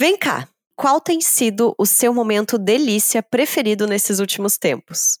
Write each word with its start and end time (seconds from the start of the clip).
Vem 0.00 0.16
cá, 0.16 0.48
qual 0.74 0.98
tem 0.98 1.20
sido 1.20 1.74
o 1.76 1.84
seu 1.84 2.14
momento 2.14 2.56
delícia 2.56 3.22
preferido 3.22 3.86
nesses 3.86 4.18
últimos 4.18 4.56
tempos? 4.56 5.18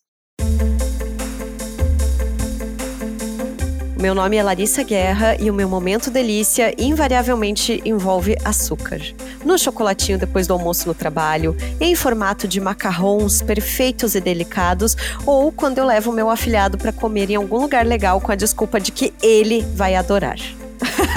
Meu 4.00 4.14
nome 4.14 4.38
é 4.38 4.42
Larissa 4.42 4.82
Guerra 4.82 5.36
e 5.38 5.50
o 5.50 5.52
meu 5.52 5.68
momento 5.68 6.10
delícia 6.10 6.74
invariavelmente 6.82 7.82
envolve 7.84 8.38
açúcar. 8.42 9.00
No 9.44 9.58
chocolatinho 9.58 10.18
depois 10.18 10.46
do 10.46 10.54
almoço 10.54 10.88
no 10.88 10.94
trabalho, 10.94 11.54
em 11.78 11.94
formato 11.94 12.48
de 12.48 12.58
macarrons 12.58 13.42
perfeitos 13.42 14.14
e 14.14 14.20
delicados, 14.22 14.96
ou 15.26 15.52
quando 15.52 15.76
eu 15.76 15.84
levo 15.84 16.10
meu 16.10 16.30
afilhado 16.30 16.78
para 16.78 16.90
comer 16.90 17.28
em 17.28 17.34
algum 17.34 17.58
lugar 17.58 17.84
legal 17.84 18.18
com 18.18 18.32
a 18.32 18.34
desculpa 18.34 18.80
de 18.80 18.92
que 18.92 19.12
ele 19.20 19.60
vai 19.74 19.94
adorar. 19.94 20.38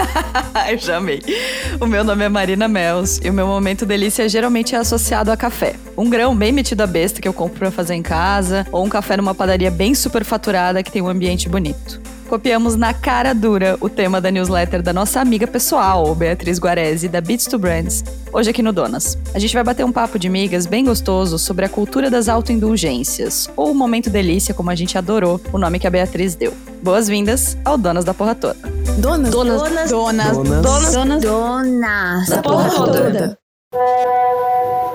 eu 0.70 0.78
já 0.78 0.98
amei. 0.98 1.22
O 1.80 1.86
meu 1.86 2.04
nome 2.04 2.26
é 2.26 2.30
Marina 2.30 2.68
Mels 2.68 3.20
e 3.24 3.30
o 3.30 3.34
meu 3.34 3.48
momento 3.48 3.86
delícia 3.86 4.28
geralmente 4.28 4.76
é 4.76 4.78
associado 4.78 5.32
a 5.32 5.38
café. 5.38 5.76
Um 5.98 6.10
grão 6.10 6.36
bem 6.36 6.52
metido 6.52 6.82
a 6.82 6.88
besta 6.88 7.22
que 7.22 7.28
eu 7.28 7.34
compro 7.34 7.60
para 7.60 7.72
fazer 7.72 7.94
em 7.94 8.02
casa, 8.02 8.66
ou 8.72 8.84
um 8.84 8.90
café 8.90 9.18
numa 9.18 9.36
padaria 9.36 9.72
bem 9.72 9.94
superfaturada 9.94 10.84
que 10.84 10.92
tem 10.92 11.02
um 11.02 11.08
ambiente 11.08 11.48
bonito 11.50 12.02
copiamos 12.34 12.76
na 12.76 12.96
cara 12.96 13.32
dura 13.32 13.78
o 13.80 13.88
tema 13.88 14.20
da 14.20 14.32
newsletter 14.32 14.82
da 14.82 14.92
nossa 14.92 15.22
amiga 15.22 15.46
pessoal, 15.46 16.16
Beatriz 16.16 16.58
Guarese, 16.58 17.08
da 17.08 17.22
Beats 17.22 17.46
to 17.46 17.60
Brands, 17.60 18.04
hoje 18.32 18.50
aqui 18.50 18.64
no 18.64 18.74
Donas. 18.74 19.16
A 19.36 19.38
gente 19.38 19.54
vai 19.54 19.64
bater 19.64 19.86
um 19.86 19.92
papo 19.92 20.18
de 20.18 20.28
migas 20.30 20.66
bem 20.66 20.84
gostoso 20.84 21.38
sobre 21.38 21.64
a 21.64 21.70
cultura 21.70 22.10
das 22.10 22.28
autoindulgências, 22.28 23.48
ou 23.56 23.70
o 23.70 23.76
momento 23.76 24.10
delícia, 24.10 24.52
como 24.52 24.72
a 24.72 24.76
gente 24.76 24.98
adorou 24.98 25.40
o 25.54 25.60
nome 25.60 25.78
que 25.78 25.86
a 25.86 25.92
Beatriz 25.92 26.34
deu. 26.34 26.52
Boas-vindas 26.82 27.56
ao 27.64 27.78
Donas 27.78 28.04
da 28.04 28.16
Porra 28.16 28.34
Toda. 28.34 28.58
Donas, 28.98 29.30
donas, 29.30 29.62
donas, 29.62 29.92
donas, 29.92 30.36
donas, 30.36 30.92
donas, 30.92 31.22
donas 31.22 32.30
da 32.30 32.42
Porra 32.42 32.70
Toda. 32.72 33.38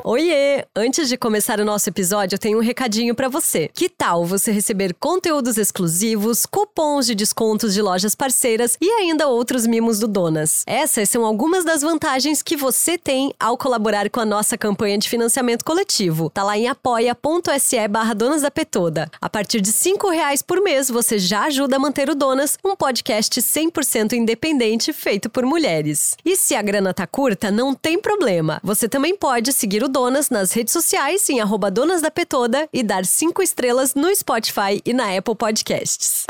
Oiê! 0.05 0.65
Antes 0.77 1.09
de 1.09 1.17
começar 1.17 1.61
o 1.61 1.65
nosso 1.65 1.89
episódio, 1.89 2.37
eu 2.37 2.39
tenho 2.39 2.59
um 2.59 2.63
recadinho 2.63 3.15
para 3.15 3.29
você. 3.29 3.69
Que 3.75 3.89
tal 3.89 4.25
você 4.25 4.53
receber 4.53 4.95
conteúdos 4.95 5.59
exclusivos, 5.59 6.47
cupons 6.47 7.05
de 7.05 7.15
descontos 7.15 7.75
de 7.75 7.83
lojas 7.83 8.15
parceiras 8.15 8.77
e 8.81 8.89
ainda 8.89 9.27
outros 9.27 9.67
mimos 9.67 9.99
do 9.99 10.07
Donas? 10.07 10.63
Essas 10.67 11.09
são 11.09 11.25
algumas 11.25 11.65
das 11.65 11.83
vantagens 11.83 12.43
que 12.43 12.57
você 12.57 12.97
tem 12.97 13.35
ao 13.41 13.59
colaborar 13.59 14.09
com 14.09 14.21
a 14.21 14.25
nossa 14.25 14.57
campanha 14.57 14.97
de 14.99 15.09
financiamento 15.09 15.65
coletivo. 15.65 16.31
Tá 16.31 16.45
lá 16.45 16.57
em 16.57 16.69
apoia.se 16.69 17.89
barra 17.89 18.15
Donas 18.15 18.43
da 18.43 18.51
Petoda. 18.51 19.11
A 19.21 19.29
partir 19.29 19.61
de 19.61 19.73
cinco 19.73 20.09
reais 20.11 20.43
por 20.43 20.63
mês, 20.63 20.89
você 20.89 21.19
já 21.19 21.45
ajuda 21.45 21.77
a 21.77 21.81
manter 21.81 22.09
o 22.09 22.15
Donas, 22.15 22.57
um 22.65 22.77
podcast 22.77 23.41
100% 23.41 24.13
independente 24.13 24.93
feito 24.93 25.29
por 25.29 25.45
mulheres. 25.45 26.17
E 26.25 26.37
se 26.37 26.55
a 26.55 26.63
grana 26.63 26.95
tá 26.95 27.07
curta, 27.07 27.51
não 27.51 27.75
tem 27.75 28.01
problema. 28.01 28.61
Você 28.63 28.89
também 28.89 29.17
pode 29.17 29.53
seguir 29.53 29.83
o 29.83 29.88
Donas 29.89 30.31
nas 30.31 30.53
redes 30.53 30.73
sociais 30.73 31.29
em 31.29 31.41
arroba 31.41 31.71
Donas 31.71 32.03
da 32.03 32.11
Petoda 32.11 32.69
e 32.73 32.83
dar 32.83 33.05
cinco 33.05 33.43
estrelas 33.43 33.95
no 33.95 34.15
Spotify 34.15 34.81
e 34.85 34.93
na 34.93 35.17
Apple 35.17 35.35
Podcasts. 35.35 36.25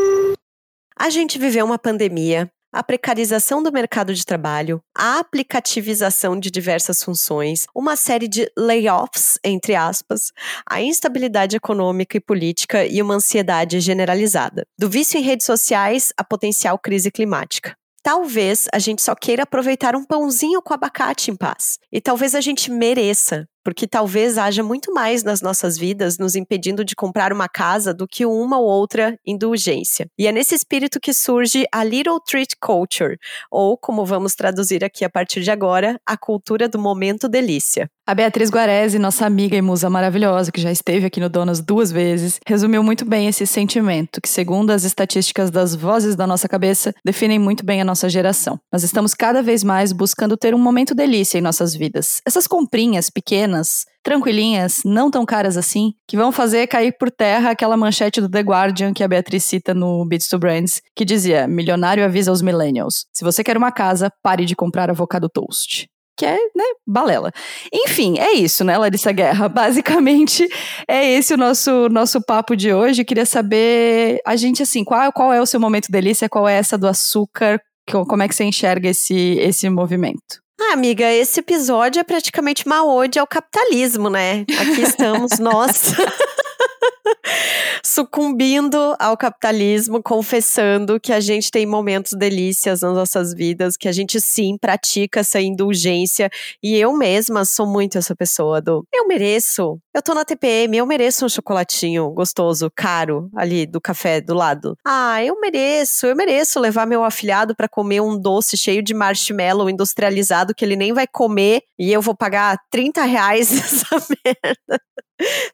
A 0.98 1.11
gente 1.11 1.39
viveu 1.39 1.64
uma 1.64 1.79
pandemia, 1.79 2.51
a 2.73 2.83
precarização 2.83 3.62
do 3.62 3.73
mercado 3.73 4.14
de 4.14 4.25
trabalho, 4.25 4.81
a 4.97 5.19
aplicativização 5.19 6.39
de 6.39 6.51
diversas 6.51 7.03
funções, 7.03 7.67
uma 7.75 7.97
série 7.97 8.29
de 8.29 8.51
layoffs, 8.59 9.39
entre 9.42 9.75
aspas, 9.75 10.33
a 10.69 10.83
instabilidade 10.83 11.56
econômica 11.56 12.17
e 12.17 12.20
política 12.20 12.84
e 12.84 13.01
uma 13.01 13.14
ansiedade 13.14 13.81
generalizada. 13.81 14.64
Do 14.79 14.91
vício 14.91 15.19
em 15.19 15.23
redes 15.23 15.47
sociais 15.47 16.12
à 16.17 16.25
potencial 16.25 16.79
crise 16.79 17.11
climática. 17.11 17.77
Talvez 18.02 18.66
a 18.72 18.78
gente 18.78 19.02
só 19.02 19.14
queira 19.14 19.42
aproveitar 19.42 19.96
um 19.96 20.04
pãozinho 20.04 20.62
com 20.62 20.72
abacate 20.72 21.30
em 21.30 21.36
paz. 21.36 21.78
E 21.92 22.00
talvez 22.00 22.34
a 22.34 22.40
gente 22.40 22.70
mereça 22.70 23.48
porque 23.64 23.87
talvez 23.87 24.39
haja 24.39 24.62
muito 24.62 24.92
mais 24.92 25.23
nas 25.23 25.41
nossas 25.41 25.77
vidas 25.77 26.19
nos 26.19 26.34
impedindo 26.34 26.84
de 26.84 26.95
comprar 26.95 27.33
uma 27.33 27.48
casa 27.48 27.92
do 27.92 28.06
que 28.06 28.25
uma 28.25 28.59
ou 28.59 28.67
outra 28.67 29.19
indulgência. 29.27 30.09
E 30.19 30.27
é 30.27 30.33
nesse 30.33 30.55
espírito 30.55 31.01
que 31.01 31.13
surge 31.13 31.67
a 31.73 31.85
Little 31.85 32.20
Treat 32.20 32.57
Culture, 32.61 33.18
ou 33.51 33.77
como 33.77 34.05
vamos 34.05 34.35
traduzir 34.35 34.85
aqui 34.85 35.05
a 35.05 35.11
partir 35.11 35.41
de 35.42 35.51
agora, 35.51 36.01
a 36.07 36.17
cultura 36.17 36.68
do 36.68 36.79
momento 36.79 37.29
delícia. 37.29 37.91
A 38.07 38.14
Beatriz 38.14 38.48
Guarese, 38.48 38.98
nossa 38.98 39.27
amiga 39.27 39.55
e 39.55 39.61
musa 39.61 39.91
maravilhosa, 39.91 40.51
que 40.51 40.63
já 40.63 40.73
esteve 40.73 41.05
aqui 41.05 41.20
no 41.20 41.29
Donas 41.29 41.61
duas 41.61 41.92
vezes, 41.92 42.41
resumiu 42.47 42.83
muito 42.83 43.05
bem 43.05 43.29
esse 43.29 43.47
sentimento, 43.47 44.18
que, 44.23 44.29
segundo 44.30 44.70
as 44.70 44.85
estatísticas 44.85 45.51
das 45.51 45.74
vozes 45.74 46.17
da 46.17 46.27
nossa 46.27 46.48
cabeça, 46.48 46.95
definem 47.05 47.39
muito 47.39 47.67
bem 47.67 47.83
a 47.83 47.85
nossa 47.85 48.08
geração. 48.08 48.58
Nós 48.73 48.83
estamos 48.83 49.13
cada 49.13 49.42
vez 49.42 49.63
mais 49.63 49.92
buscando 49.92 50.39
ter 50.39 50.55
um 50.55 50.58
momento 50.58 50.95
delícia 50.95 51.36
em 51.36 51.42
nossas 51.42 51.74
vidas. 51.74 52.23
Essas 52.24 52.47
comprinhas 52.47 53.11
pequenas 53.11 53.48
pequenas, 53.48 53.86
tranquilinhas, 54.03 54.83
não 54.85 55.11
tão 55.11 55.25
caras 55.25 55.57
assim, 55.57 55.92
que 56.07 56.17
vão 56.17 56.31
fazer 56.31 56.67
cair 56.67 56.95
por 56.98 57.11
terra 57.11 57.51
aquela 57.51 57.77
manchete 57.77 58.20
do 58.20 58.29
The 58.29 58.41
Guardian 58.41 58.92
que 58.92 59.03
a 59.03 59.09
Beatriz 59.09 59.45
cita 59.45 59.75
no 59.75 60.05
Beats 60.07 60.29
to 60.29 60.39
Brands, 60.39 60.83
que 60.95 61.05
dizia: 61.05 61.48
Milionário 61.48 62.05
avisa 62.05 62.31
aos 62.31 62.42
millennials. 62.42 63.07
Se 63.13 63.25
você 63.25 63.42
quer 63.42 63.57
uma 63.57 63.73
casa, 63.73 64.13
pare 64.23 64.45
de 64.45 64.55
comprar 64.55 64.91
avocado 64.91 65.29
toast 65.29 65.89
que 66.17 66.27
é, 66.27 66.36
né, 66.36 66.64
balela. 66.85 67.31
Enfim, 67.73 68.19
é 68.19 68.33
isso, 68.33 68.64
né, 68.64 68.77
Larissa 68.77 69.13
Guerra? 69.13 69.47
Basicamente, 69.48 70.48
é 70.89 71.13
esse 71.13 71.33
o 71.33 71.36
nosso, 71.36 71.89
nosso 71.91 72.20
papo 72.20 72.57
de 72.57 72.75
hoje. 72.75 73.05
Queria 73.05 73.25
saber, 73.25 74.19
a 74.27 74.35
gente, 74.35 74.61
assim, 74.61 74.83
qual, 74.83 75.13
qual 75.13 75.33
é 75.33 75.41
o 75.41 75.47
seu 75.47 75.61
momento 75.61 75.92
delícia? 75.92 76.29
Qual 76.29 76.48
é 76.48 76.55
essa 76.55 76.77
do 76.77 76.89
açúcar? 76.89 77.61
Como 77.89 78.20
é 78.20 78.27
que 78.27 78.35
você 78.35 78.42
enxerga 78.42 78.89
esse, 78.89 79.15
esse 79.39 79.70
movimento? 79.70 80.42
Ah, 80.61 80.73
amiga, 80.73 81.11
esse 81.13 81.39
episódio 81.39 82.01
é 82.01 82.05
praticamente 82.05 82.67
uma 82.67 82.85
ode 82.85 83.19
ao 83.19 83.27
capitalismo, 83.29 84.11
né? 84.11 84.45
Aqui 84.61 84.83
estamos 84.83 85.39
nós. 85.41 85.95
sucumbindo 87.85 88.95
ao 88.98 89.17
capitalismo, 89.17 90.02
confessando 90.02 91.01
que 91.01 91.13
a 91.13 91.20
gente 91.20 91.51
tem 91.51 91.67
momentos 91.67 92.13
delícias 92.13 92.80
nas 92.83 92.95
nossas 92.95 93.33
vidas, 93.35 93.77
que 93.77 93.89
a 93.89 93.92
gente 93.92 94.20
sim 94.20 94.57
pratica 94.58 95.20
essa 95.20 95.41
indulgência. 95.41 96.30
E 96.63 96.77
eu 96.77 96.92
mesma 96.92 97.45
sou 97.45 97.67
muito 97.67 97.98
essa 97.98 98.14
pessoa 98.14 98.61
do 98.61 98.85
eu 98.92 99.07
mereço. 99.07 99.79
Eu 99.98 100.03
tô 100.03 100.14
na 100.14 100.25
TPM, 100.25 100.77
eu 100.77 100.86
mereço 100.86 101.27
um 101.27 101.29
chocolatinho 101.29 102.09
gostoso, 102.11 102.70
caro, 102.73 103.29
ali 103.35 103.67
do 103.67 103.81
café 103.81 104.20
do 104.20 104.33
lado. 104.33 104.77
Ah, 104.86 105.20
eu 105.25 105.41
mereço, 105.41 106.07
eu 106.07 106.14
mereço 106.14 106.61
levar 106.61 106.86
meu 106.86 107.03
afilhado 107.03 107.53
para 107.53 107.69
comer 107.69 108.01
um 108.01 108.17
doce 108.17 108.57
cheio 108.57 108.81
de 108.81 108.95
marshmallow 108.95 109.69
industrializado 109.69 110.55
que 110.55 110.64
ele 110.64 110.77
nem 110.77 110.92
vai 110.92 111.09
comer 111.09 111.63
e 111.77 111.92
eu 111.92 112.01
vou 112.01 112.14
pagar 112.14 112.57
30 112.70 113.03
reais 113.03 113.51
nessa 113.51 113.97
merda 114.25 114.81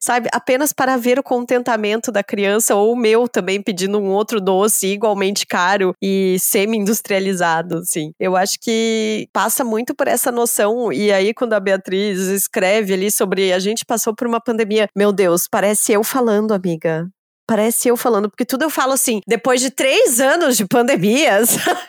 sabe? 0.01 0.29
Apenas 0.33 0.73
para 0.73 0.97
ver 0.97 1.19
o 1.19 1.23
contentamento 1.23 2.13
da 2.13 2.23
criança 2.23 2.75
ou 2.75 2.93
o 2.93 2.97
meu 2.97 3.29
também 3.29 3.63
pedindo 3.63 3.99
um 3.99 4.11
outro 4.11 4.41
doce 4.41 4.87
igualmente 4.89 5.47
caro 5.47 5.95
e 6.03 6.37
semi-industrializado, 6.39 7.79
assim. 7.79 8.13
Eu 8.19 8.37
acho 8.37 8.59
que 8.61 9.27
passa 9.33 9.65
muito 9.65 9.95
por 9.95 10.09
essa 10.09 10.31
noção 10.31 10.93
e 10.93 11.13
aí 11.13 11.33
quando 11.33 11.55
a 11.55 11.61
Beatriz 11.61 12.19
escreve 12.19 12.93
ali 12.93 13.11
sobre 13.11 13.53
a 13.53 13.59
gente 13.59 13.85
passou 13.85 14.15
por 14.15 14.27
uma 14.27 14.34
pandemia, 14.41 14.89
meu 14.97 15.13
Deus, 15.13 15.49
parece 15.51 15.93
eu 15.93 16.05
falando, 16.05 16.53
amiga. 16.53 17.09
Parece 17.47 17.89
eu 17.89 17.97
falando, 17.97 18.31
porque 18.31 18.45
tudo 18.45 18.63
eu 18.63 18.71
falo 18.71 18.93
assim, 18.93 19.21
depois 19.27 19.61
de 19.61 19.71
três 19.71 20.19
anos 20.21 20.57
de 20.57 20.67
pandemia, 20.67 21.45
sabe? 21.47 21.81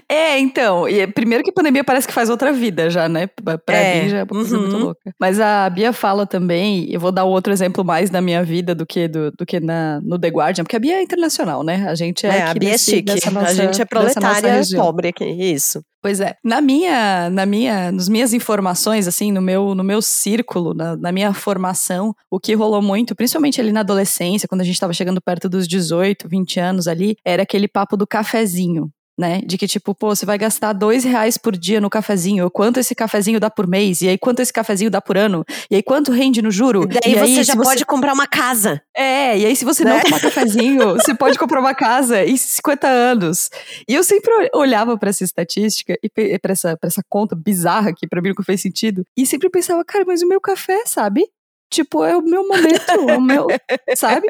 é, 0.09 0.39
então, 0.39 0.89
e 0.89 1.01
é, 1.01 1.07
primeiro 1.07 1.45
que 1.45 1.53
pandemia 1.53 1.85
parece 1.85 2.07
que 2.07 2.15
faz 2.15 2.31
outra 2.31 2.53
vida 2.53 2.89
já, 2.89 3.09
né? 3.09 3.27
Pra 3.27 3.77
é. 3.77 4.03
mim 4.03 4.09
já 4.09 4.19
é 4.19 4.23
uma 4.23 4.27
coisa 4.27 4.57
uhum. 4.57 4.63
muito 4.63 4.77
louca. 4.77 5.15
Mas 5.21 5.39
a 5.39 5.69
Bia 5.69 5.93
fala 5.93 6.27
também, 6.27 6.91
eu 6.91 6.99
vou 6.99 7.13
dar 7.13 7.25
outro 7.25 7.53
exemplo 7.53 7.85
mais 7.85 8.09
da 8.09 8.21
minha 8.21 8.43
vida 8.43 8.75
do 8.75 8.87
que, 8.87 9.07
do, 9.07 9.31
do 9.33 9.45
que 9.45 9.61
na, 9.61 10.01
no 10.01 10.19
The 10.19 10.29
Guardian, 10.29 10.65
porque 10.65 10.77
a 10.77 10.81
Bia 10.81 10.97
é 10.97 11.03
internacional, 11.03 11.63
né? 11.63 11.87
A 11.89 11.95
gente 11.95 12.27
é, 12.27 12.39
é 12.39 12.43
a 12.43 12.55
Bia 12.55 12.71
nesse, 12.71 12.91
é 12.91 12.95
chique, 12.97 13.31
nossa, 13.31 13.49
a 13.49 13.55
gente 13.55 13.83
é 13.83 13.85
proletária 13.85 14.61
pobre 14.77 15.09
aqui, 15.09 15.25
isso. 15.25 15.83
Pois 16.03 16.19
é. 16.19 16.35
Na 16.43 16.63
minha, 16.63 17.29
na 17.29 17.45
minha, 17.45 17.93
nas 17.93 18.09
minhas 18.09 18.33
informações, 18.33 19.07
assim, 19.07 19.31
no 19.31 19.43
meu, 19.43 19.75
no 19.75 19.85
meu 19.85 20.01
círculo, 20.01 20.73
na, 20.73 20.97
na 20.97 21.13
minha 21.13 21.35
formação, 21.35 22.15
o 22.31 22.41
que 22.41 22.55
rolou 22.55 22.81
muito, 22.81 23.15
principalmente 23.15 23.61
ali 23.61 23.71
na 23.71 23.81
adolescência, 23.81 24.49
quando 24.49 24.63
a 24.63 24.65
gente 24.65 24.75
estava 24.75 24.95
chegando 24.95 25.21
perto 25.21 25.47
dos 25.47 25.69
18, 25.69 26.27
20 26.27 26.59
anos 26.59 26.89
ali, 26.89 27.17
era 27.23 27.43
aquele 27.43 27.69
papo 27.69 27.99
do 27.99 28.07
cafezinho 28.07 28.91
né? 29.21 29.43
De 29.45 29.59
que, 29.59 29.69
tipo, 29.69 29.95
pô, 29.95 30.17
você 30.17 30.25
vai 30.25 30.39
gastar 30.39 30.73
dois 30.73 31.05
reais 31.05 31.37
por 31.37 31.55
dia 31.55 31.79
no 31.79 31.91
cafezinho, 31.91 32.51
quanto 32.51 32.81
esse 32.81 32.95
cafezinho 32.95 33.39
dá 33.39 33.51
por 33.51 33.67
mês, 33.67 34.01
e 34.01 34.09
aí 34.09 34.17
quanto 34.17 34.41
esse 34.41 34.53
cafezinho 34.53 34.91
dá 34.91 35.01
por 35.01 35.19
ano, 35.19 35.45
e 35.71 35.77
aí 35.77 35.83
quanto 35.83 36.11
rende 36.11 36.41
no 36.41 36.51
juro. 36.51 36.85
E 36.85 36.87
daí 36.87 37.13
e 37.13 37.15
você 37.15 37.41
aí, 37.41 37.45
já 37.45 37.55
pode 37.55 37.85
comprar 37.85 38.15
uma 38.15 38.27
casa. 38.27 38.81
É, 38.97 39.39
e 39.39 39.45
aí 39.45 39.55
se 39.55 39.65
você 39.65 39.85
né? 39.85 39.95
não 39.95 40.01
tomar 40.01 40.21
cafezinho, 40.21 40.95
você 40.99 41.15
pode 41.15 41.39
comprar 41.39 41.61
uma 41.61 41.75
casa 41.75 42.25
em 42.25 42.37
50 42.37 42.89
anos. 42.89 43.51
E 43.87 43.95
eu 43.95 44.03
sempre 44.03 44.33
olhava 44.55 44.97
para 44.97 45.11
essa 45.11 45.23
estatística 45.23 45.99
e 46.03 46.39
para 46.39 46.53
essa, 46.53 46.77
pra 46.79 46.89
essa 46.89 47.03
conta 47.07 47.37
bizarra 47.37 47.93
que 47.95 48.09
para 48.09 48.23
mim 48.23 48.31
nunca 48.31 48.43
fez 48.43 48.63
sentido, 48.63 49.05
e 49.15 49.27
sempre 49.27 49.51
pensava, 49.51 49.85
cara, 49.85 50.05
mas 50.07 50.23
o 50.23 50.29
meu 50.29 50.41
café, 50.41 50.83
sabe? 50.87 51.29
Tipo, 51.71 52.05
é 52.05 52.17
o 52.17 52.23
meu 52.23 52.47
momento, 52.47 52.91
é 52.91 53.17
o 53.17 53.21
meu, 53.21 53.47
sabe? 53.97 54.27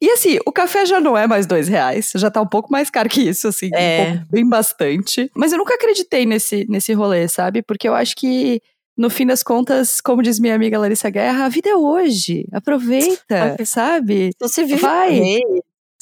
E 0.00 0.10
assim, 0.10 0.38
o 0.46 0.52
café 0.52 0.86
já 0.86 1.00
não 1.00 1.18
é 1.18 1.26
mais 1.26 1.46
dois 1.46 1.68
reais, 1.68 2.12
já 2.14 2.30
tá 2.30 2.40
um 2.40 2.46
pouco 2.46 2.70
mais 2.70 2.88
caro 2.88 3.08
que 3.08 3.22
isso, 3.22 3.48
assim, 3.48 3.70
é. 3.74 4.02
um 4.02 4.12
pouco, 4.12 4.26
bem 4.30 4.48
bastante. 4.48 5.30
Mas 5.34 5.52
eu 5.52 5.58
nunca 5.58 5.74
acreditei 5.74 6.24
nesse, 6.24 6.66
nesse 6.68 6.92
rolê, 6.92 7.26
sabe? 7.28 7.62
Porque 7.62 7.88
eu 7.88 7.94
acho 7.94 8.14
que 8.16 8.62
no 8.96 9.10
fim 9.10 9.26
das 9.26 9.42
contas, 9.42 10.00
como 10.00 10.22
diz 10.22 10.38
minha 10.38 10.54
amiga 10.54 10.78
Larissa 10.78 11.10
Guerra, 11.10 11.46
a 11.46 11.48
vida 11.48 11.68
é 11.68 11.74
hoje. 11.74 12.46
Aproveita, 12.52 13.56
sabe? 13.64 14.30
Você 14.40 14.64
vive 14.64 14.80
Vai 14.80 15.40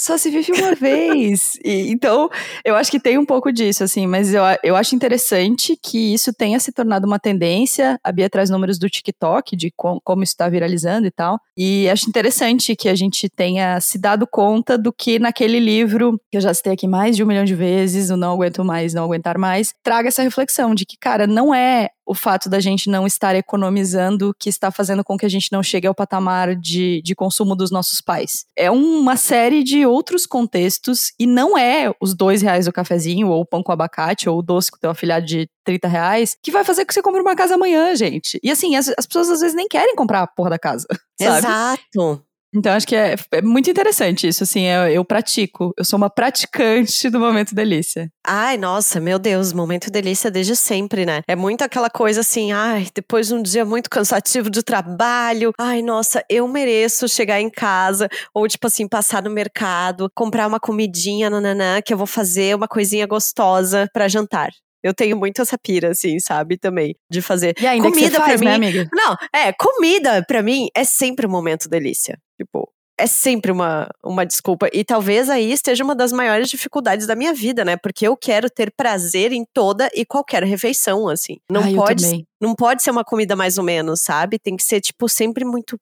só 0.02 0.18
se 0.18 0.30
vive 0.30 0.52
uma 0.52 0.74
vez. 0.74 1.56
E, 1.64 1.90
então, 1.92 2.28
eu 2.64 2.74
acho 2.74 2.90
que 2.90 2.98
tem 2.98 3.16
um 3.16 3.24
pouco 3.24 3.52
disso, 3.52 3.84
assim, 3.84 4.04
mas 4.04 4.34
eu, 4.34 4.42
eu 4.64 4.74
acho 4.74 4.96
interessante 4.96 5.78
que 5.80 6.12
isso 6.12 6.32
tenha 6.32 6.58
se 6.58 6.72
tornado 6.72 7.06
uma 7.06 7.20
tendência. 7.20 7.98
A 8.02 8.10
Bia 8.10 8.28
traz 8.28 8.50
números 8.50 8.78
do 8.78 8.90
TikTok, 8.90 9.54
de 9.54 9.70
com, 9.76 10.00
como 10.02 10.24
isso 10.24 10.32
está 10.32 10.48
viralizando 10.48 11.06
e 11.06 11.10
tal. 11.10 11.38
E 11.56 11.88
acho 11.88 12.08
interessante 12.08 12.74
que 12.74 12.88
a 12.88 12.94
gente 12.96 13.28
tenha 13.28 13.80
se 13.80 13.96
dado 13.96 14.26
conta 14.26 14.76
do 14.76 14.92
que 14.92 15.20
naquele 15.20 15.60
livro, 15.60 16.20
que 16.30 16.36
eu 16.36 16.40
já 16.40 16.52
citei 16.52 16.72
aqui 16.72 16.88
mais 16.88 17.14
de 17.14 17.22
um 17.22 17.26
milhão 17.26 17.44
de 17.44 17.54
vezes, 17.54 18.10
o 18.10 18.16
Não 18.16 18.32
Aguento 18.32 18.64
Mais, 18.64 18.92
Não 18.92 19.04
Aguentar 19.04 19.38
Mais, 19.38 19.72
traga 19.84 20.08
essa 20.08 20.22
reflexão 20.22 20.74
de 20.74 20.84
que, 20.84 20.96
cara, 20.98 21.28
não 21.28 21.54
é 21.54 21.90
o 22.12 22.14
fato 22.14 22.50
da 22.50 22.60
gente 22.60 22.90
não 22.90 23.06
estar 23.06 23.34
economizando 23.34 24.34
que 24.38 24.50
está 24.50 24.70
fazendo 24.70 25.02
com 25.02 25.16
que 25.16 25.24
a 25.24 25.28
gente 25.30 25.50
não 25.50 25.62
chegue 25.62 25.86
ao 25.86 25.94
patamar 25.94 26.54
de, 26.54 27.00
de 27.02 27.14
consumo 27.14 27.56
dos 27.56 27.70
nossos 27.70 28.02
pais. 28.02 28.44
É 28.54 28.70
uma 28.70 29.16
série 29.16 29.64
de 29.64 29.86
outros 29.86 30.26
contextos 30.26 31.12
e 31.18 31.26
não 31.26 31.56
é 31.56 31.90
os 31.98 32.14
dois 32.14 32.42
reais 32.42 32.66
do 32.66 32.72
cafezinho, 32.72 33.28
ou 33.28 33.40
o 33.40 33.46
pão 33.46 33.62
com 33.62 33.72
abacate, 33.72 34.28
ou 34.28 34.38
o 34.38 34.42
doce 34.42 34.70
com 34.70 34.78
teu 34.78 34.90
afilhado 34.90 35.24
de 35.24 35.48
30 35.64 35.88
reais, 35.88 36.36
que 36.42 36.50
vai 36.50 36.64
fazer 36.64 36.84
que 36.84 36.92
você 36.92 37.00
compre 37.00 37.22
uma 37.22 37.34
casa 37.34 37.54
amanhã, 37.54 37.96
gente. 37.96 38.38
E 38.42 38.50
assim, 38.50 38.76
as, 38.76 38.92
as 38.98 39.06
pessoas 39.06 39.30
às 39.30 39.40
vezes 39.40 39.56
nem 39.56 39.66
querem 39.66 39.96
comprar 39.96 40.20
a 40.20 40.26
porra 40.26 40.50
da 40.50 40.58
casa. 40.58 40.86
Sabe? 41.18 41.38
Exato. 41.38 42.22
Então, 42.54 42.72
acho 42.74 42.86
que 42.86 42.94
é, 42.94 43.16
é, 43.32 43.40
muito 43.40 43.70
interessante 43.70 44.28
isso, 44.28 44.42
assim, 44.42 44.66
eu, 44.66 44.82
eu, 44.88 45.04
pratico, 45.04 45.72
eu 45.76 45.84
sou 45.84 45.96
uma 45.96 46.10
praticante 46.10 47.08
do 47.08 47.18
Momento 47.18 47.54
Delícia. 47.54 48.10
Ai, 48.26 48.58
nossa, 48.58 49.00
meu 49.00 49.18
Deus, 49.18 49.54
Momento 49.54 49.90
Delícia 49.90 50.30
desde 50.30 50.54
sempre, 50.54 51.06
né? 51.06 51.22
É 51.26 51.34
muito 51.34 51.62
aquela 51.62 51.88
coisa 51.88 52.20
assim, 52.20 52.52
ai, 52.52 52.88
depois 52.94 53.28
de 53.28 53.34
um 53.34 53.42
dia 53.42 53.64
muito 53.64 53.88
cansativo 53.88 54.50
de 54.50 54.62
trabalho, 54.62 55.52
ai, 55.58 55.80
nossa, 55.80 56.22
eu 56.28 56.46
mereço 56.46 57.08
chegar 57.08 57.40
em 57.40 57.48
casa, 57.48 58.06
ou 58.34 58.46
tipo 58.46 58.66
assim, 58.66 58.86
passar 58.86 59.22
no 59.22 59.30
mercado, 59.30 60.10
comprar 60.14 60.46
uma 60.46 60.60
comidinha, 60.60 61.30
nananã, 61.30 61.80
que 61.80 61.92
eu 61.94 61.98
vou 61.98 62.06
fazer 62.06 62.54
uma 62.54 62.68
coisinha 62.68 63.06
gostosa 63.06 63.88
para 63.94 64.08
jantar. 64.08 64.50
Eu 64.82 64.92
tenho 64.92 65.16
muito 65.16 65.40
essa 65.40 65.56
pira, 65.56 65.90
assim, 65.90 66.18
sabe? 66.18 66.58
Também, 66.58 66.96
de 67.10 67.22
fazer. 67.22 67.54
E 67.60 67.66
ainda 67.66 67.88
comida 67.88 68.10
que 68.10 68.16
faz, 68.16 68.40
pra 68.40 68.50
né, 68.50 68.58
mim. 68.58 68.66
amiga? 68.66 68.90
Não, 68.92 69.16
é, 69.34 69.52
comida 69.52 70.24
pra 70.26 70.42
mim 70.42 70.68
é 70.74 70.84
sempre 70.84 71.26
um 71.26 71.30
momento 71.30 71.68
delícia. 71.68 72.18
Tipo, 72.40 72.68
é 72.98 73.06
sempre 73.06 73.50
uma, 73.50 73.88
uma 74.04 74.24
desculpa. 74.24 74.68
E 74.72 74.84
talvez 74.84 75.30
aí 75.30 75.52
esteja 75.52 75.82
uma 75.82 75.94
das 75.94 76.12
maiores 76.12 76.48
dificuldades 76.48 77.06
da 77.06 77.16
minha 77.16 77.32
vida, 77.32 77.64
né? 77.64 77.76
Porque 77.76 78.06
eu 78.06 78.16
quero 78.16 78.50
ter 78.50 78.72
prazer 78.76 79.32
em 79.32 79.44
toda 79.52 79.90
e 79.94 80.04
qualquer 80.04 80.44
refeição, 80.44 81.08
assim. 81.08 81.38
Não 81.50 81.62
Ai, 81.62 81.74
pode, 81.74 82.26
não 82.40 82.54
pode 82.54 82.82
ser 82.82 82.90
uma 82.90 83.04
comida 83.04 83.34
mais 83.34 83.58
ou 83.58 83.64
menos, 83.64 84.02
sabe? 84.02 84.38
Tem 84.38 84.56
que 84.56 84.62
ser, 84.62 84.80
tipo, 84.80 85.08
sempre 85.08 85.44
muito. 85.44 85.78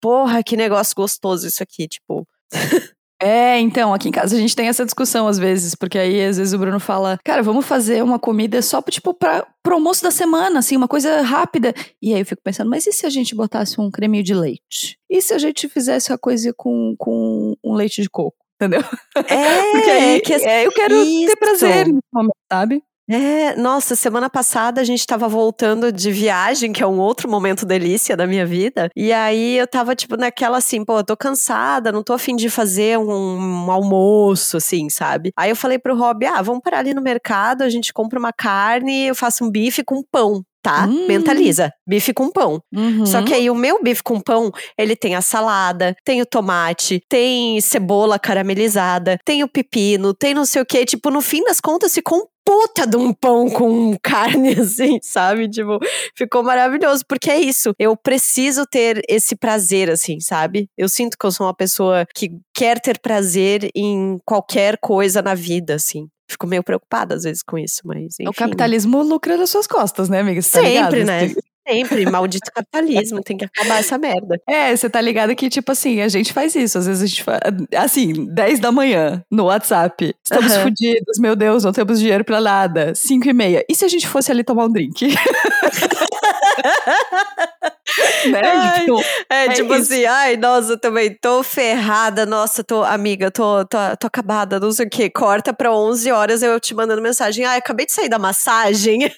Porra, 0.00 0.42
que 0.42 0.56
negócio 0.56 0.94
gostoso 0.96 1.46
isso 1.46 1.62
aqui, 1.62 1.86
tipo. 1.88 2.26
É, 3.20 3.58
então, 3.58 3.94
aqui 3.94 4.08
em 4.08 4.12
casa 4.12 4.36
a 4.36 4.38
gente 4.38 4.56
tem 4.56 4.68
essa 4.68 4.84
discussão 4.84 5.26
às 5.26 5.38
vezes, 5.38 5.74
porque 5.74 5.98
aí 5.98 6.24
às 6.24 6.36
vezes 6.36 6.52
o 6.52 6.58
Bruno 6.58 6.80
fala, 6.80 7.18
cara, 7.24 7.42
vamos 7.42 7.64
fazer 7.64 8.02
uma 8.02 8.18
comida 8.18 8.60
só, 8.60 8.82
tipo, 8.82 9.14
pra, 9.14 9.46
pro 9.62 9.74
almoço 9.74 10.02
da 10.02 10.10
semana, 10.10 10.58
assim, 10.58 10.76
uma 10.76 10.88
coisa 10.88 11.22
rápida. 11.22 11.72
E 12.02 12.12
aí 12.12 12.20
eu 12.20 12.26
fico 12.26 12.42
pensando, 12.42 12.68
mas 12.68 12.86
e 12.86 12.92
se 12.92 13.06
a 13.06 13.10
gente 13.10 13.34
botasse 13.34 13.80
um 13.80 13.90
creminho 13.90 14.24
de 14.24 14.34
leite? 14.34 14.98
E 15.08 15.22
se 15.22 15.32
a 15.32 15.38
gente 15.38 15.68
fizesse 15.68 16.12
a 16.12 16.18
coisa 16.18 16.52
com, 16.56 16.94
com 16.98 17.54
um 17.64 17.74
leite 17.74 18.02
de 18.02 18.10
coco? 18.10 18.36
Entendeu? 18.60 18.82
É, 19.28 19.72
porque 19.72 19.90
aí, 19.90 20.20
que, 20.20 20.32
é, 20.34 20.66
eu 20.66 20.72
quero 20.72 20.94
isso. 21.02 21.26
ter 21.26 21.36
prazer 21.36 21.86
nesse 21.86 22.02
momento, 22.12 22.36
sabe? 22.50 22.82
É, 23.06 23.54
nossa, 23.56 23.94
semana 23.94 24.30
passada 24.30 24.80
a 24.80 24.84
gente 24.84 25.06
tava 25.06 25.28
voltando 25.28 25.92
de 25.92 26.10
viagem, 26.10 26.72
que 26.72 26.82
é 26.82 26.86
um 26.86 26.98
outro 26.98 27.30
momento 27.30 27.66
delícia 27.66 28.16
da 28.16 28.26
minha 28.26 28.46
vida. 28.46 28.88
E 28.96 29.12
aí 29.12 29.58
eu 29.58 29.66
tava, 29.66 29.94
tipo, 29.94 30.16
naquela 30.16 30.56
assim, 30.56 30.82
pô, 30.82 30.98
eu 30.98 31.04
tô 31.04 31.14
cansada, 31.14 31.92
não 31.92 32.02
tô 32.02 32.14
afim 32.14 32.34
de 32.34 32.48
fazer 32.48 32.98
um, 32.98 33.66
um, 33.66 33.70
almoço, 33.70 34.56
assim, 34.56 34.88
sabe? 34.88 35.32
Aí 35.36 35.50
eu 35.50 35.56
falei 35.56 35.78
pro 35.78 35.96
Rob, 35.96 36.24
ah, 36.24 36.40
vamos 36.40 36.62
parar 36.62 36.78
ali 36.78 36.94
no 36.94 37.02
mercado, 37.02 37.60
a 37.62 37.68
gente 37.68 37.92
compra 37.92 38.18
uma 38.18 38.32
carne, 38.32 39.06
eu 39.06 39.14
faço 39.14 39.44
um 39.44 39.50
bife 39.50 39.84
com 39.84 40.02
pão 40.02 40.42
tá? 40.64 40.86
Hum. 40.86 41.06
Mentaliza. 41.06 41.70
Bife 41.86 42.14
com 42.14 42.30
pão. 42.30 42.58
Uhum. 42.74 43.04
Só 43.04 43.22
que 43.22 43.34
aí 43.34 43.50
o 43.50 43.54
meu 43.54 43.82
bife 43.82 44.02
com 44.02 44.18
pão, 44.18 44.50
ele 44.78 44.96
tem 44.96 45.14
a 45.14 45.20
salada, 45.20 45.94
tem 46.02 46.22
o 46.22 46.26
tomate, 46.26 47.02
tem 47.06 47.60
cebola 47.60 48.18
caramelizada, 48.18 49.18
tem 49.26 49.44
o 49.44 49.48
pepino, 49.48 50.14
tem 50.14 50.32
não 50.32 50.46
sei 50.46 50.62
o 50.62 50.66
que. 50.66 50.86
Tipo, 50.86 51.10
no 51.10 51.20
fim 51.20 51.44
das 51.44 51.60
contas, 51.60 51.92
ficou 51.92 52.18
um 52.18 52.26
puta 52.46 52.86
de 52.86 52.96
um 52.96 53.12
pão 53.12 53.48
com 53.50 53.96
carne, 54.02 54.50
assim, 54.60 54.98
sabe? 55.02 55.48
Tipo, 55.48 55.78
ficou 56.16 56.42
maravilhoso, 56.42 57.02
porque 57.06 57.30
é 57.30 57.38
isso. 57.38 57.72
Eu 57.78 57.94
preciso 57.96 58.64
ter 58.66 59.02
esse 59.08 59.36
prazer, 59.36 59.90
assim, 59.90 60.20
sabe? 60.20 60.66
Eu 60.76 60.88
sinto 60.88 61.16
que 61.18 61.26
eu 61.26 61.30
sou 61.30 61.46
uma 61.46 61.54
pessoa 61.54 62.06
que 62.14 62.30
quer 62.54 62.80
ter 62.80 62.98
prazer 63.00 63.68
em 63.74 64.18
qualquer 64.24 64.78
coisa 64.80 65.20
na 65.20 65.34
vida, 65.34 65.74
assim. 65.74 66.06
Fico 66.28 66.46
meio 66.46 66.62
preocupada 66.62 67.14
às 67.14 67.22
vezes 67.24 67.42
com 67.42 67.58
isso, 67.58 67.82
mas 67.84 68.18
enfim. 68.18 68.28
O 68.28 68.32
capitalismo 68.32 69.02
lucra 69.02 69.36
nas 69.36 69.50
suas 69.50 69.66
costas, 69.66 70.08
né, 70.08 70.20
amiga? 70.20 70.40
Você 70.40 70.58
tá 70.58 70.64
Sempre, 70.64 71.04
né? 71.04 71.34
Sempre, 71.66 72.04
maldito 72.04 72.50
capitalismo, 72.52 73.22
tem 73.22 73.38
que 73.38 73.44
acabar 73.46 73.80
essa 73.80 73.96
merda. 73.96 74.38
É, 74.46 74.76
você 74.76 74.90
tá 74.90 75.00
ligado 75.00 75.34
que, 75.34 75.48
tipo 75.48 75.72
assim, 75.72 76.02
a 76.02 76.08
gente 76.08 76.30
faz 76.30 76.54
isso. 76.54 76.76
Às 76.76 76.86
vezes 76.86 77.02
a 77.02 77.06
gente 77.06 77.24
faz, 77.24 77.40
assim, 77.74 78.26
10 78.26 78.60
da 78.60 78.70
manhã, 78.70 79.24
no 79.30 79.44
WhatsApp. 79.44 80.14
Estamos 80.22 80.54
uhum. 80.56 80.62
fodidos, 80.64 81.18
meu 81.18 81.34
Deus, 81.34 81.64
não 81.64 81.72
temos 81.72 81.98
dinheiro 81.98 82.22
pra 82.22 82.38
nada. 82.38 82.94
5 82.94 83.26
e 83.26 83.32
meia. 83.32 83.64
E 83.66 83.74
se 83.74 83.82
a 83.82 83.88
gente 83.88 84.06
fosse 84.06 84.30
ali 84.30 84.44
tomar 84.44 84.66
um 84.66 84.72
drink? 84.72 85.08
né? 88.30 88.42
Ai, 88.42 88.80
tipo, 88.80 89.00
é, 89.30 89.46
é, 89.46 89.48
tipo 89.50 89.74
isso. 89.74 89.92
assim, 89.92 90.04
ai, 90.04 90.36
nossa, 90.36 90.72
eu 90.72 90.80
também 90.80 91.16
tô 91.20 91.42
ferrada, 91.42 92.24
nossa, 92.26 92.62
tô, 92.64 92.82
amiga, 92.82 93.30
tô, 93.30 93.64
tô, 93.64 93.78
tô 93.98 94.06
acabada, 94.06 94.58
não 94.60 94.72
sei 94.72 94.86
o 94.86 94.90
quê. 94.90 95.10
Corta 95.10 95.52
pra 95.52 95.72
11 95.72 96.10
horas 96.10 96.42
eu 96.42 96.58
te 96.58 96.74
mandando 96.74 97.02
mensagem, 97.02 97.44
ai, 97.44 97.58
acabei 97.58 97.86
de 97.86 97.92
sair 97.92 98.08
da 98.08 98.18
massagem. 98.18 99.12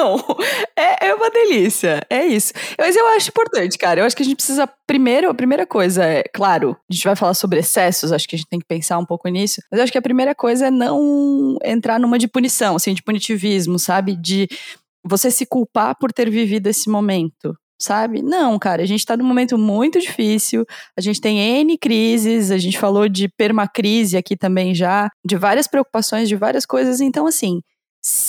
então, 0.00 0.16
é, 0.76 1.08
é, 1.08 1.14
uma 1.14 1.30
delícia, 1.30 2.02
é 2.08 2.24
isso. 2.26 2.52
Mas 2.78 2.96
eu 2.96 3.06
acho 3.08 3.28
importante, 3.28 3.76
cara. 3.76 4.00
Eu 4.00 4.06
acho 4.06 4.16
que 4.16 4.22
a 4.22 4.24
gente 4.24 4.36
precisa, 4.36 4.68
primeiro, 4.86 5.28
a 5.28 5.34
primeira 5.34 5.66
coisa 5.66 6.02
é, 6.04 6.22
claro, 6.22 6.76
a 6.90 6.92
gente 6.92 7.04
vai 7.04 7.14
falar 7.14 7.34
sobre 7.34 7.60
excessos, 7.60 8.10
acho 8.10 8.26
que 8.26 8.34
a 8.34 8.38
gente 8.38 8.48
tem 8.48 8.58
que 8.58 8.66
pensar 8.66 8.98
um 8.98 9.04
pouco 9.04 9.28
nisso. 9.28 9.60
Mas 9.70 9.78
eu 9.78 9.84
acho 9.84 9.92
que 9.92 9.98
a 9.98 10.02
primeira 10.02 10.34
coisa 10.34 10.68
é 10.68 10.70
não 10.70 11.58
entrar 11.62 12.00
numa 12.00 12.18
de 12.18 12.26
punição, 12.26 12.76
assim, 12.76 12.94
de 12.94 13.02
punitivismo, 13.02 13.78
sabe? 13.78 14.16
De 14.16 14.48
você 15.04 15.30
se 15.30 15.44
culpar 15.44 15.94
por 15.98 16.12
ter 16.12 16.30
vivido 16.30 16.66
esse 16.66 16.88
momento 16.88 17.54
sabe? 17.82 18.20
Não, 18.20 18.58
cara, 18.58 18.82
a 18.82 18.86
gente 18.86 19.06
tá 19.06 19.16
num 19.16 19.24
momento 19.24 19.56
muito 19.56 19.98
difícil, 19.98 20.66
a 20.94 21.00
gente 21.00 21.18
tem 21.18 21.38
N 21.38 21.78
crises, 21.78 22.50
a 22.50 22.58
gente 22.58 22.78
falou 22.78 23.08
de 23.08 23.26
permacrise 23.26 24.18
aqui 24.18 24.36
também 24.36 24.74
já, 24.74 25.08
de 25.24 25.34
várias 25.34 25.66
preocupações, 25.66 26.28
de 26.28 26.36
várias 26.36 26.66
coisas, 26.66 27.00
então 27.00 27.26
assim, 27.26 27.62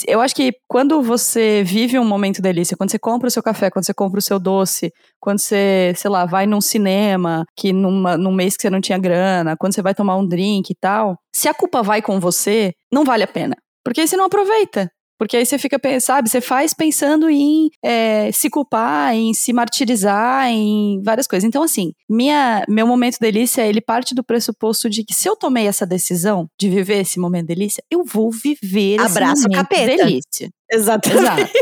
eu 0.06 0.20
acho 0.20 0.34
que 0.34 0.52
quando 0.68 1.00
você 1.02 1.62
vive 1.64 1.98
um 1.98 2.04
momento 2.04 2.42
delícia, 2.42 2.76
quando 2.76 2.90
você 2.90 2.98
compra 2.98 3.28
o 3.28 3.30
seu 3.30 3.42
café, 3.42 3.70
quando 3.70 3.86
você 3.86 3.94
compra 3.94 4.18
o 4.18 4.22
seu 4.22 4.38
doce, 4.38 4.92
quando 5.18 5.38
você, 5.38 5.92
sei 5.96 6.10
lá, 6.10 6.26
vai 6.26 6.46
num 6.46 6.60
cinema, 6.60 7.44
que 7.56 7.72
numa, 7.72 8.16
num 8.16 8.32
mês 8.32 8.56
que 8.56 8.62
você 8.62 8.70
não 8.70 8.80
tinha 8.80 8.98
grana, 8.98 9.56
quando 9.56 9.74
você 9.74 9.82
vai 9.82 9.94
tomar 9.94 10.16
um 10.16 10.26
drink 10.26 10.70
e 10.70 10.74
tal, 10.74 11.16
se 11.34 11.48
a 11.48 11.54
culpa 11.54 11.82
vai 11.82 12.02
com 12.02 12.20
você, 12.20 12.72
não 12.92 13.04
vale 13.04 13.22
a 13.22 13.28
pena. 13.28 13.56
Porque 13.84 14.00
aí 14.00 14.08
você 14.08 14.16
não 14.16 14.26
aproveita. 14.26 14.90
Porque 15.22 15.36
aí 15.36 15.46
você 15.46 15.56
fica, 15.56 15.78
sabe, 16.00 16.28
você 16.28 16.40
faz 16.40 16.74
pensando 16.74 17.30
em 17.30 17.70
é, 17.80 18.32
se 18.32 18.50
culpar, 18.50 19.14
em 19.14 19.32
se 19.32 19.52
martirizar, 19.52 20.48
em 20.48 21.00
várias 21.00 21.28
coisas. 21.28 21.46
Então, 21.46 21.62
assim, 21.62 21.92
minha, 22.10 22.64
meu 22.68 22.88
momento 22.88 23.18
delícia, 23.20 23.64
ele 23.64 23.80
parte 23.80 24.16
do 24.16 24.24
pressuposto 24.24 24.90
de 24.90 25.04
que 25.04 25.14
se 25.14 25.28
eu 25.28 25.36
tomei 25.36 25.68
essa 25.68 25.86
decisão 25.86 26.48
de 26.58 26.68
viver 26.68 27.02
esse 27.02 27.20
momento 27.20 27.46
delícia, 27.46 27.84
eu 27.88 28.02
vou 28.02 28.32
viver 28.32 29.00
Abraço 29.00 29.34
esse 29.34 29.48
momento 29.48 29.68
capeta. 29.68 30.04
delícia. 30.04 30.50
Exatamente. 30.72 31.22
Exato. 31.22 31.52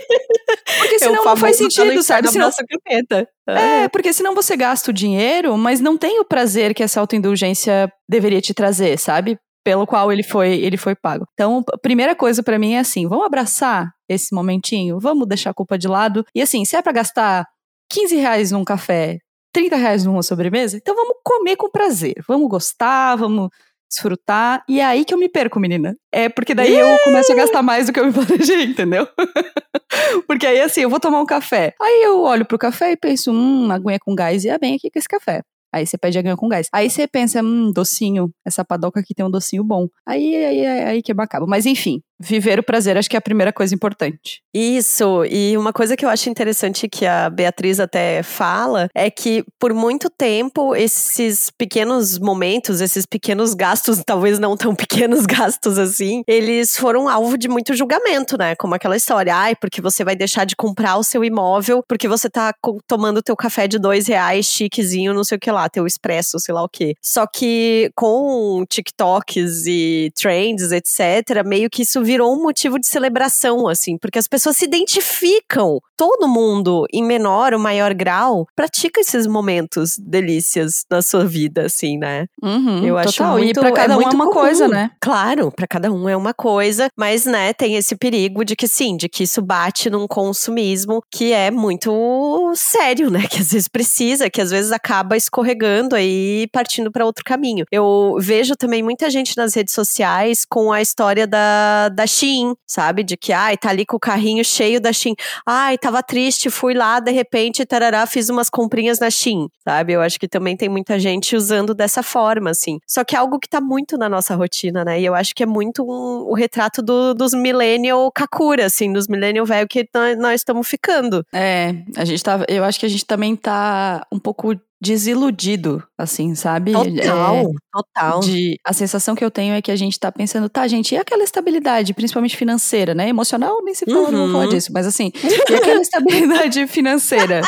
Porque 0.79 0.99
senão 0.99 1.25
não 1.25 1.37
faz 1.37 1.57
sentido, 1.57 2.03
sabe? 2.03 2.29
Senão, 2.29 2.51
capeta. 2.51 3.29
É, 3.47 3.89
porque 3.89 4.13
senão 4.13 4.35
você 4.35 4.57
gasta 4.57 4.91
o 4.91 4.95
dinheiro, 4.95 5.55
mas 5.59 5.81
não 5.81 5.99
tem 5.99 6.19
o 6.19 6.25
prazer 6.25 6.73
que 6.75 6.83
essa 6.83 6.99
autoindulgência 6.99 7.93
deveria 8.09 8.41
te 8.41 8.55
trazer, 8.55 8.99
sabe? 8.99 9.39
Pelo 9.65 9.87
qual 9.87 10.13
ele 10.13 10.23
foi, 10.23 10.55
ele 10.55 10.77
foi 10.77 10.95
pago. 10.95 11.27
Então, 11.35 11.63
a 11.73 11.79
primeira 11.79 12.15
coisa 12.15 12.43
para 12.43 12.59
mim 12.59 12.73
é 12.73 12.79
assim, 12.79 13.07
vamos 13.07 13.27
abraçar 13.27 13.91
esse 14.09 14.35
momentinho, 14.35 14.99
vamos 14.99 15.27
deixar 15.29 15.51
a 15.51 15.55
culpa 15.55 15.79
de 15.79 15.87
lado. 15.89 16.25
E 16.35 16.43
assim, 16.43 16.65
se 16.65 16.77
é 16.77 16.83
para 16.83 16.93
gastar 16.93 17.47
15 17.91 18.17
reais 18.17 18.51
num 18.51 18.65
café, 18.65 19.19
30 19.53 19.77
reais 19.77 20.05
numa 20.05 20.23
sobremesa, 20.23 20.77
então 20.77 20.95
vamos 20.95 21.17
comer 21.25 21.57
com 21.57 21.71
prazer, 21.71 22.15
vamos 22.27 22.49
gostar, 22.49 23.17
vamos 23.17 23.51
desfrutar. 23.91 24.63
E 24.69 24.81
é 24.81 24.85
aí 24.85 25.05
que 25.05 25.13
eu 25.13 25.19
me 25.19 25.29
perco, 25.29 25.59
menina. 25.59 25.97
É 26.13 26.29
porque 26.29 26.55
daí 26.55 26.73
eu 26.73 26.87
começo 27.05 27.33
a 27.33 27.35
gastar 27.35 27.63
mais 27.63 27.87
do 27.87 27.93
que 27.93 27.99
eu 27.99 28.07
me 28.07 28.13
planejei, 28.15 28.65
entendeu? 28.65 29.07
porque 30.27 30.47
aí, 30.47 30.61
assim, 30.61 30.83
eu 30.83 30.91
vou 30.91 31.01
tomar 31.01 31.21
um 31.21 31.27
café. 31.27 31.75
Aí 31.81 32.03
eu 32.05 32.21
olho 32.21 32.47
pro 32.47 32.59
café 32.59 32.93
e 32.93 32.97
penso, 32.97 33.33
hum, 33.33 33.71
aguinha 33.71 33.99
com 33.99 34.15
gás 34.15 34.45
ia 34.45 34.59
bem 34.59 34.77
aqui 34.77 34.91
com 34.91 34.99
esse 34.99 35.09
café. 35.09 35.43
Aí 35.73 35.87
você 35.87 35.97
pede 35.97 36.19
aguinha 36.19 36.37
com 36.37 36.49
gás. 36.49 36.69
Aí 36.73 36.91
você 36.91 37.07
pensa, 37.07 37.43
hum, 37.43 37.73
docinho, 37.73 38.33
essa 38.45 38.65
padoca 38.65 39.01
aqui 39.01 39.15
tem 39.15 39.25
um 39.25 39.31
docinho 39.31 39.65
bom. 39.65 39.89
Aí, 40.07 40.35
aí, 40.35 40.67
aí, 40.67 40.85
aí 40.85 41.03
que 41.03 41.13
acaba. 41.13 41.47
Mas 41.47 41.67
enfim, 41.67 42.03
viver 42.21 42.59
o 42.59 42.63
prazer 42.63 42.99
acho 42.99 43.09
que 43.09 43.17
é 43.17 43.19
a 43.19 43.23
primeira 43.23 43.53
coisa 43.53 43.75
importante. 43.75 44.43
Isso, 44.53 45.25
e 45.25 45.57
uma 45.57 45.73
coisa 45.73 45.97
que 45.97 46.05
eu 46.05 46.09
acho 46.09 46.29
interessante 46.29 46.89
que 46.89 47.07
a 47.07 47.31
Beatriz 47.31 47.81
até 47.81 48.23
fala 48.23 48.89
é 48.95 49.11
que 49.11 49.43
por 49.59 49.73
muito 49.73 50.11
tempo 50.11 50.77
esses 50.77 51.51
pequenos 51.51 52.19
momentos, 52.19 52.81
esses 52.81 53.07
pequenos 53.07 53.55
gastos, 53.55 54.03
talvez 54.05 54.39
não 54.39 54.57
tão 54.57 54.75
pequenos 54.75 55.25
gastos 55.25 55.79
assim, 55.79 56.23
eles 56.27 56.77
foram 56.77 57.09
alvo 57.09 57.39
de 57.39 57.49
muito 57.49 57.75
julgamento, 57.75 58.37
né? 58.37 58.55
Como 58.57 58.75
aquela 58.75 58.97
história, 58.97 59.35
ai, 59.35 59.57
porque 59.57 59.81
você 59.81 60.05
vai 60.05 60.15
deixar 60.15 60.45
de 60.45 60.55
comprar 60.55 60.97
o 60.97 61.05
seu 61.05 61.25
imóvel 61.25 61.83
porque 61.89 62.07
você 62.07 62.29
tá 62.29 62.53
tomando 62.87 63.23
teu 63.23 63.37
café 63.37 63.67
de 63.67 63.79
dois 63.79 64.07
reais, 64.07 64.47
chiquezinho, 64.47 65.15
não 65.15 65.25
sei 65.25 65.37
o 65.37 65.41
que 65.41 65.51
lá, 65.51 65.69
teu 65.69 65.87
expresso, 65.87 66.39
sei 66.39 66.55
lá 66.55 66.63
o 66.63 66.69
que. 66.69 66.95
Só 67.01 67.27
que 67.27 67.91
com 67.95 68.65
TikToks 68.69 69.67
e 69.67 70.13
trends, 70.15 70.73
etc., 70.73 71.45
meio 71.47 71.71
que 71.71 71.83
isso 71.83 72.03
virou 72.11 72.35
um 72.35 72.43
motivo 72.43 72.77
de 72.77 72.89
celebração, 72.89 73.69
assim, 73.69 73.97
porque 73.97 74.19
as 74.19 74.27
pessoas 74.27 74.57
se 74.57 74.65
identificam. 74.65 75.79
Todo 75.97 76.27
mundo, 76.27 76.85
em 76.93 77.05
menor 77.05 77.53
ou 77.53 77.59
maior 77.61 77.95
grau, 77.95 78.47
pratica 78.57 79.01
esses 79.01 79.29
momentos 79.29 79.97
delícias 79.97 80.85
na 80.91 81.03
sua 81.03 81.25
vida, 81.25 81.67
assim, 81.67 81.99
né? 81.99 82.27
Uhum, 82.43 82.85
Eu 82.85 82.99
acho 82.99 83.19
total. 83.19 83.33
muito, 83.39 83.61
e 83.61 83.61
pra 83.61 83.71
cada 83.71 83.95
é 83.95 83.97
um 83.97 84.03
é 84.03 84.09
uma 84.09 84.25
comum. 84.25 84.33
coisa, 84.33 84.67
né? 84.67 84.91
Claro, 85.01 85.53
para 85.53 85.69
cada 85.69 85.93
um 85.93 86.09
é 86.09 86.17
uma 86.17 86.35
coisa, 86.35 86.89
mas, 86.97 87.27
né, 87.27 87.53
tem 87.53 87.77
esse 87.77 87.95
perigo 87.95 88.45
de 88.45 88.57
que 88.57 88.67
sim, 88.67 88.97
de 88.97 89.09
que 89.09 89.23
isso 89.23 89.41
bate 89.41 89.89
num 89.89 90.09
consumismo 90.09 91.01
que 91.13 91.33
é 91.33 91.51
muito 91.51 92.53
sério, 92.57 93.09
né? 93.09 93.21
Que 93.31 93.39
às 93.41 93.53
vezes 93.53 93.69
precisa, 93.69 94.29
que 94.29 94.41
às 94.41 94.51
vezes 94.51 94.73
acaba 94.73 95.17
escorregando 95.17 95.95
aí 95.95 96.49
partindo 96.53 96.91
para 96.91 97.07
outro 97.07 97.23
caminho. 97.25 97.65
Eu 97.71 98.17
vejo 98.19 98.57
também 98.57 98.83
muita 98.83 99.09
gente 99.11 99.37
nas 99.37 99.55
redes 99.55 99.75
sociais 99.75 100.45
com 100.45 100.73
a 100.73 100.81
história 100.83 101.27
da, 101.27 101.89
da 102.01 102.07
Shein, 102.07 102.55
sabe? 102.67 103.03
De 103.03 103.17
que, 103.17 103.33
ai, 103.33 103.57
tá 103.59 103.69
ali 103.69 103.85
com 103.85 103.97
o 103.97 104.01
carrinho 104.01 104.43
cheio 104.43 104.81
da 104.81 104.93
Shein. 104.93 105.15
Ai, 105.47 105.77
tava 105.77 106.03
triste, 106.03 106.49
fui 106.49 106.73
lá, 106.73 106.99
de 106.99 107.11
repente, 107.11 107.67
tarará, 107.67 108.07
fiz 108.07 108.31
umas 108.31 108.49
comprinhas 108.49 108.99
na 108.99 109.11
Shein, 109.11 109.49
sabe? 109.63 109.93
Eu 109.93 110.01
acho 110.01 110.19
que 110.19 110.27
também 110.27 110.57
tem 110.57 110.69
muita 110.69 110.99
gente 110.99 111.37
usando 111.37 111.75
dessa 111.75 112.03
forma, 112.03 112.51
assim. 112.51 112.79
Só 112.87 113.05
que 113.05 113.15
é 113.15 113.19
algo 113.19 113.39
que 113.39 113.49
tá 113.49 113.61
muito 113.61 113.99
na 113.99 114.09
nossa 114.09 114.35
rotina, 114.35 114.85
né? 114.85 114.99
E 115.01 115.05
eu 115.05 115.15
acho 115.15 115.35
que 115.35 115.43
é 115.43 115.47
muito 115.47 115.83
um, 115.83 116.31
o 116.31 116.35
retrato 116.35 116.81
do, 116.81 117.13
dos 117.13 117.35
millennial 117.35 118.11
kakura, 118.11 118.67
assim, 118.67 118.93
dos 118.93 119.07
millennial 119.07 119.45
velho 119.45 119.69
que 119.69 119.87
nós 120.19 120.41
estamos 120.41 120.67
ficando. 120.67 121.25
É, 121.35 121.75
a 121.97 122.05
gente 122.05 122.23
tá, 122.23 122.45
eu 122.49 122.65
acho 122.65 122.81
que 122.81 122.87
a 122.87 122.89
gente 122.89 123.05
também 123.05 123.37
tá 123.37 124.07
um 124.11 124.19
pouco 124.19 124.55
desiludido, 124.81 125.83
assim, 125.99 126.35
sabe? 126.35 126.73
Total, 126.73 127.37
é, 127.37 127.45
total. 127.71 128.21
De, 128.21 128.57
a 128.65 128.73
sensação 128.73 129.15
que 129.15 129.25
eu 129.25 129.31
tenho 129.31 129.55
é 129.55 129.61
que 129.61 129.71
a 129.71 129.77
gente 129.77 130.01
tá 130.01 130.11
pensando, 130.11 130.49
tá, 130.49 130.67
gente, 130.67 130.95
e 130.95 130.99
aquela 130.99 131.23
estabilidade, 131.23 131.93
principalmente 131.93 132.37
financeira, 132.37 132.95
né? 132.95 133.09
Emocional, 133.09 133.63
nem 133.63 133.75
se 133.75 133.85
fala, 133.85 134.07
uhum. 134.07 134.11
não 134.11 134.19
vou 134.21 134.33
falar 134.33 134.45
uhum. 134.45 134.51
disso, 134.51 134.73
mas 134.73 134.87
assim, 134.87 135.13
e 135.51 135.55
aquela 135.55 135.83
estabilidade 135.83 136.67
financeira 136.69 137.43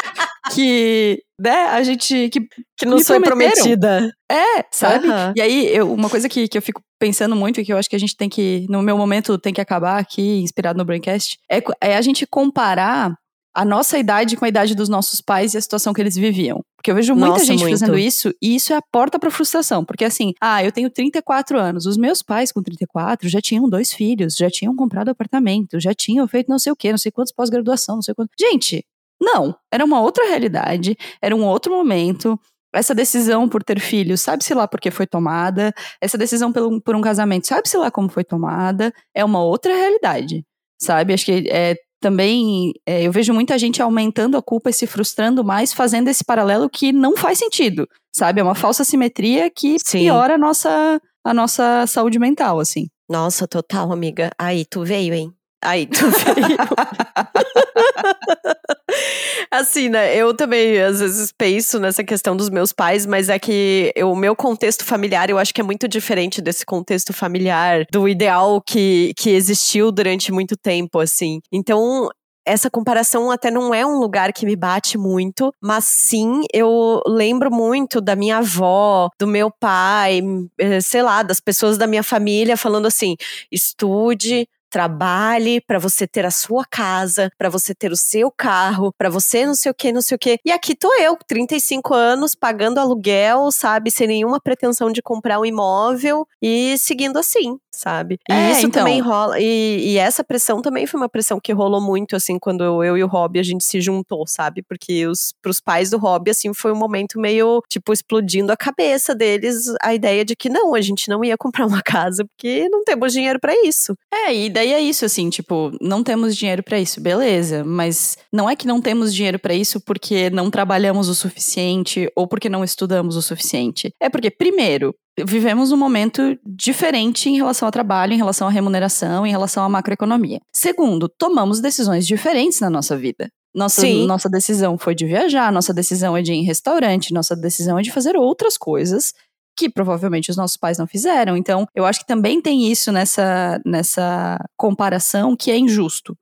que, 0.51 1.23
né, 1.39 1.69
a 1.69 1.83
gente. 1.83 2.29
Que, 2.29 2.41
que 2.77 2.87
não 2.87 2.99
foi 2.99 3.21
prometida. 3.21 4.13
É, 4.31 4.65
sabe? 4.71 5.09
Uhum. 5.09 5.33
E 5.37 5.41
aí, 5.41 5.75
eu, 5.75 5.93
uma 5.93 6.11
coisa 6.11 6.29
que, 6.29 6.49
que 6.49 6.59
eu 6.59 6.63
fico 6.63 6.83
pensando 6.99 7.35
muito 7.35 7.61
e 7.61 7.65
que 7.65 7.73
eu 7.73 7.79
acho 7.79 7.89
que 7.89 7.97
a 7.97 7.99
gente 7.99 8.17
tem 8.17 8.29
que, 8.29 8.67
no 8.69 8.83
meu 8.83 8.97
momento, 8.97 9.39
tem 9.39 9.53
que 9.53 9.61
acabar 9.61 9.99
aqui, 9.99 10.41
inspirado 10.41 10.79
no 10.79 10.85
Braincast, 10.85 11.39
é, 11.51 11.63
é 11.81 11.97
a 11.97 12.03
gente 12.03 12.27
comparar 12.27 13.15
a 13.55 13.65
nossa 13.65 13.99
idade 13.99 14.37
com 14.37 14.45
a 14.45 14.49
idade 14.49 14.75
dos 14.75 14.89
nossos 14.89 15.21
pais 15.21 15.55
e 15.55 15.59
a 15.59 15.61
situação 15.61 15.93
que 15.93 16.01
eles 16.01 16.15
viviam. 16.15 16.65
Porque 16.77 16.91
eu 16.91 16.95
vejo 16.95 17.15
muita 17.15 17.35
nossa, 17.35 17.45
gente 17.45 17.61
muito. 17.61 17.79
fazendo 17.79 17.99
isso 17.99 18.35
e 18.41 18.55
isso 18.55 18.73
é 18.73 18.77
a 18.77 18.83
porta 18.83 19.19
para 19.19 19.31
frustração. 19.31 19.85
Porque 19.85 20.05
assim, 20.05 20.33
ah, 20.41 20.65
eu 20.65 20.73
tenho 20.73 20.91
34 20.91 21.59
anos, 21.59 21.87
os 21.87 21.97
meus 21.97 22.23
pais 22.23 22.51
com 22.51 22.63
34 22.63 23.29
já 23.29 23.41
tinham 23.41 23.69
dois 23.69 23.93
filhos, 23.93 24.35
já 24.35 24.51
tinham 24.51 24.75
comprado 24.75 25.11
apartamento, 25.11 25.79
já 25.79 25.95
tinham 25.95 26.27
feito 26.27 26.49
não 26.49 26.59
sei 26.59 26.73
o 26.73 26.77
quê, 26.77 26.91
não 26.91 26.99
sei 26.99 27.13
quantos 27.13 27.33
pós-graduação, 27.33 27.97
não 27.97 28.03
sei 28.03 28.15
quanto. 28.15 28.31
Gente, 28.39 28.85
não, 29.21 29.55
era 29.71 29.85
uma 29.85 30.01
outra 30.01 30.27
realidade, 30.27 30.97
era 31.21 31.37
um 31.37 31.45
outro 31.45 31.73
momento. 31.73 32.39
Essa 32.75 32.95
decisão 32.95 33.47
por 33.51 33.63
ter 33.63 33.79
filhos, 33.79 34.23
sabe-se 34.23 34.55
lá 34.55 34.67
porque 34.67 34.91
foi 34.91 35.07
tomada. 35.07 35.75
Essa 36.01 36.17
decisão 36.17 36.51
por 36.51 36.63
um, 36.63 36.81
por 36.81 36.97
um 36.97 37.03
casamento, 37.03 37.47
sabe-se 37.47 37.77
lá 37.77 37.91
como 37.91 38.09
foi 38.09 38.25
tomada. 38.25 38.93
É 39.15 39.23
uma 39.23 39.45
outra 39.45 39.75
realidade, 39.75 40.43
sabe? 40.81 41.13
Acho 41.13 41.27
que 41.27 41.49
é, 41.51 41.77
também 42.03 42.73
é, 42.85 43.07
eu 43.07 43.13
vejo 43.13 43.33
muita 43.33 43.57
gente 43.57 43.81
aumentando 43.81 44.37
a 44.37 44.43
culpa 44.43 44.69
e 44.69 44.73
se 44.73 44.87
frustrando 44.87 45.45
mais, 45.45 45.73
fazendo 45.73 46.09
esse 46.09 46.25
paralelo 46.25 46.69
que 46.69 46.93
não 46.93 47.17
faz 47.17 47.39
sentido, 47.39 47.89
sabe? 48.15 48.41
É 48.41 48.43
uma 48.45 48.57
falsa 48.57 48.85
simetria 48.85 49.49
que 49.49 49.77
Sim. 49.79 50.01
piora 50.01 50.35
a 50.35 50.39
nossa, 50.39 51.01
a 51.25 51.33
nossa 51.33 51.87
saúde 51.87 52.19
mental, 52.19 52.59
assim. 52.59 52.89
Nossa, 53.09 53.47
total, 53.47 53.93
amiga. 53.93 54.31
Aí, 54.37 54.65
tu 54.65 54.85
veio, 54.85 55.15
hein? 55.15 55.33
Aí, 55.63 55.87
tu 55.87 56.11
veio. 56.11 56.59
assim, 59.51 59.89
né? 59.89 60.17
Eu 60.17 60.35
também, 60.35 60.81
às 60.81 61.01
vezes, 61.01 61.33
penso 61.33 61.79
nessa 61.79 62.03
questão 62.03 62.37
dos 62.37 62.51
meus 62.51 62.73
pais, 62.73 63.07
mas 63.07 63.29
é 63.29 63.39
que 63.39 63.93
o 63.99 64.17
meu 64.17 64.35
contexto 64.35 64.85
familiar, 64.85 65.31
eu 65.31 65.39
acho 65.39 65.55
que 65.55 65.61
é 65.61 65.65
muito 65.65 65.87
diferente 65.87 66.41
desse 66.41 66.65
contexto 66.65 67.13
familiar, 67.13 67.85
do 67.91 68.09
ideal 68.09 68.61
que, 68.61 69.13
que 69.17 69.31
existiu 69.31 69.93
durante 69.93 70.33
muito 70.33 70.57
tempo, 70.57 70.99
assim. 70.99 71.41
Então, 71.53 72.09
essa 72.45 72.71
comparação 72.71 73.31
até 73.31 73.51
não 73.51 73.73
é 73.73 73.87
um 73.87 73.99
lugar 73.99 74.33
que 74.33 74.45
me 74.45 74.57
bate 74.57 74.99
muito, 74.99 75.55
mas 75.61 75.85
sim 75.85 76.43
eu 76.53 77.01
lembro 77.07 77.53
muito 77.53 78.01
da 78.01 78.17
minha 78.17 78.39
avó, 78.39 79.09
do 79.19 79.27
meu 79.27 79.51
pai, 79.51 80.21
eh, 80.59 80.81
sei 80.81 81.03
lá, 81.03 81.23
das 81.23 81.39
pessoas 81.39 81.79
da 81.79 81.87
minha 81.87 82.03
família 82.03 82.57
falando 82.57 82.87
assim: 82.87 83.17
estude, 83.51 84.49
trabalhe 84.73 85.61
para 85.61 85.79
você 85.79 86.07
ter 86.07 86.25
a 86.25 86.31
sua 86.31 86.65
casa, 86.65 87.31
para 87.37 87.51
você 87.51 87.75
ter 87.75 87.93
o 87.93 87.97
seu 87.97 88.33
carro, 88.33 88.91
para 88.97 89.11
você 89.11 89.45
não 89.45 89.55
sei 89.55 89.71
o 89.71 89.75
que, 89.75 89.93
não 89.93 90.01
sei 90.01 90.17
o 90.17 90.19
que. 90.19 90.39
E 90.43 90.51
aqui 90.51 90.75
tô 90.75 90.93
eu, 90.95 91.15
35 91.29 91.93
anos, 91.93 92.35
pagando 92.35 92.79
aluguel, 92.79 93.53
sabe, 93.53 93.91
sem 93.91 94.07
nenhuma 94.07 94.41
pretensão 94.41 94.91
de 94.91 95.03
comprar 95.03 95.39
um 95.39 95.45
imóvel 95.45 96.27
e 96.41 96.79
seguindo 96.79 97.19
assim, 97.19 97.59
sabe? 97.71 98.19
E 98.27 98.33
é, 98.33 98.53
isso 98.53 98.67
então... 98.67 98.83
também 98.83 99.01
rola. 99.01 99.39
E, 99.39 99.93
e, 99.93 99.99
essa 99.99 100.25
pressão 100.25 100.63
também 100.63 100.87
foi 100.87 100.99
uma 100.99 101.09
pressão 101.09 101.39
que 101.39 101.53
rolou 101.53 101.81
muito, 101.81 102.17
assim, 102.17 102.39
quando 102.39 102.65
eu 102.83 102.97
e 102.97 103.05
o 103.05 103.07
Rob 103.07 103.39
a 103.39 103.43
gente 103.43 103.65
se 103.65 103.79
juntou, 103.79 104.25
sabe? 104.27 104.63
Porque 104.63 105.07
os, 105.07 105.35
pros 105.43 105.61
pais 105.61 105.91
do 105.91 105.99
Rob, 105.99 106.31
assim, 106.31 106.55
foi 106.55 106.73
um 106.73 106.79
momento 106.79 107.21
meio, 107.21 107.63
tipo, 107.69 107.93
explodindo 107.93 108.51
a 108.51 108.57
cabeça 108.57 109.15
deles 109.15 109.67
a 109.83 109.93
ideia 109.95 110.25
de 110.25 110.35
que 110.35 110.49
não, 110.49 110.75
a 110.75 110.81
gente 110.81 111.11
não 111.11 111.23
ia 111.23 111.37
comprar 111.37 111.67
uma 111.67 111.83
casa 111.85 112.25
porque 112.25 112.69
não 112.71 112.85
temos 112.85 113.13
dinheiro 113.13 113.39
para 113.39 113.55
isso. 113.67 113.95
É, 114.13 114.35
e 114.35 114.49
daí 114.49 114.62
daí 114.63 114.73
é 114.73 114.81
isso, 114.81 115.05
assim, 115.05 115.29
tipo, 115.29 115.73
não 115.81 116.03
temos 116.05 116.37
dinheiro 116.37 116.63
para 116.63 116.79
isso, 116.79 117.01
beleza. 117.01 117.65
Mas 117.65 118.17
não 118.33 118.49
é 118.49 118.55
que 118.55 118.67
não 118.67 118.81
temos 118.81 119.13
dinheiro 119.13 119.39
para 119.39 119.55
isso 119.55 119.81
porque 119.81 120.31
não 120.31 120.51
trabalhamos 120.51 121.09
o 121.09 121.15
suficiente 121.15 122.09
ou 122.17 122.27
porque 122.27 122.49
não 122.49 122.63
estudamos 122.63 123.17
o 123.17 123.23
suficiente. 123.23 123.93
É 124.01 124.09
porque, 124.09 124.31
primeiro, 124.31 124.95
vivemos 125.27 125.73
um 125.73 125.77
momento 125.77 126.39
diferente 126.47 127.29
em 127.29 127.37
relação 127.37 127.67
ao 127.67 127.73
trabalho, 127.73 128.13
em 128.13 128.17
relação 128.19 128.47
à 128.47 128.51
remuneração, 128.51 129.27
em 129.27 129.31
relação 129.31 129.65
à 129.65 129.69
macroeconomia. 129.69 130.39
Segundo, 130.55 131.09
tomamos 131.09 131.61
decisões 131.61 132.07
diferentes 132.07 132.61
na 132.61 132.71
nossa 132.71 132.97
vida. 132.97 133.29
Nossa, 133.55 133.87
nossa 134.07 134.31
decisão 134.31 134.79
foi 134.79 134.95
de 134.95 135.05
viajar, 135.05 135.53
nossa 135.53 135.75
decisão 135.75 136.17
é 136.17 136.23
de 136.23 136.33
ir 136.33 136.37
em 136.37 136.45
restaurante, 136.45 137.13
nossa 137.13 137.37
decisão 137.37 137.79
é 137.79 137.83
de 137.83 137.93
fazer 137.93 138.17
outras 138.17 138.57
coisas 138.57 139.13
que 139.57 139.69
provavelmente 139.69 140.31
os 140.31 140.37
nossos 140.37 140.57
pais 140.57 140.79
não 140.79 140.87
fizeram. 140.87 141.37
Então, 141.37 141.67
eu 141.75 141.85
acho 141.85 142.01
que 142.01 142.07
também 142.07 142.41
tem 142.41 142.71
isso 142.71 142.91
nessa, 142.91 143.61
nessa 143.65 144.39
comparação 144.57 145.37
que 145.37 145.51
é 145.51 145.59
injusto. 145.59 146.17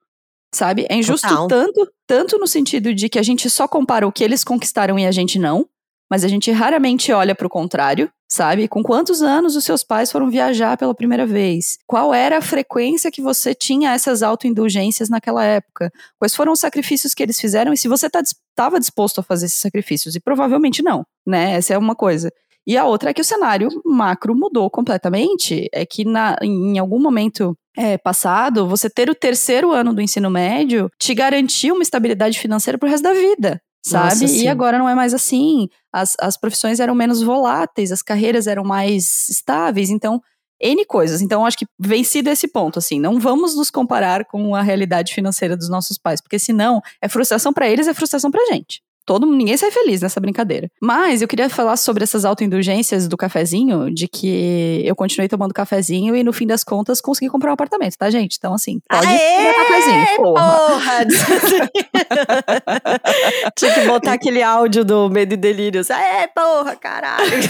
Sabe? 0.52 0.84
É 0.90 0.96
injusto 0.96 1.28
tanto, 1.46 1.88
tanto 2.08 2.38
no 2.38 2.46
sentido 2.46 2.92
de 2.92 3.08
que 3.08 3.20
a 3.20 3.22
gente 3.22 3.48
só 3.48 3.68
compara 3.68 4.06
o 4.06 4.12
que 4.12 4.24
eles 4.24 4.42
conquistaram 4.42 4.98
e 4.98 5.06
a 5.06 5.12
gente 5.12 5.38
não, 5.38 5.68
mas 6.10 6.24
a 6.24 6.28
gente 6.28 6.50
raramente 6.50 7.12
olha 7.12 7.36
para 7.36 7.46
o 7.46 7.50
contrário, 7.50 8.10
sabe? 8.28 8.66
Com 8.66 8.82
quantos 8.82 9.22
anos 9.22 9.54
os 9.54 9.64
seus 9.64 9.84
pais 9.84 10.10
foram 10.10 10.28
viajar 10.28 10.76
pela 10.76 10.92
primeira 10.92 11.24
vez? 11.24 11.78
Qual 11.86 12.12
era 12.12 12.38
a 12.38 12.42
frequência 12.42 13.12
que 13.12 13.22
você 13.22 13.54
tinha 13.54 13.92
essas 13.92 14.20
autoindulgências 14.24 15.08
naquela 15.08 15.44
época? 15.44 15.92
Quais 16.18 16.34
foram 16.34 16.50
os 16.50 16.58
sacrifícios 16.58 17.14
que 17.14 17.22
eles 17.22 17.38
fizeram 17.38 17.72
e 17.72 17.78
se 17.78 17.86
você 17.86 18.06
estava 18.06 18.26
tá, 18.56 18.78
disposto 18.78 19.20
a 19.20 19.22
fazer 19.22 19.46
esses 19.46 19.60
sacrifícios? 19.60 20.16
E 20.16 20.20
provavelmente 20.20 20.82
não, 20.82 21.06
né? 21.24 21.52
Essa 21.52 21.74
é 21.74 21.78
uma 21.78 21.94
coisa. 21.94 22.28
E 22.66 22.76
a 22.76 22.84
outra 22.84 23.10
é 23.10 23.14
que 23.14 23.20
o 23.20 23.24
cenário 23.24 23.68
macro 23.84 24.34
mudou 24.34 24.70
completamente. 24.70 25.68
É 25.72 25.84
que 25.84 26.04
na, 26.04 26.36
em 26.42 26.78
algum 26.78 27.00
momento 27.00 27.56
é, 27.76 27.96
passado, 27.96 28.66
você 28.66 28.90
ter 28.90 29.08
o 29.08 29.14
terceiro 29.14 29.72
ano 29.72 29.94
do 29.94 30.02
ensino 30.02 30.30
médio 30.30 30.90
te 30.98 31.14
garantia 31.14 31.72
uma 31.72 31.82
estabilidade 31.82 32.38
financeira 32.38 32.78
pro 32.78 32.88
resto 32.88 33.04
da 33.04 33.12
vida. 33.12 33.60
sabe? 33.84 34.22
Nossa, 34.22 34.36
e 34.36 34.48
agora 34.48 34.78
não 34.78 34.88
é 34.88 34.94
mais 34.94 35.14
assim. 35.14 35.68
As, 35.92 36.14
as 36.20 36.36
profissões 36.36 36.80
eram 36.80 36.94
menos 36.94 37.22
voláteis, 37.22 37.92
as 37.92 38.02
carreiras 38.02 38.46
eram 38.46 38.64
mais 38.64 39.28
estáveis, 39.28 39.90
então. 39.90 40.20
N 40.62 40.84
coisas. 40.84 41.22
Então, 41.22 41.46
acho 41.46 41.56
que 41.56 41.64
vencido 41.78 42.28
esse 42.28 42.46
ponto, 42.46 42.78
assim, 42.78 43.00
não 43.00 43.18
vamos 43.18 43.56
nos 43.56 43.70
comparar 43.70 44.26
com 44.26 44.54
a 44.54 44.60
realidade 44.60 45.14
financeira 45.14 45.56
dos 45.56 45.70
nossos 45.70 45.96
pais, 45.96 46.20
porque 46.20 46.38
senão 46.38 46.82
é 47.00 47.08
frustração 47.08 47.50
pra 47.50 47.66
eles, 47.66 47.88
é 47.88 47.94
frustração 47.94 48.30
pra 48.30 48.44
gente. 48.44 48.82
Todo 49.06 49.26
mundo, 49.26 49.36
ninguém 49.36 49.56
sai 49.56 49.70
feliz 49.70 50.00
nessa 50.00 50.20
brincadeira. 50.20 50.70
Mas 50.80 51.22
eu 51.22 51.28
queria 51.28 51.48
falar 51.48 51.76
sobre 51.76 52.04
essas 52.04 52.24
autoindulgências 52.24 53.08
do 53.08 53.16
cafezinho, 53.16 53.92
de 53.92 54.06
que 54.06 54.82
eu 54.84 54.94
continuei 54.94 55.28
tomando 55.28 55.52
cafezinho 55.52 56.14
e 56.14 56.22
no 56.22 56.32
fim 56.32 56.46
das 56.46 56.62
contas 56.62 57.00
consegui 57.00 57.30
comprar 57.30 57.50
um 57.50 57.54
apartamento, 57.54 57.96
tá, 57.96 58.10
gente? 58.10 58.36
Então, 58.38 58.54
assim, 58.54 58.80
pode 58.88 59.06
Aê, 59.06 59.54
cafezinho, 59.54 60.06
porra. 60.16 60.68
Porra! 60.68 61.06
Tinha 63.56 63.74
que 63.74 63.80
botar 63.86 64.12
aquele 64.12 64.42
áudio 64.42 64.84
do 64.84 65.08
Medo 65.10 65.34
e 65.34 65.36
Delírios. 65.36 65.90
É, 65.90 66.26
porra, 66.28 66.76
caralho. 66.76 67.30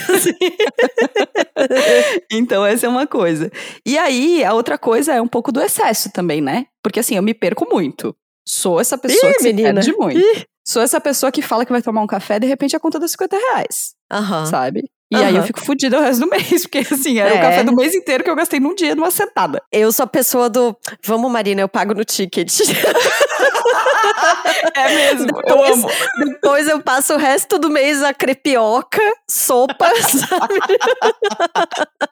Então, 2.33 2.64
essa 2.64 2.87
é 2.87 2.88
uma 2.88 3.07
coisa. 3.07 3.50
E 3.85 3.99
aí, 3.99 4.45
a 4.45 4.54
outra 4.54 4.78
coisa 4.78 5.12
é 5.12 5.21
um 5.21 5.28
pouco 5.28 5.52
do 5.52 5.61
excesso 5.61 6.11
também, 6.12 6.40
né? 6.40 6.66
Porque 6.83 7.00
assim, 7.00 7.16
eu 7.16 7.23
me 7.23 7.35
perco 7.35 7.66
muito. 7.71 8.14
Sou 8.47 8.80
essa 8.80 8.97
pessoa 8.97 9.30
Ih, 9.30 9.35
que 9.35 9.42
se 9.42 9.52
menina. 9.52 9.75
perde 9.75 9.92
muito. 9.92 10.19
Ih. 10.19 10.45
Sou 10.71 10.81
essa 10.81 11.00
pessoa 11.00 11.33
que 11.33 11.43
fala 11.43 11.67
que 11.67 11.73
vai 11.73 11.83
tomar 11.83 12.00
um 12.00 12.07
café, 12.07 12.39
de 12.39 12.47
repente 12.47 12.77
a 12.77 12.79
conta 12.79 13.00
dá 13.00 13.09
50 13.09 13.37
reais, 13.37 13.93
Aham. 14.12 14.47
sabe? 14.47 14.89
E 15.11 15.17
aí 15.17 15.35
eu 15.35 15.43
fico 15.43 15.59
fodida 15.65 15.99
o 15.99 16.00
resto 16.00 16.21
do 16.21 16.31
mês, 16.31 16.62
porque 16.62 16.79
assim, 16.79 17.19
era 17.19 17.35
o 17.35 17.39
É. 17.39 17.41
café 17.41 17.65
do 17.65 17.75
mês 17.75 17.93
inteiro 17.93 18.23
que 18.23 18.31
eu 18.31 18.37
gastei 18.37 18.61
num 18.61 18.73
dia, 18.73 18.95
numa 18.95 19.11
sentada. 19.11 19.61
Eu 19.73 19.91
sou 19.91 20.05
a 20.05 20.07
pessoa 20.07 20.49
do. 20.49 20.77
Vamos, 21.05 21.29
Marina, 21.33 21.61
eu 21.61 21.69
pago 21.69 21.93
no 21.93 22.05
ticket. 22.05 22.49
É 24.75 24.89
mesmo, 24.95 25.27
eu 25.31 25.43
Depois- 25.43 25.73
amo. 25.73 25.91
Depois 26.25 26.69
eu 26.69 26.81
passo 26.81 27.15
o 27.15 27.17
resto 27.17 27.59
do 27.59 27.71
mês 27.71 28.03
a 28.03 28.13
crepioca, 28.15 29.01
sopa, 29.29 29.91
sabe? 30.03 30.59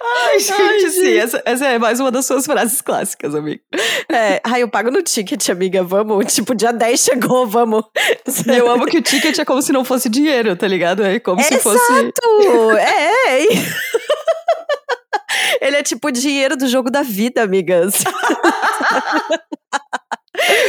Ai, 0.00 0.38
gente, 0.38 0.90
sim, 0.90 1.16
essa, 1.16 1.42
essa 1.44 1.66
é 1.66 1.78
mais 1.78 1.98
uma 2.00 2.10
das 2.10 2.26
suas 2.26 2.44
frases 2.44 2.80
clássicas, 2.82 3.34
amigo. 3.34 3.62
É, 4.10 4.40
ai, 4.44 4.62
eu 4.62 4.68
pago 4.68 4.90
no 4.90 5.02
ticket, 5.02 5.48
amiga, 5.48 5.82
vamos. 5.82 6.32
Tipo, 6.34 6.54
dia 6.54 6.72
10 6.72 7.00
chegou, 7.00 7.46
vamos. 7.46 7.82
Eu 8.46 8.70
amo 8.70 8.86
que 8.86 8.98
o 8.98 9.02
ticket 9.02 9.38
é 9.38 9.44
como 9.44 9.62
se 9.62 9.72
não 9.72 9.84
fosse 9.84 10.08
dinheiro, 10.08 10.54
tá 10.56 10.68
ligado? 10.68 11.02
É 11.04 11.18
como 11.18 11.42
se 11.42 11.58
fosse. 11.58 11.92
Exato! 11.92 12.76
É, 12.78 13.44
é. 13.44 13.48
Ele 15.60 15.76
é 15.76 15.82
tipo 15.82 16.08
o 16.08 16.12
dinheiro 16.12 16.56
do 16.56 16.68
jogo 16.68 16.90
da 16.90 17.02
vida, 17.02 17.42
amigas. 17.42 17.94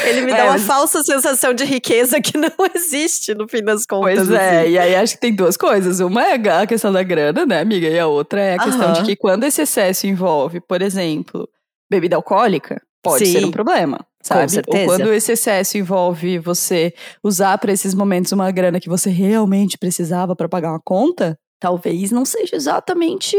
Ele 0.10 0.22
me 0.22 0.32
dá 0.32 0.38
É, 0.40 0.44
uma 0.44 0.52
mas- 0.54 0.64
falsa 0.64 1.04
sensação 1.04 1.54
de 1.54 1.64
riqueza 1.64 2.20
que 2.22 2.38
não 2.38 2.50
existe 2.76 3.34
no 3.34 3.48
fim 3.48 3.64
das 3.64 3.86
contas. 3.86 4.28
Pois 4.28 4.32
é, 4.32 4.62
assim. 4.62 4.70
e 4.72 4.78
aí 4.80 4.96
acho 4.96 5.14
que 5.16 5.22
tem 5.22 5.34
duas 5.36 5.56
coisas. 5.58 6.00
Uma 6.00 6.24
é 6.24 6.34
a 6.36 6.68
questão 6.68 6.92
da 6.92 7.04
grana, 7.04 7.46
né, 7.46 7.62
amiga? 7.62 7.88
E 7.88 8.00
a 8.00 8.08
outra 8.08 8.42
é 8.42 8.56
a 8.56 8.60
questão 8.64 8.86
Aham. 8.90 8.94
de 8.94 9.04
que 9.04 9.16
quando 9.16 9.44
esse 9.44 9.62
excesso 9.62 10.08
envolve, 10.08 10.60
por 10.60 10.82
exemplo, 10.82 11.48
bebida 11.90 12.16
alcoólica, 12.16 12.82
pode 13.04 13.26
Sim. 13.26 13.32
ser 13.40 13.46
um 13.46 13.52
problema. 13.52 14.06
Sabe? 14.22 14.52
certeza. 14.52 14.84
Ou 14.84 14.86
quando 14.98 15.14
esse 15.14 15.32
excesso 15.32 15.78
envolve 15.78 16.40
você 16.40 16.94
usar 17.24 17.58
para 17.58 17.72
esses 17.72 17.94
momentos 17.94 18.34
uma 18.34 18.52
grana 18.52 18.78
que 18.80 18.90
você 18.90 19.10
realmente 19.10 19.78
precisava 19.78 20.36
para 20.36 20.50
pagar 20.50 20.72
uma 20.72 20.82
conta, 20.84 21.38
talvez 21.58 22.12
não 22.12 22.26
seja 22.26 22.54
exatamente 22.58 23.38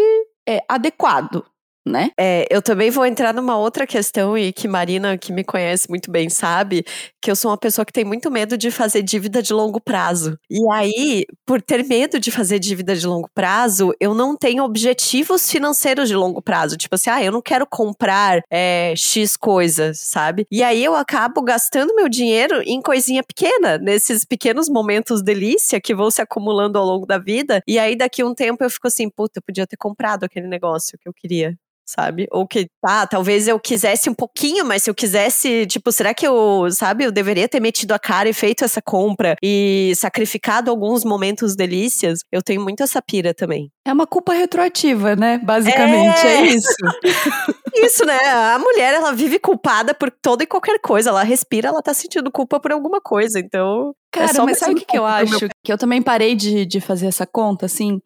é, 0.49 0.61
adequado, 0.67 1.45
né? 1.87 2.11
É, 2.19 2.47
eu 2.51 2.61
também 2.61 2.91
vou 2.91 3.07
entrar 3.07 3.33
numa 3.33 3.57
outra 3.57 3.87
questão 3.87 4.37
e 4.37 4.53
que 4.53 4.69
Marina, 4.69 5.17
que 5.17 5.33
me 5.33 5.43
conhece 5.43 5.89
muito 5.89 6.11
bem, 6.11 6.29
sabe 6.29 6.85
que 7.21 7.31
eu 7.31 7.37
sou 7.37 7.51
uma 7.51 7.59
pessoa 7.59 7.85
que 7.85 7.93
tem 7.93 8.05
muito 8.05 8.31
medo 8.31 8.57
de 8.57 8.71
fazer 8.71 9.03
dívida 9.03 9.43
de 9.43 9.53
longo 9.53 9.81
prazo. 9.81 10.39
E 10.51 10.61
aí, 10.73 11.25
por 11.47 11.61
ter 11.61 11.85
medo 11.85 12.21
de 12.21 12.31
fazer 12.31 12.59
dívida 12.59 12.95
de 12.95 13.07
longo 13.07 13.29
prazo, 13.35 13.93
eu 14.01 14.15
não 14.15 14.37
tenho 14.37 14.63
objetivos 14.65 15.51
financeiros 15.51 16.09
de 16.09 16.15
longo 16.15 16.43
prazo. 16.43 16.77
Tipo 16.77 16.95
assim, 16.95 17.11
ah, 17.11 17.23
eu 17.23 17.33
não 17.33 17.43
quero 17.43 17.67
comprar 17.67 18.43
é, 18.51 18.95
X 18.97 19.37
coisas, 19.37 19.99
sabe? 20.01 20.47
E 20.51 20.63
aí 20.63 20.85
eu 20.85 20.95
acabo 20.95 21.43
gastando 21.43 21.95
meu 21.95 22.09
dinheiro 22.09 22.63
em 22.63 22.81
coisinha 22.81 23.23
pequena, 23.23 23.79
nesses 23.79 24.25
pequenos 24.25 24.69
momentos 24.69 25.23
delícia 25.23 25.81
que 25.81 25.95
vão 25.95 26.11
se 26.11 26.21
acumulando 26.23 26.79
ao 26.79 26.85
longo 26.85 27.07
da 27.07 27.19
vida. 27.19 27.63
E 27.67 27.79
aí 27.79 27.97
daqui 27.97 28.23
um 28.23 28.35
tempo 28.35 28.63
eu 28.63 28.71
fico 28.71 28.87
assim, 28.87 29.09
puta, 29.09 29.39
eu 29.39 29.43
podia 29.43 29.67
ter 29.67 29.77
comprado 29.77 30.25
aquele 30.25 30.47
negócio 30.47 30.99
que 30.99 31.09
eu 31.09 31.13
queria 31.13 31.57
sabe? 31.91 32.27
Ou 32.31 32.47
que, 32.47 32.67
tá, 32.81 33.07
talvez 33.07 33.49
eu 33.49 33.59
quisesse 33.59 34.09
um 34.09 34.15
pouquinho, 34.15 34.65
mas 34.65 34.83
se 34.83 34.91
eu 34.91 34.95
quisesse, 34.95 35.67
tipo, 35.67 35.91
será 35.91 36.15
que 36.15 36.27
eu, 36.27 36.69
sabe, 36.71 37.05
eu 37.05 37.13
deveria 37.13 37.49
ter 37.49 37.61
metido 37.61 37.93
a 37.93 37.99
cara 37.99 38.29
e 38.29 38.33
feito 38.33 38.65
essa 38.65 38.81
compra 38.81 39.37
e 39.43 39.93
sacrificado 39.97 40.71
alguns 40.71 41.05
momentos 41.05 41.57
delícias? 41.57 42.21
Eu 42.31 42.43
tenho 42.43 42.63
muito 42.63 42.83
essa 42.83 43.03
pira 43.03 43.35
também. 43.35 43.71
É 43.85 43.93
uma 43.93 44.07
culpa 44.07 44.33
retroativa, 44.33 45.17
né? 45.17 45.39
Basicamente, 45.43 46.26
é, 46.26 46.37
É. 46.37 46.47
isso. 46.47 46.75
Isso, 47.73 48.05
né? 48.05 48.19
A 48.29 48.59
mulher, 48.59 48.95
ela 48.95 49.13
vive 49.13 49.39
culpada 49.39 49.95
por 49.95 50.11
toda 50.11 50.43
e 50.43 50.47
qualquer 50.47 50.81
coisa. 50.81 51.11
Ela 51.11 51.23
respira, 51.23 51.69
ela 51.69 51.81
tá 51.81 51.95
sentindo 51.95 52.31
culpa 52.31 52.59
por 52.59 52.73
alguma 52.73 53.00
coisa. 53.00 53.39
Então. 53.39 53.95
Cara, 54.13 54.31
é 54.31 54.35
só 54.35 54.45
mas 54.45 54.59
sabe 54.59 54.73
o 54.73 54.76
que, 54.76 54.85
que 54.85 54.99
eu 54.99 55.03
pro 55.03 55.13
meu 55.13 55.37
acho? 55.37 55.49
Que 55.65 55.73
eu 55.73 55.79
também 55.79 56.03
parei 56.03 56.35
de, 56.35 56.67
de 56.67 56.81
fazer 56.81 57.07
essa 57.07 57.26
conta, 57.26 57.67
assim. 57.67 58.00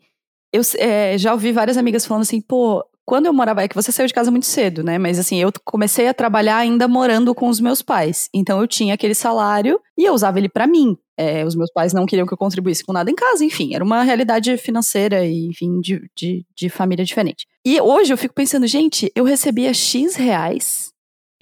Eu 0.52 0.62
é, 0.78 1.16
já 1.18 1.32
ouvi 1.32 1.50
várias 1.50 1.76
amigas 1.76 2.06
falando 2.06 2.22
assim, 2.22 2.40
pô, 2.40 2.84
quando 3.04 3.26
eu 3.26 3.32
morava, 3.32 3.62
é 3.62 3.68
que 3.68 3.74
você 3.74 3.92
saiu 3.92 4.06
de 4.06 4.14
casa 4.14 4.30
muito 4.30 4.46
cedo, 4.46 4.82
né? 4.82 4.98
Mas 4.98 5.18
assim, 5.18 5.36
eu 5.36 5.52
comecei 5.64 6.08
a 6.08 6.14
trabalhar 6.14 6.56
ainda 6.56 6.88
morando 6.88 7.34
com 7.34 7.48
os 7.48 7.60
meus 7.60 7.82
pais. 7.82 8.28
Então 8.32 8.60
eu 8.60 8.66
tinha 8.66 8.94
aquele 8.94 9.14
salário 9.14 9.80
e 9.96 10.04
eu 10.04 10.14
usava 10.14 10.38
ele 10.38 10.48
pra 10.48 10.66
mim. 10.66 10.96
É, 11.16 11.44
os 11.44 11.54
meus 11.54 11.70
pais 11.72 11.92
não 11.92 12.06
queriam 12.06 12.26
que 12.26 12.32
eu 12.32 12.38
contribuísse 12.38 12.82
com 12.82 12.92
nada 12.92 13.10
em 13.10 13.14
casa, 13.14 13.44
enfim, 13.44 13.72
era 13.74 13.84
uma 13.84 14.02
realidade 14.02 14.56
financeira 14.56 15.24
e, 15.24 15.46
enfim, 15.46 15.80
de, 15.80 16.10
de, 16.16 16.44
de 16.56 16.68
família 16.68 17.04
diferente. 17.04 17.46
E 17.64 17.80
hoje 17.80 18.12
eu 18.12 18.18
fico 18.18 18.34
pensando, 18.34 18.66
gente, 18.66 19.12
eu 19.14 19.22
recebia 19.24 19.72
X 19.72 20.16
reais 20.16 20.93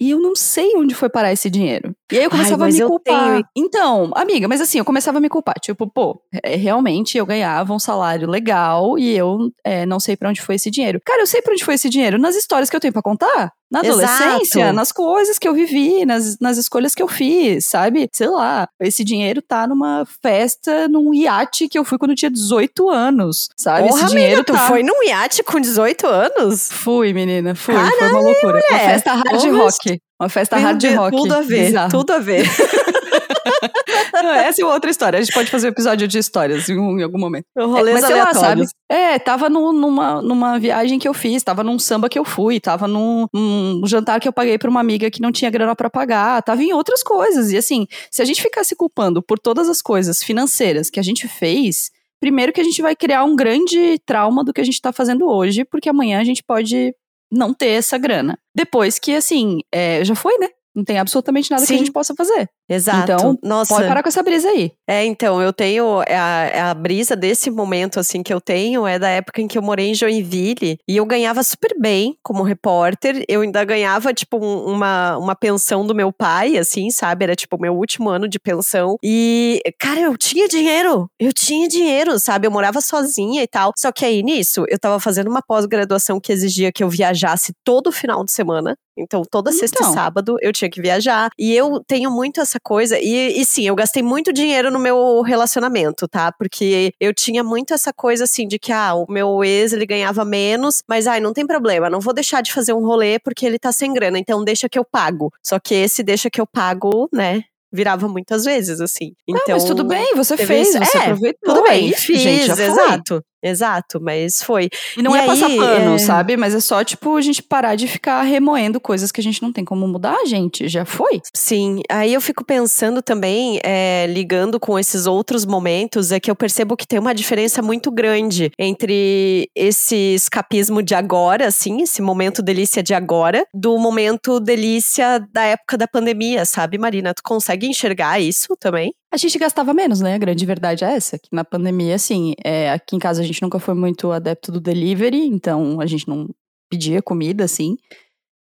e 0.07 0.11
eu 0.11 0.19
não 0.19 0.35
sei 0.35 0.75
onde 0.75 0.93
foi 0.95 1.09
parar 1.09 1.31
esse 1.31 1.49
dinheiro. 1.49 1.95
E 2.11 2.17
aí 2.17 2.23
eu 2.23 2.29
Ai, 2.31 2.37
começava 2.37 2.65
mas 2.65 2.75
a 2.79 2.83
me 2.83 2.87
culpar. 2.89 3.33
tenho- 3.33 3.45
Então, 3.55 4.11
amiga, 4.15 4.47
mas 4.47 4.61
assim, 4.61 4.77
eu 4.77 4.85
começava 4.85 5.17
a 5.17 5.21
me 5.21 5.29
culpar. 5.29 5.55
Tipo, 5.61 5.87
pô, 5.87 6.21
é, 6.43 6.55
realmente 6.55 7.17
eu 7.17 7.25
ganhava 7.25 7.73
um 7.73 7.79
salário 7.79 8.29
legal 8.29 8.97
e 8.99 9.15
eu 9.15 9.49
é, 9.65 9.85
não 9.85 9.99
sei 9.99 10.15
pra 10.15 10.29
onde 10.29 10.41
foi 10.41 10.55
esse 10.55 10.69
dinheiro. 10.69 10.99
Cara, 11.05 11.21
eu 11.21 11.27
sei 11.27 11.41
pra 11.41 11.53
onde 11.53 11.63
foi 11.63 11.75
esse 11.75 11.89
dinheiro 11.89 12.17
nas 12.19 12.35
histórias 12.35 12.69
que 12.69 12.75
eu 12.75 12.79
tenho 12.79 12.93
pra 12.93 13.01
contar. 13.01 13.51
Na 13.73 13.79
Exato. 13.79 14.03
adolescência, 14.03 14.71
nas 14.71 14.91
coisas 14.91 15.39
que 15.39 15.47
eu 15.47 15.53
vivi, 15.55 16.05
nas, 16.05 16.37
nas 16.39 16.57
escolhas 16.59 16.93
que 16.93 17.01
eu 17.01 17.07
fiz, 17.07 17.65
sabe? 17.65 18.07
Sei 18.13 18.27
lá, 18.27 18.67
esse 18.79 19.03
dinheiro 19.03 19.41
tá 19.41 19.65
numa 19.65 20.05
festa, 20.21 20.87
num 20.87 21.11
iate 21.11 21.67
que 21.67 21.79
eu 21.79 21.83
fui 21.83 21.97
quando 21.97 22.11
eu 22.11 22.15
tinha 22.15 22.29
18 22.29 22.87
anos, 22.87 23.49
sabe? 23.57 23.87
Porra, 23.87 24.01
esse 24.01 24.09
dinheiro 24.11 24.35
amiga, 24.35 24.43
tu 24.43 24.53
tá... 24.53 24.67
foi 24.67 24.83
num 24.83 25.01
iate 25.03 25.41
com 25.41 25.59
18 25.59 26.05
anos? 26.05 26.71
Fui, 26.71 27.13
menina, 27.13 27.55
fui. 27.55 27.73
foi 27.73 28.09
uma 28.09 28.19
loucura. 28.19 28.59
Uma 28.59 28.77
mulher. 28.77 28.89
festa 28.91 29.13
hard 29.13 29.57
rock. 29.57 29.99
Uma 30.21 30.29
festa 30.29 30.55
Meu 30.57 30.65
hard 30.65 30.79
Deus, 30.81 30.95
rock. 30.95 31.17
Tudo 31.17 31.33
a 31.33 31.41
ver, 31.41 31.65
Bizarro. 31.65 31.91
tudo 31.91 32.11
a 32.13 32.19
ver. 32.19 32.45
Não, 34.13 34.31
Essa 34.33 34.61
é 34.61 34.65
outra 34.65 34.89
história. 34.89 35.19
A 35.19 35.21
gente 35.21 35.33
pode 35.33 35.49
fazer 35.49 35.67
um 35.67 35.71
episódio 35.71 36.07
de 36.07 36.17
histórias 36.17 36.69
em, 36.69 36.77
um- 36.77 37.03
algum 37.03 37.19
momento. 37.19 37.45
Rolês 37.57 37.99
Mas 37.99 38.05
sei 38.05 38.15
lá, 38.21 38.33
sabe? 38.33 38.63
É, 38.89 39.19
tava 39.19 39.49
no- 39.49 39.73
numa, 39.73 40.21
numa 40.21 40.57
viagem 40.59 40.97
que 40.99 41.07
eu 41.07 41.13
fiz, 41.13 41.43
tava 41.43 41.63
num 41.63 41.77
samba 41.79 42.07
que 42.07 42.17
eu 42.17 42.23
fui, 42.23 42.59
tava 42.59 42.87
num, 42.87 43.25
num 43.33 43.81
jantar 43.85 44.19
que 44.19 44.27
eu 44.27 44.33
paguei 44.33 44.57
pra 44.57 44.69
uma 44.69 44.79
amiga 44.79 45.09
que 45.11 45.21
não 45.21 45.31
tinha 45.31 45.49
grana 45.51 45.75
pra 45.75 45.89
pagar, 45.89 46.41
tava 46.43 46.63
em 46.63 46.73
outras 46.73 47.03
coisas. 47.03 47.51
E 47.51 47.57
assim, 47.57 47.85
se 48.11 48.21
a 48.21 48.25
gente 48.25 48.41
ficar 48.41 48.63
se 48.63 48.75
culpando 48.75 49.21
por 49.21 49.37
todas 49.39 49.67
as 49.67 49.81
coisas 49.81 50.23
financeiras 50.23 50.89
que 50.89 50.99
a 50.99 51.03
gente 51.03 51.27
fez, 51.27 51.89
primeiro 52.19 52.53
que 52.53 52.61
a 52.61 52.63
gente 52.63 52.81
vai 52.81 52.95
criar 52.95 53.23
um 53.23 53.35
grande 53.35 53.99
trauma 54.05 54.43
do 54.43 54.53
que 54.53 54.61
a 54.61 54.65
gente 54.65 54.79
tá 54.81 54.93
fazendo 54.93 55.27
hoje, 55.27 55.65
porque 55.65 55.89
amanhã 55.89 56.19
a 56.21 56.23
gente 56.23 56.43
pode 56.43 56.93
não 57.33 57.53
ter 57.53 57.69
essa 57.69 57.97
grana. 57.97 58.37
Depois 58.55 58.99
que, 58.99 59.15
assim, 59.15 59.59
é, 59.71 60.03
já 60.05 60.15
foi, 60.15 60.37
né? 60.37 60.49
Não 60.75 60.83
tem 60.83 60.97
absolutamente 60.97 61.51
nada 61.51 61.61
que 61.61 61.67
Sim. 61.67 61.75
a 61.75 61.77
gente 61.77 61.91
possa 61.91 62.13
fazer. 62.15 62.49
Exato. 62.67 63.11
Então, 63.11 63.37
Nossa. 63.43 63.73
Pode 63.75 63.87
parar 63.87 64.01
com 64.01 64.09
essa 64.09 64.23
brisa 64.23 64.49
aí. 64.49 64.71
É, 64.87 65.05
então, 65.05 65.41
eu 65.41 65.53
tenho 65.53 66.01
é 66.07 66.17
a, 66.17 66.49
é 66.53 66.61
a 66.61 66.73
brisa 66.73 67.15
desse 67.15 67.51
momento, 67.51 67.99
assim, 67.99 68.23
que 68.23 68.33
eu 68.33 68.41
tenho 68.41 68.87
é 68.87 68.97
da 68.97 69.09
época 69.09 69.41
em 69.41 69.47
que 69.47 69.57
eu 69.57 69.61
morei 69.61 69.89
em 69.89 69.93
Joinville 69.93 70.77
e 70.87 70.97
eu 70.97 71.05
ganhava 71.05 71.43
super 71.43 71.75
bem 71.79 72.15
como 72.23 72.41
repórter. 72.43 73.23
Eu 73.27 73.41
ainda 73.41 73.63
ganhava, 73.63 74.13
tipo, 74.13 74.37
um- 74.37 74.65
uma, 74.65 75.17
uma 75.17 75.35
pensão 75.35 75.85
do 75.85 75.93
meu 75.93 76.11
pai, 76.11 76.57
assim, 76.57 76.89
sabe? 76.89 77.23
Era, 77.25 77.35
tipo, 77.35 77.59
meu 77.59 77.73
último 77.75 78.09
ano 78.09 78.27
de 78.27 78.39
pensão. 78.39 78.97
E, 79.03 79.61
cara, 79.79 79.99
eu 79.99 80.17
tinha 80.17 80.47
dinheiro. 80.47 81.07
Eu 81.19 81.31
tinha 81.33 81.67
dinheiro, 81.67 82.17
sabe? 82.17 82.47
Eu 82.47 82.51
morava 82.51 82.81
sozinha 82.81 83.43
e 83.43 83.47
tal. 83.47 83.71
Só 83.77 83.91
que 83.91 84.05
aí, 84.05 84.23
nisso, 84.23 84.65
eu 84.67 84.79
tava 84.79 84.99
fazendo 84.99 85.29
uma 85.29 85.41
pós-graduação 85.41 86.19
que 86.19 86.31
exigia 86.31 86.71
que 86.71 86.83
eu 86.83 86.89
viajasse 86.89 87.53
todo 87.63 87.91
final 87.91 88.23
de 88.23 88.31
semana. 88.31 88.75
Então, 88.97 89.23
toda 89.29 89.51
sexta 89.51 89.77
Então. 89.79 89.91
e 89.91 89.93
sábado 89.93 90.37
eu 90.41 90.51
tinha 90.51 90.69
que 90.69 90.81
viajar. 90.81 91.29
E 91.37 91.53
eu 91.53 91.83
tenho 91.85 92.11
muito 92.11 92.39
essa 92.39 92.59
coisa. 92.59 92.99
E, 92.99 93.39
e 93.39 93.45
sim, 93.45 93.67
eu 93.67 93.75
gastei 93.75 94.03
muito 94.03 94.31
dinheiro 94.31 94.69
no 94.71 94.79
meu 94.79 95.21
relacionamento, 95.21 96.07
tá? 96.07 96.31
Porque 96.31 96.93
eu 96.99 97.13
tinha 97.13 97.43
muito 97.43 97.73
essa 97.73 97.91
coisa 97.91 98.23
assim 98.23 98.47
de 98.47 98.59
que, 98.59 98.71
ah, 98.71 98.93
o 98.95 99.05
meu 99.09 99.43
ex 99.43 99.73
ele 99.73 99.85
ganhava 99.85 100.23
menos, 100.23 100.83
mas 100.87 101.07
ai, 101.07 101.19
não 101.19 101.33
tem 101.33 101.45
problema, 101.45 101.89
não 101.89 101.99
vou 101.99 102.13
deixar 102.13 102.41
de 102.41 102.53
fazer 102.53 102.73
um 102.73 102.85
rolê 102.85 103.19
porque 103.19 103.45
ele 103.45 103.59
tá 103.59 103.71
sem 103.71 103.93
grana, 103.93 104.19
então 104.19 104.43
deixa 104.43 104.69
que 104.69 104.77
eu 104.77 104.85
pago. 104.85 105.31
Só 105.43 105.59
que 105.59 105.73
esse 105.73 106.03
deixa 106.03 106.29
que 106.29 106.39
eu 106.39 106.47
pago, 106.47 107.09
né? 107.11 107.43
virava 107.73 108.07
muitas 108.07 108.45
vezes, 108.45 108.79
assim. 108.79 109.13
Então, 109.27 109.41
ah, 109.47 109.51
mas 109.53 109.63
tudo 109.63 109.83
bem, 109.83 110.13
você 110.15 110.37
fez, 110.37 110.73
você 110.73 110.97
é, 110.97 111.01
aproveitou. 111.01 111.55
Tudo 111.55 111.63
bem, 111.63 111.91
fiz, 111.93 112.21
gente, 112.21 112.51
exato. 112.51 113.23
Exato, 113.43 113.99
mas 114.01 114.41
foi. 114.41 114.69
E 114.97 115.01
não 115.01 115.13
e 115.15 115.19
é 115.19 115.21
aí, 115.21 115.27
passar 115.27 115.49
pano, 115.49 115.95
é... 115.95 115.97
sabe? 115.97 116.37
Mas 116.37 116.55
é 116.55 116.59
só, 116.61 116.83
tipo, 116.83 117.17
a 117.17 117.21
gente 117.21 117.43
parar 117.43 117.75
de 117.75 117.87
ficar 117.87 118.21
remoendo 118.21 118.79
coisas 118.79 119.11
que 119.11 119.19
a 119.19 119.23
gente 119.23 119.41
não 119.41 119.51
tem 119.51 119.65
como 119.65 119.85
mudar, 119.87 120.17
gente. 120.25 120.67
Já 120.69 120.85
foi. 120.85 121.21
Sim. 121.33 121.81
Aí 121.89 122.13
eu 122.13 122.21
fico 122.21 122.45
pensando 122.45 123.01
também, 123.01 123.59
é, 123.63 124.05
ligando 124.07 124.59
com 124.59 124.79
esses 124.79 125.05
outros 125.05 125.45
momentos, 125.45 126.11
é 126.11 126.19
que 126.19 126.31
eu 126.31 126.35
percebo 126.35 126.77
que 126.77 126.87
tem 126.87 126.99
uma 126.99 127.13
diferença 127.13 127.61
muito 127.61 127.91
grande 127.91 128.51
entre 128.57 129.49
esse 129.53 129.95
escapismo 130.15 130.81
de 130.81 130.95
agora, 130.95 131.47
assim, 131.47 131.81
esse 131.81 132.01
momento 132.01 132.41
delícia 132.41 132.81
de 132.81 132.93
agora, 132.93 133.45
do 133.53 133.77
momento 133.77 134.39
delícia 134.39 135.19
da 135.31 135.43
época 135.43 135.77
da 135.77 135.87
pandemia, 135.87 136.45
sabe, 136.45 136.77
Marina? 136.77 137.13
Tu 137.13 137.21
consegue 137.23 137.67
enxergar 137.67 138.21
isso 138.21 138.55
também? 138.59 138.93
A 139.13 139.17
gente 139.17 139.37
gastava 139.37 139.75
menos, 139.75 140.01
né? 140.01 140.15
A 140.15 140.17
grande 140.17 140.43
verdade 140.43 140.83
é 140.83 140.91
essa, 140.95 141.19
que 141.19 141.27
na 141.31 141.45
pandemia, 141.45 141.93
assim, 141.93 142.33
é, 142.43 142.71
aqui 142.71 142.95
em 142.95 142.99
casa 142.99 143.21
a 143.21 143.23
gente 143.23 143.43
nunca 143.43 143.59
foi 143.59 143.75
muito 143.75 144.11
adepto 144.11 144.51
do 144.51 144.59
delivery, 144.59 145.27
então 145.27 145.79
a 145.79 145.85
gente 145.85 146.07
não 146.07 146.27
pedia 146.67 146.99
comida, 146.99 147.43
assim. 147.43 147.77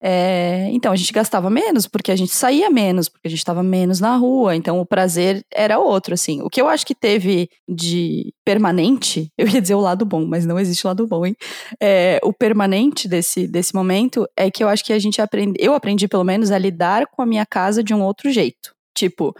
É, 0.03 0.67
então 0.71 0.91
a 0.91 0.95
gente 0.97 1.13
gastava 1.13 1.49
menos, 1.49 1.87
porque 1.87 2.11
a 2.11 2.17
gente 2.17 2.33
saía 2.33 2.69
menos, 2.69 3.07
porque 3.07 3.29
a 3.29 3.29
gente 3.29 3.39
estava 3.39 3.63
menos 3.63 4.01
na 4.01 4.17
rua, 4.17 4.57
então 4.57 4.81
o 4.81 4.85
prazer 4.85 5.41
era 5.53 5.79
outro, 5.79 6.13
assim. 6.13 6.41
O 6.41 6.49
que 6.49 6.61
eu 6.61 6.67
acho 6.67 6.85
que 6.85 6.93
teve 6.93 7.49
de 7.65 8.33
permanente, 8.43 9.31
eu 9.39 9.47
ia 9.47 9.61
dizer 9.61 9.75
o 9.75 9.79
lado 9.79 10.05
bom, 10.05 10.25
mas 10.25 10.45
não 10.45 10.59
existe 10.59 10.85
lado 10.85 11.07
bom, 11.07 11.25
hein? 11.25 11.35
É, 11.81 12.19
o 12.21 12.33
permanente 12.33 13.07
desse, 13.07 13.47
desse 13.47 13.73
momento 13.73 14.27
é 14.35 14.51
que 14.51 14.61
eu 14.61 14.67
acho 14.67 14.83
que 14.83 14.91
a 14.91 14.99
gente 14.99 15.21
aprende, 15.21 15.57
eu 15.61 15.73
aprendi 15.73 16.09
pelo 16.09 16.25
menos 16.25 16.51
a 16.51 16.57
lidar 16.57 17.07
com 17.07 17.21
a 17.21 17.25
minha 17.25 17.45
casa 17.45 17.81
de 17.81 17.93
um 17.93 18.03
outro 18.03 18.29
jeito. 18.29 18.75
Tipo, 18.93 19.33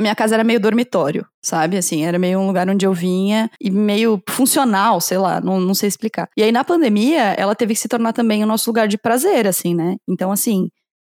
a 0.00 0.02
minha 0.02 0.14
casa 0.14 0.34
era 0.34 0.42
meio 0.42 0.58
dormitório, 0.58 1.26
sabe? 1.42 1.76
Assim, 1.76 2.04
era 2.04 2.18
meio 2.18 2.38
um 2.38 2.46
lugar 2.46 2.68
onde 2.68 2.86
eu 2.86 2.92
vinha 2.92 3.50
e 3.60 3.70
meio 3.70 4.20
funcional, 4.28 5.00
sei 5.00 5.18
lá, 5.18 5.40
não, 5.40 5.60
não 5.60 5.74
sei 5.74 5.88
explicar. 5.88 6.28
E 6.36 6.42
aí 6.42 6.50
na 6.50 6.64
pandemia, 6.64 7.34
ela 7.36 7.54
teve 7.54 7.74
que 7.74 7.80
se 7.80 7.88
tornar 7.88 8.14
também 8.14 8.42
o 8.42 8.46
nosso 8.46 8.68
lugar 8.70 8.88
de 8.88 8.96
prazer, 8.96 9.46
assim, 9.46 9.74
né? 9.74 9.96
Então, 10.08 10.32
assim, 10.32 10.68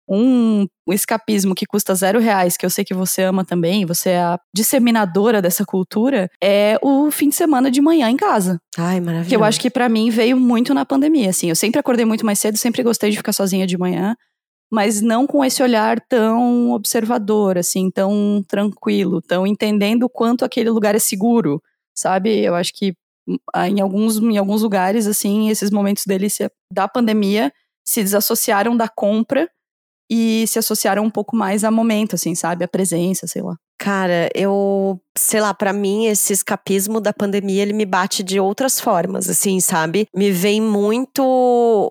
um, 0.10 0.65
escapismo 0.89 1.54
que 1.54 1.67
custa 1.67 1.93
zero 1.93 2.19
reais, 2.19 2.58
que 2.58 2.65
eu 2.65 2.69
sei 2.69 2.84
que 2.84 2.95
você 2.95 3.21
ama 3.21 3.45
também, 3.45 3.86
você 3.86 4.10
é 4.10 4.21
a 4.21 4.39
disseminadora 4.54 5.39
dessa 5.39 5.63
cultura, 5.63 6.28
é 6.43 6.80
o 6.82 7.12
fim 7.12 7.30
de 7.30 7.36
semana 7.36 7.69
de 7.69 7.80
manhã 7.80 8.10
em 8.10 8.17
casa. 8.17 8.60
Ai, 8.75 8.99
maravilhoso. 8.99 9.30
Que 9.30 9.36
eu 9.36 9.43
acho 9.43 9.60
que 9.60 9.69
para 9.69 9.88
mim 9.88 10.10
veio 10.10 10.36
muito 10.36 10.73
na 10.73 10.84
pandemia, 10.84 11.30
assim. 11.30 11.47
Eu 11.47 11.56
sempre 11.56 11.80
acordei 11.80 12.06
muito 12.06 12.25
mais 12.25 12.39
cedo, 12.39 12.58
sempre 12.58 12.82
gostei 12.82 13.12
de 13.12 13.17
ficar 13.17 13.34
sozinha 13.34 13.67
de 13.67 13.78
manhã 13.78 14.15
mas 14.72 15.02
não 15.02 15.26
com 15.26 15.44
esse 15.44 15.64
olhar 15.64 16.00
tão 16.02 16.72
observador, 16.72 17.58
assim, 17.58 17.90
tão 17.90 18.44
tranquilo, 18.48 19.22
tão 19.22 19.48
entendendo 19.48 20.04
o 20.04 20.10
quanto 20.10 20.46
aquele 20.46 20.70
lugar 20.70 20.96
é 20.96 21.00
seguro, 21.00 21.62
sabe? 21.96 22.40
Eu 22.44 22.56
acho 22.56 22.74
que 22.74 22.94
hum, 23.28 23.38
em 23.68 23.82
alguns, 23.82 24.18
em 24.18 24.38
alguns 24.38 24.62
lugares, 24.62 25.08
assim, 25.08 25.50
esses 25.50 25.72
momentos 25.72 26.04
delícia 26.06 26.52
da 26.72 26.88
pandemia 26.88 27.52
se 27.88 28.04
desassociaram 28.04 28.78
da 28.78 28.88
compra 28.88 29.50
e 30.10 30.46
se 30.48 30.60
associaram 30.60 31.04
um 31.04 31.10
pouco 31.12 31.36
mais 31.36 31.64
a 31.64 31.72
momento, 31.72 32.16
assim, 32.16 32.36
sabe? 32.36 32.64
A 32.64 32.68
presença, 32.68 33.28
sei 33.28 33.42
lá. 33.42 33.56
Cara, 33.80 34.30
eu, 34.36 35.00
sei 35.18 35.39
lá, 35.39 35.54
para 35.54 35.72
mim 35.72 36.08
esse 36.08 36.34
escapismo 36.34 37.00
da 37.00 37.13
pandemia 37.13 37.62
ele 37.62 37.72
me 37.72 37.86
bate 37.86 38.22
de 38.22 38.38
outras 38.38 38.78
formas, 38.78 39.30
assim, 39.30 39.62
sabe? 39.62 40.06
Me 40.13 40.32
vem 40.32 40.62
muito 40.62 41.24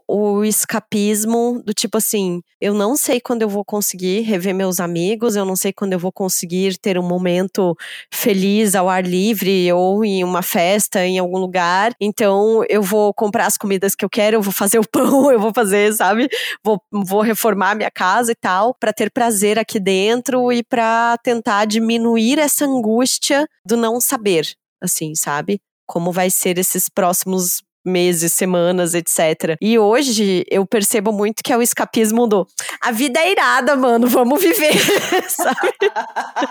o 0.07 0.45
escapismo 0.45 1.63
do 1.65 1.73
tipo 1.73 1.97
assim, 1.97 2.43
eu 2.61 2.75
não 2.75 2.97
sei 2.97 3.21
quando 3.21 3.43
eu 3.43 3.49
vou 3.49 3.65
conseguir 3.65 4.21
rever 4.21 4.55
meus 4.55 4.81
amigos, 4.81 5.37
eu 5.37 5.45
não 5.45 5.55
sei 5.55 5.73
quando 5.73 5.93
eu 5.93 5.99
vou 5.99 6.11
conseguir 6.11 6.77
ter 6.77 6.99
um 6.99 7.03
momento 7.03 7.77
feliz 8.13 8.75
ao 8.75 8.89
ar 8.89 9.05
livre 9.05 9.73
ou 9.73 10.05
em 10.05 10.25
uma 10.25 10.43
festa 10.43 11.05
em 11.07 11.19
algum 11.19 11.39
lugar. 11.39 11.93
Então 12.01 12.65
eu 12.69 12.83
vou 12.83 13.15
comprar 13.15 13.47
as 13.47 13.57
comidas 13.57 13.95
que 13.95 14.05
eu 14.05 14.11
quero, 14.11 14.37
eu 14.37 14.43
vou 14.43 14.53
fazer 14.53 14.79
o 14.79 14.87
pão, 14.91 15.31
eu 15.31 15.41
vou 15.41 15.55
fazer, 15.55 15.95
sabe? 15.95 16.29
Vou, 16.65 16.83
vou 16.91 17.23
reformar 17.23 17.77
minha 17.77 17.91
casa 17.91 18.33
e 18.33 18.35
tal, 18.35 18.75
para 18.75 18.93
ter 18.93 19.11
prazer 19.11 19.59
aqui 19.59 19.79
dentro 19.79 20.53
e 20.53 20.63
para 20.65 21.17
tentar 21.23 21.65
diminuir 21.79 22.39
essa 22.39 22.65
angústia 22.65 23.47
do 23.65 23.77
não 23.77 24.01
saber, 24.01 24.53
assim, 24.83 25.15
sabe? 25.15 25.61
Como 25.87 26.13
vai 26.13 26.31
ser 26.31 26.59
esses 26.59 26.89
próximos 26.89 27.63
meses, 27.89 28.33
semanas, 28.33 28.95
etc. 28.95 29.57
E 29.61 29.79
hoje 29.79 30.45
eu 30.51 30.67
percebo 30.67 31.13
muito 31.13 31.43
que 31.43 31.53
é 31.53 31.57
o 31.57 31.63
escapismo 31.63 32.27
do 32.27 32.47
a 32.81 32.93
vida 32.93 33.19
é 33.21 33.33
irada, 33.33 33.75
mano, 33.77 34.07
vamos 34.07 34.41
viver, 34.41 34.73
sabe? 35.29 35.73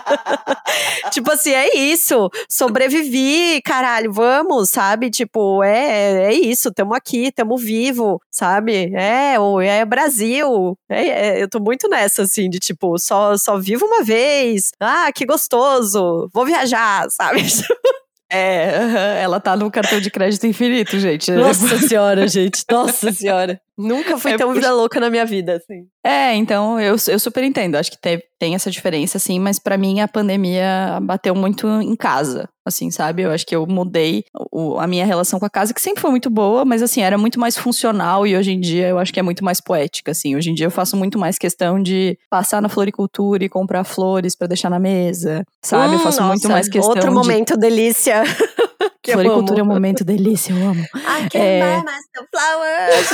tipo 1.10 1.32
assim, 1.32 1.50
é 1.50 1.76
isso, 1.76 2.30
sobrevivi, 2.48 3.60
caralho, 3.62 4.12
vamos, 4.12 4.70
sabe? 4.70 5.10
Tipo, 5.10 5.62
é, 5.62 6.26
é 6.26 6.32
isso, 6.32 6.72
tamo 6.72 6.94
aqui, 6.94 7.32
tamo 7.32 7.56
vivo, 7.56 8.20
sabe? 8.30 8.92
É, 8.94 9.34
é 9.64 9.84
Brasil. 9.84 10.76
É, 10.88 11.06
é, 11.08 11.42
eu 11.42 11.48
tô 11.48 11.60
muito 11.60 11.88
nessa, 11.88 12.22
assim, 12.22 12.48
de 12.48 12.58
tipo, 12.58 12.98
só, 12.98 13.36
só 13.36 13.58
vivo 13.58 13.86
uma 13.86 14.02
vez. 14.02 14.70
Ah, 14.80 15.10
que 15.14 15.24
gostoso, 15.24 16.28
vou 16.32 16.44
viajar, 16.44 17.08
sabe? 17.10 17.42
É, 18.30 19.22
ela 19.22 19.40
tá 19.40 19.56
no 19.56 19.70
cartão 19.70 20.00
de 20.00 20.10
crédito 20.10 20.46
infinito, 20.46 20.98
gente. 20.98 21.30
Nossa 21.32 21.78
senhora, 21.88 22.28
gente. 22.28 22.64
Nossa 22.70 23.10
senhora. 23.12 23.60
Nunca 23.78 24.18
fui 24.18 24.32
é 24.32 24.36
tão 24.36 24.52
vida 24.52 24.72
louca 24.74 24.98
na 24.98 25.08
minha 25.08 25.24
vida, 25.24 25.54
assim. 25.54 25.86
É, 26.04 26.34
então 26.34 26.80
eu, 26.80 26.96
eu 27.06 27.18
super 27.20 27.44
entendo. 27.44 27.76
Acho 27.76 27.92
que 27.92 28.00
tem, 28.00 28.20
tem 28.36 28.56
essa 28.56 28.72
diferença, 28.72 29.18
assim, 29.18 29.38
mas 29.38 29.60
para 29.60 29.78
mim 29.78 30.00
a 30.00 30.08
pandemia 30.08 30.98
bateu 31.00 31.32
muito 31.32 31.68
em 31.80 31.94
casa, 31.94 32.48
assim, 32.66 32.90
sabe? 32.90 33.22
Eu 33.22 33.30
acho 33.30 33.46
que 33.46 33.54
eu 33.54 33.64
mudei 33.68 34.24
o, 34.50 34.80
a 34.80 34.86
minha 34.88 35.06
relação 35.06 35.38
com 35.38 35.46
a 35.46 35.50
casa, 35.50 35.72
que 35.72 35.80
sempre 35.80 36.00
foi 36.00 36.10
muito 36.10 36.28
boa, 36.28 36.64
mas 36.64 36.82
assim, 36.82 37.02
era 37.02 37.16
muito 37.16 37.38
mais 37.38 37.56
funcional 37.56 38.26
e 38.26 38.36
hoje 38.36 38.50
em 38.50 38.58
dia 38.58 38.88
eu 38.88 38.98
acho 38.98 39.12
que 39.12 39.20
é 39.20 39.22
muito 39.22 39.44
mais 39.44 39.60
poética, 39.60 40.10
assim. 40.10 40.34
Hoje 40.34 40.50
em 40.50 40.54
dia 40.54 40.66
eu 40.66 40.72
faço 40.72 40.96
muito 40.96 41.16
mais 41.16 41.38
questão 41.38 41.80
de 41.80 42.18
passar 42.28 42.60
na 42.60 42.68
floricultura 42.68 43.44
e 43.44 43.48
comprar 43.48 43.84
flores 43.84 44.34
para 44.34 44.48
deixar 44.48 44.70
na 44.70 44.80
mesa, 44.80 45.44
sabe? 45.64 45.90
Hum, 45.90 45.98
eu 45.98 46.00
faço 46.00 46.20
nossa, 46.20 46.32
muito 46.32 46.48
mais 46.48 46.68
questão. 46.68 46.90
Outro 46.90 47.10
de... 47.10 47.14
momento 47.14 47.56
delícia. 47.56 48.24
que 49.08 49.12
Floricultura 49.12 49.60
é 49.60 49.62
um 49.62 49.66
momento 49.66 50.04
delícia, 50.04 50.52
eu 50.52 50.68
amo. 50.68 50.82
I 50.94 51.28
can 51.30 51.38
é... 51.38 51.82
buy 51.82 51.98
flowers. 52.30 53.08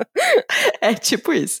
é 0.80 0.94
tipo 0.94 1.32
isso. 1.32 1.60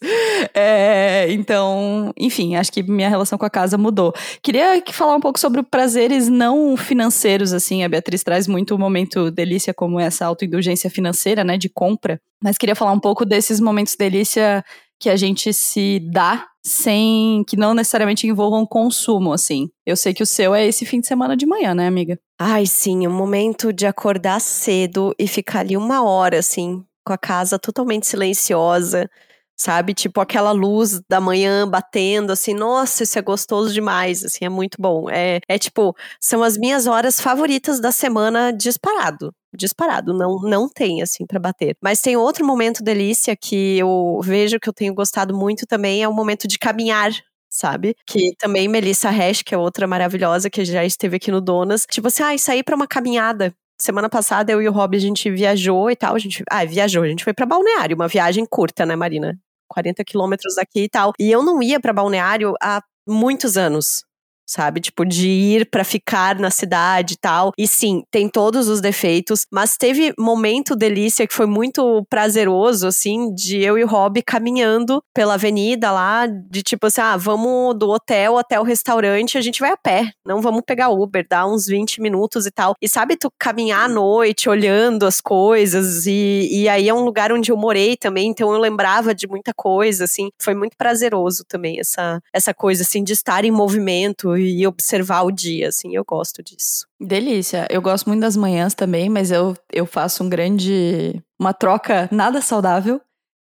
É, 0.54 1.26
então, 1.30 2.12
enfim, 2.16 2.56
acho 2.56 2.72
que 2.72 2.82
minha 2.82 3.08
relação 3.08 3.38
com 3.38 3.44
a 3.44 3.50
casa 3.50 3.76
mudou. 3.76 4.12
Queria 4.42 4.82
falar 4.92 5.16
um 5.16 5.20
pouco 5.20 5.38
sobre 5.38 5.62
prazeres 5.62 6.28
não 6.28 6.76
financeiros, 6.76 7.52
assim. 7.52 7.82
A 7.82 7.88
Beatriz 7.88 8.22
traz 8.22 8.46
muito 8.46 8.74
o 8.74 8.78
momento 8.78 9.30
delícia 9.30 9.74
como 9.74 9.98
essa 9.98 10.26
autoindulgência 10.26 10.88
financeira, 10.88 11.42
né, 11.42 11.58
de 11.58 11.68
compra. 11.68 12.20
Mas 12.42 12.58
queria 12.58 12.76
falar 12.76 12.92
um 12.92 13.00
pouco 13.00 13.24
desses 13.24 13.60
momentos 13.60 13.96
delícia 13.96 14.64
que 15.00 15.10
a 15.10 15.16
gente 15.16 15.52
se 15.52 16.00
dá 16.10 16.46
sem 16.64 17.44
que 17.46 17.56
não 17.56 17.74
necessariamente 17.74 18.26
envolvam 18.26 18.66
consumo, 18.66 19.32
assim. 19.32 19.68
Eu 19.84 19.96
sei 19.96 20.12
que 20.12 20.22
o 20.22 20.26
seu 20.26 20.54
é 20.54 20.66
esse 20.66 20.84
fim 20.84 21.00
de 21.00 21.06
semana 21.06 21.36
de 21.36 21.46
manhã, 21.46 21.74
né, 21.74 21.86
amiga? 21.86 22.18
Ai, 22.38 22.66
sim, 22.66 23.06
o 23.06 23.10
um 23.10 23.12
momento 23.12 23.72
de 23.72 23.86
acordar 23.86 24.40
cedo 24.40 25.14
e 25.18 25.28
ficar 25.28 25.60
ali 25.60 25.76
uma 25.76 26.02
hora, 26.02 26.38
assim, 26.40 26.84
com 27.04 27.12
a 27.12 27.18
casa 27.18 27.58
totalmente 27.58 28.06
silenciosa, 28.06 29.08
sabe? 29.56 29.94
Tipo 29.94 30.20
aquela 30.20 30.52
luz 30.52 31.00
da 31.08 31.20
manhã 31.20 31.68
batendo, 31.68 32.32
assim, 32.32 32.54
nossa, 32.54 33.02
isso 33.02 33.18
é 33.18 33.22
gostoso 33.22 33.72
demais, 33.72 34.24
assim, 34.24 34.44
é 34.44 34.48
muito 34.48 34.76
bom. 34.80 35.08
É, 35.10 35.40
é 35.48 35.58
tipo, 35.58 35.94
são 36.20 36.42
as 36.42 36.58
minhas 36.58 36.86
horas 36.86 37.20
favoritas 37.20 37.80
da 37.80 37.90
semana 37.90 38.52
disparado. 38.52 39.32
Disparado, 39.56 40.12
não, 40.12 40.38
não 40.42 40.68
tem 40.68 41.00
assim 41.00 41.26
para 41.26 41.40
bater. 41.40 41.76
Mas 41.82 42.00
tem 42.00 42.16
outro 42.16 42.44
momento 42.46 42.84
delícia 42.84 43.34
que 43.34 43.78
eu 43.78 44.20
vejo 44.22 44.60
que 44.60 44.68
eu 44.68 44.72
tenho 44.74 44.94
gostado 44.94 45.34
muito 45.34 45.66
também, 45.66 46.02
é 46.02 46.08
o 46.08 46.12
momento 46.12 46.46
de 46.46 46.58
caminhar 46.58 47.10
sabe? 47.48 47.96
Que 48.06 48.34
também 48.38 48.68
Melissa 48.68 49.08
Hash, 49.08 49.42
que 49.42 49.54
é 49.54 49.58
outra 49.58 49.86
maravilhosa 49.86 50.50
que 50.50 50.64
já 50.64 50.84
esteve 50.84 51.16
aqui 51.16 51.30
no 51.30 51.40
Donas, 51.40 51.86
tipo 51.90 52.08
assim, 52.08 52.22
ah, 52.22 52.36
sair 52.36 52.62
para 52.62 52.76
uma 52.76 52.86
caminhada. 52.86 53.54
Semana 53.78 54.08
passada 54.08 54.52
eu 54.52 54.62
e 54.62 54.68
o 54.68 54.72
Rob 54.72 54.96
a 54.96 55.00
gente 55.00 55.30
viajou 55.30 55.90
e 55.90 55.96
tal, 55.96 56.14
a 56.14 56.18
gente, 56.18 56.42
ah, 56.50 56.64
viajou, 56.64 57.02
a 57.02 57.08
gente 57.08 57.24
foi 57.24 57.34
para 57.34 57.46
Balneário, 57.46 57.94
uma 57.96 58.08
viagem 58.08 58.44
curta, 58.46 58.86
né, 58.86 58.96
Marina? 58.96 59.38
40 59.68 60.04
quilômetros 60.04 60.58
aqui 60.58 60.84
e 60.84 60.88
tal. 60.88 61.12
E 61.18 61.30
eu 61.30 61.42
não 61.42 61.62
ia 61.62 61.80
para 61.80 61.92
Balneário 61.92 62.54
há 62.62 62.82
muitos 63.06 63.56
anos. 63.56 64.05
Sabe? 64.46 64.80
Tipo, 64.80 65.04
de 65.04 65.28
ir 65.28 65.68
para 65.70 65.84
ficar 65.84 66.38
na 66.38 66.50
cidade 66.50 67.14
e 67.14 67.16
tal. 67.16 67.52
E 67.58 67.66
sim, 67.66 68.02
tem 68.10 68.28
todos 68.28 68.68
os 68.68 68.80
defeitos, 68.80 69.46
mas 69.52 69.76
teve 69.76 70.14
momento 70.18 70.76
delícia 70.76 71.26
que 71.26 71.34
foi 71.34 71.46
muito 71.46 72.04
prazeroso, 72.08 72.86
assim, 72.86 73.34
de 73.34 73.60
eu 73.62 73.76
e 73.76 73.84
o 73.84 73.86
Rob 73.86 74.22
caminhando 74.22 75.02
pela 75.14 75.34
avenida 75.34 75.90
lá, 75.90 76.26
de 76.26 76.62
tipo 76.62 76.86
assim, 76.86 77.00
ah, 77.00 77.16
vamos 77.16 77.76
do 77.76 77.90
hotel 77.90 78.38
até 78.38 78.60
o 78.60 78.62
restaurante, 78.62 79.36
a 79.36 79.40
gente 79.40 79.60
vai 79.60 79.72
a 79.72 79.76
pé, 79.76 80.10
não 80.24 80.40
vamos 80.40 80.62
pegar 80.64 80.90
Uber, 80.90 81.26
dá 81.28 81.46
uns 81.46 81.66
20 81.66 82.00
minutos 82.00 82.46
e 82.46 82.50
tal. 82.50 82.74
E 82.80 82.88
sabe, 82.88 83.16
tu 83.16 83.30
caminhar 83.38 83.86
à 83.86 83.88
noite, 83.88 84.48
olhando 84.48 85.06
as 85.06 85.20
coisas, 85.20 86.06
e, 86.06 86.48
e 86.52 86.68
aí 86.68 86.88
é 86.88 86.94
um 86.94 87.04
lugar 87.04 87.32
onde 87.32 87.50
eu 87.50 87.56
morei 87.56 87.96
também, 87.96 88.28
então 88.28 88.52
eu 88.52 88.60
lembrava 88.60 89.14
de 89.14 89.26
muita 89.26 89.52
coisa, 89.54 90.04
assim, 90.04 90.30
foi 90.40 90.54
muito 90.54 90.76
prazeroso 90.76 91.44
também 91.48 91.80
essa, 91.80 92.20
essa 92.32 92.54
coisa, 92.54 92.82
assim, 92.82 93.02
de 93.02 93.12
estar 93.12 93.44
em 93.44 93.50
movimento 93.50 94.35
e 94.36 94.66
observar 94.66 95.22
o 95.22 95.30
dia, 95.30 95.68
assim, 95.68 95.94
eu 95.94 96.04
gosto 96.04 96.42
disso. 96.42 96.86
Delícia. 97.00 97.66
Eu 97.70 97.82
gosto 97.82 98.06
muito 98.06 98.20
das 98.20 98.36
manhãs 98.36 98.74
também, 98.74 99.08
mas 99.08 99.30
eu, 99.30 99.56
eu 99.72 99.86
faço 99.86 100.24
um 100.24 100.28
grande. 100.28 101.22
uma 101.38 101.52
troca 101.52 102.08
nada 102.12 102.40
saudável, 102.40 103.00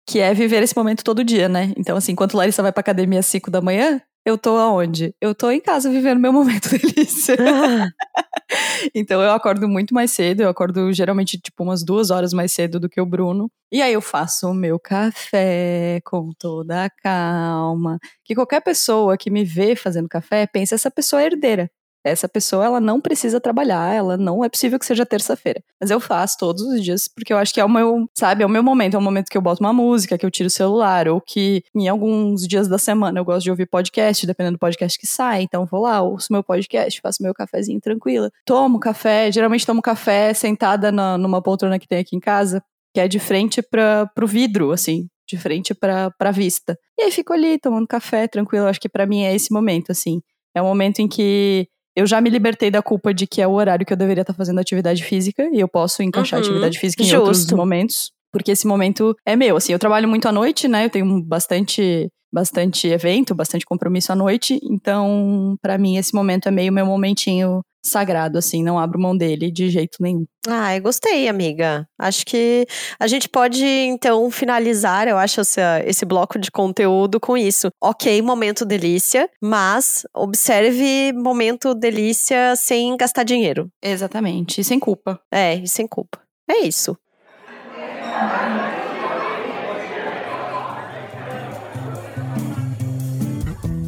que 0.08 0.20
é 0.20 0.34
viver 0.34 0.62
esse 0.62 0.76
momento 0.76 1.04
todo 1.04 1.24
dia, 1.24 1.48
né? 1.48 1.72
Então, 1.76 1.96
assim, 1.96 2.12
enquanto 2.12 2.36
Larissa 2.36 2.62
vai 2.62 2.72
pra 2.72 2.80
academia 2.80 3.20
às 3.20 3.26
5 3.26 3.50
da 3.50 3.60
manhã, 3.60 4.00
eu 4.24 4.38
tô 4.38 4.56
aonde? 4.56 5.14
Eu 5.20 5.34
tô 5.34 5.50
em 5.50 5.60
casa 5.60 5.90
vivendo 5.90 6.18
meu 6.18 6.32
momento 6.32 6.70
delícia. 6.76 7.36
então 8.94 9.22
eu 9.22 9.32
acordo 9.32 9.68
muito 9.68 9.94
mais 9.94 10.10
cedo, 10.10 10.42
eu 10.42 10.48
acordo 10.48 10.92
geralmente 10.92 11.38
tipo 11.38 11.62
umas 11.62 11.84
duas 11.84 12.10
horas 12.10 12.32
mais 12.32 12.52
cedo 12.52 12.80
do 12.80 12.88
que 12.88 13.00
o 13.00 13.06
Bruno. 13.06 13.50
E 13.70 13.82
aí 13.82 13.92
eu 13.92 14.00
faço 14.00 14.48
o 14.48 14.54
meu 14.54 14.78
café 14.78 16.00
com 16.04 16.30
toda 16.38 16.84
a 16.84 16.90
calma. 16.90 17.98
Que 18.24 18.34
qualquer 18.34 18.60
pessoa 18.60 19.16
que 19.16 19.30
me 19.30 19.44
vê 19.44 19.76
fazendo 19.76 20.08
café 20.08 20.46
pensa 20.46 20.74
essa 20.74 20.90
pessoa 20.90 21.22
é 21.22 21.26
herdeira. 21.26 21.70
Essa 22.04 22.28
pessoa, 22.28 22.64
ela 22.64 22.80
não 22.80 23.00
precisa 23.00 23.40
trabalhar, 23.40 23.94
ela 23.94 24.16
não 24.16 24.44
é 24.44 24.48
possível 24.48 24.78
que 24.78 24.84
seja 24.84 25.06
terça-feira. 25.06 25.62
Mas 25.80 25.90
eu 25.90 25.98
faço 25.98 26.36
todos 26.38 26.62
os 26.62 26.84
dias, 26.84 27.08
porque 27.08 27.32
eu 27.32 27.38
acho 27.38 27.52
que 27.54 27.60
é 27.60 27.64
o 27.64 27.68
meu, 27.68 28.06
sabe, 28.16 28.42
é 28.42 28.46
o 28.46 28.48
meu 28.48 28.62
momento, 28.62 28.94
é 28.94 28.98
o 28.98 29.02
momento 29.02 29.30
que 29.30 29.38
eu 29.38 29.42
boto 29.42 29.62
uma 29.62 29.72
música, 29.72 30.18
que 30.18 30.26
eu 30.26 30.30
tiro 30.30 30.48
o 30.48 30.50
celular, 30.50 31.08
ou 31.08 31.20
que 31.20 31.62
em 31.74 31.88
alguns 31.88 32.46
dias 32.46 32.68
da 32.68 32.76
semana 32.76 33.18
eu 33.18 33.24
gosto 33.24 33.44
de 33.44 33.50
ouvir 33.50 33.66
podcast, 33.66 34.26
dependendo 34.26 34.56
do 34.56 34.60
podcast 34.60 34.98
que 34.98 35.06
sai, 35.06 35.42
então 35.42 35.64
vou 35.64 35.80
lá, 35.80 36.02
ouço 36.02 36.32
meu 36.32 36.44
podcast, 36.44 37.00
faço 37.00 37.22
meu 37.22 37.32
cafezinho 37.32 37.80
tranquila. 37.80 38.30
Tomo 38.44 38.78
café, 38.78 39.32
geralmente 39.32 39.64
tomo 39.64 39.80
café 39.80 40.34
sentada 40.34 40.92
na, 40.92 41.16
numa 41.16 41.42
poltrona 41.42 41.78
que 41.78 41.88
tem 41.88 42.00
aqui 42.00 42.14
em 42.14 42.20
casa, 42.20 42.62
que 42.92 43.00
é 43.00 43.08
de 43.08 43.18
frente 43.18 43.62
para 43.62 44.06
pro 44.14 44.26
vidro, 44.26 44.72
assim, 44.72 45.08
de 45.28 45.38
frente 45.38 45.74
para 45.74 46.10
pra 46.18 46.30
vista. 46.30 46.78
E 46.98 47.02
aí 47.02 47.10
fico 47.10 47.32
ali 47.32 47.58
tomando 47.58 47.86
café, 47.86 48.28
tranquilo. 48.28 48.66
Acho 48.66 48.80
que 48.80 48.88
para 48.88 49.06
mim 49.06 49.22
é 49.24 49.34
esse 49.34 49.52
momento, 49.52 49.90
assim. 49.90 50.20
É 50.54 50.62
o 50.62 50.64
momento 50.64 51.00
em 51.00 51.08
que 51.08 51.66
eu 51.96 52.06
já 52.06 52.20
me 52.20 52.30
libertei 52.30 52.70
da 52.70 52.82
culpa 52.82 53.14
de 53.14 53.26
que 53.26 53.40
é 53.40 53.46
o 53.46 53.52
horário 53.52 53.86
que 53.86 53.92
eu 53.92 53.96
deveria 53.96 54.22
estar 54.22 54.34
fazendo 54.34 54.58
atividade 54.60 55.02
física 55.04 55.48
e 55.52 55.60
eu 55.60 55.68
posso 55.68 56.02
encaixar 56.02 56.40
uhum. 56.40 56.46
atividade 56.46 56.78
física 56.78 57.02
em 57.02 57.06
Justo. 57.06 57.26
outros 57.26 57.52
momentos. 57.52 58.12
Porque 58.32 58.50
esse 58.50 58.66
momento 58.66 59.14
é 59.24 59.36
meu, 59.36 59.56
assim, 59.56 59.72
eu 59.72 59.78
trabalho 59.78 60.08
muito 60.08 60.26
à 60.26 60.32
noite, 60.32 60.66
né? 60.66 60.86
Eu 60.86 60.90
tenho 60.90 61.22
bastante 61.22 62.08
bastante 62.32 62.88
evento, 62.88 63.32
bastante 63.32 63.64
compromisso 63.64 64.10
à 64.10 64.16
noite, 64.16 64.58
então 64.64 65.56
para 65.62 65.78
mim 65.78 65.96
esse 65.96 66.12
momento 66.12 66.48
é 66.48 66.50
meio 66.50 66.72
meu 66.72 66.84
momentinho 66.84 67.62
sagrado, 67.84 68.38
assim, 68.38 68.62
não 68.62 68.78
abro 68.78 68.98
mão 68.98 69.16
dele 69.16 69.50
de 69.50 69.68
jeito 69.68 69.98
nenhum. 70.00 70.24
Ah, 70.48 70.76
eu 70.76 70.82
gostei, 70.82 71.28
amiga. 71.28 71.86
Acho 71.98 72.24
que 72.24 72.66
a 72.98 73.06
gente 73.06 73.28
pode, 73.28 73.64
então, 73.64 74.30
finalizar, 74.30 75.06
eu 75.06 75.16
acho, 75.16 75.40
esse, 75.40 75.60
esse 75.86 76.04
bloco 76.04 76.38
de 76.38 76.50
conteúdo 76.50 77.20
com 77.20 77.36
isso. 77.36 77.68
Ok, 77.82 78.20
momento 78.22 78.64
delícia, 78.64 79.28
mas 79.40 80.06
observe 80.14 81.12
momento 81.12 81.74
delícia 81.74 82.54
sem 82.56 82.96
gastar 82.96 83.22
dinheiro. 83.24 83.68
Exatamente, 83.82 84.60
e 84.60 84.64
sem 84.64 84.78
culpa. 84.78 85.20
É, 85.30 85.54
e 85.56 85.68
sem 85.68 85.86
culpa. 85.86 86.18
É 86.50 86.58
isso. 86.60 86.96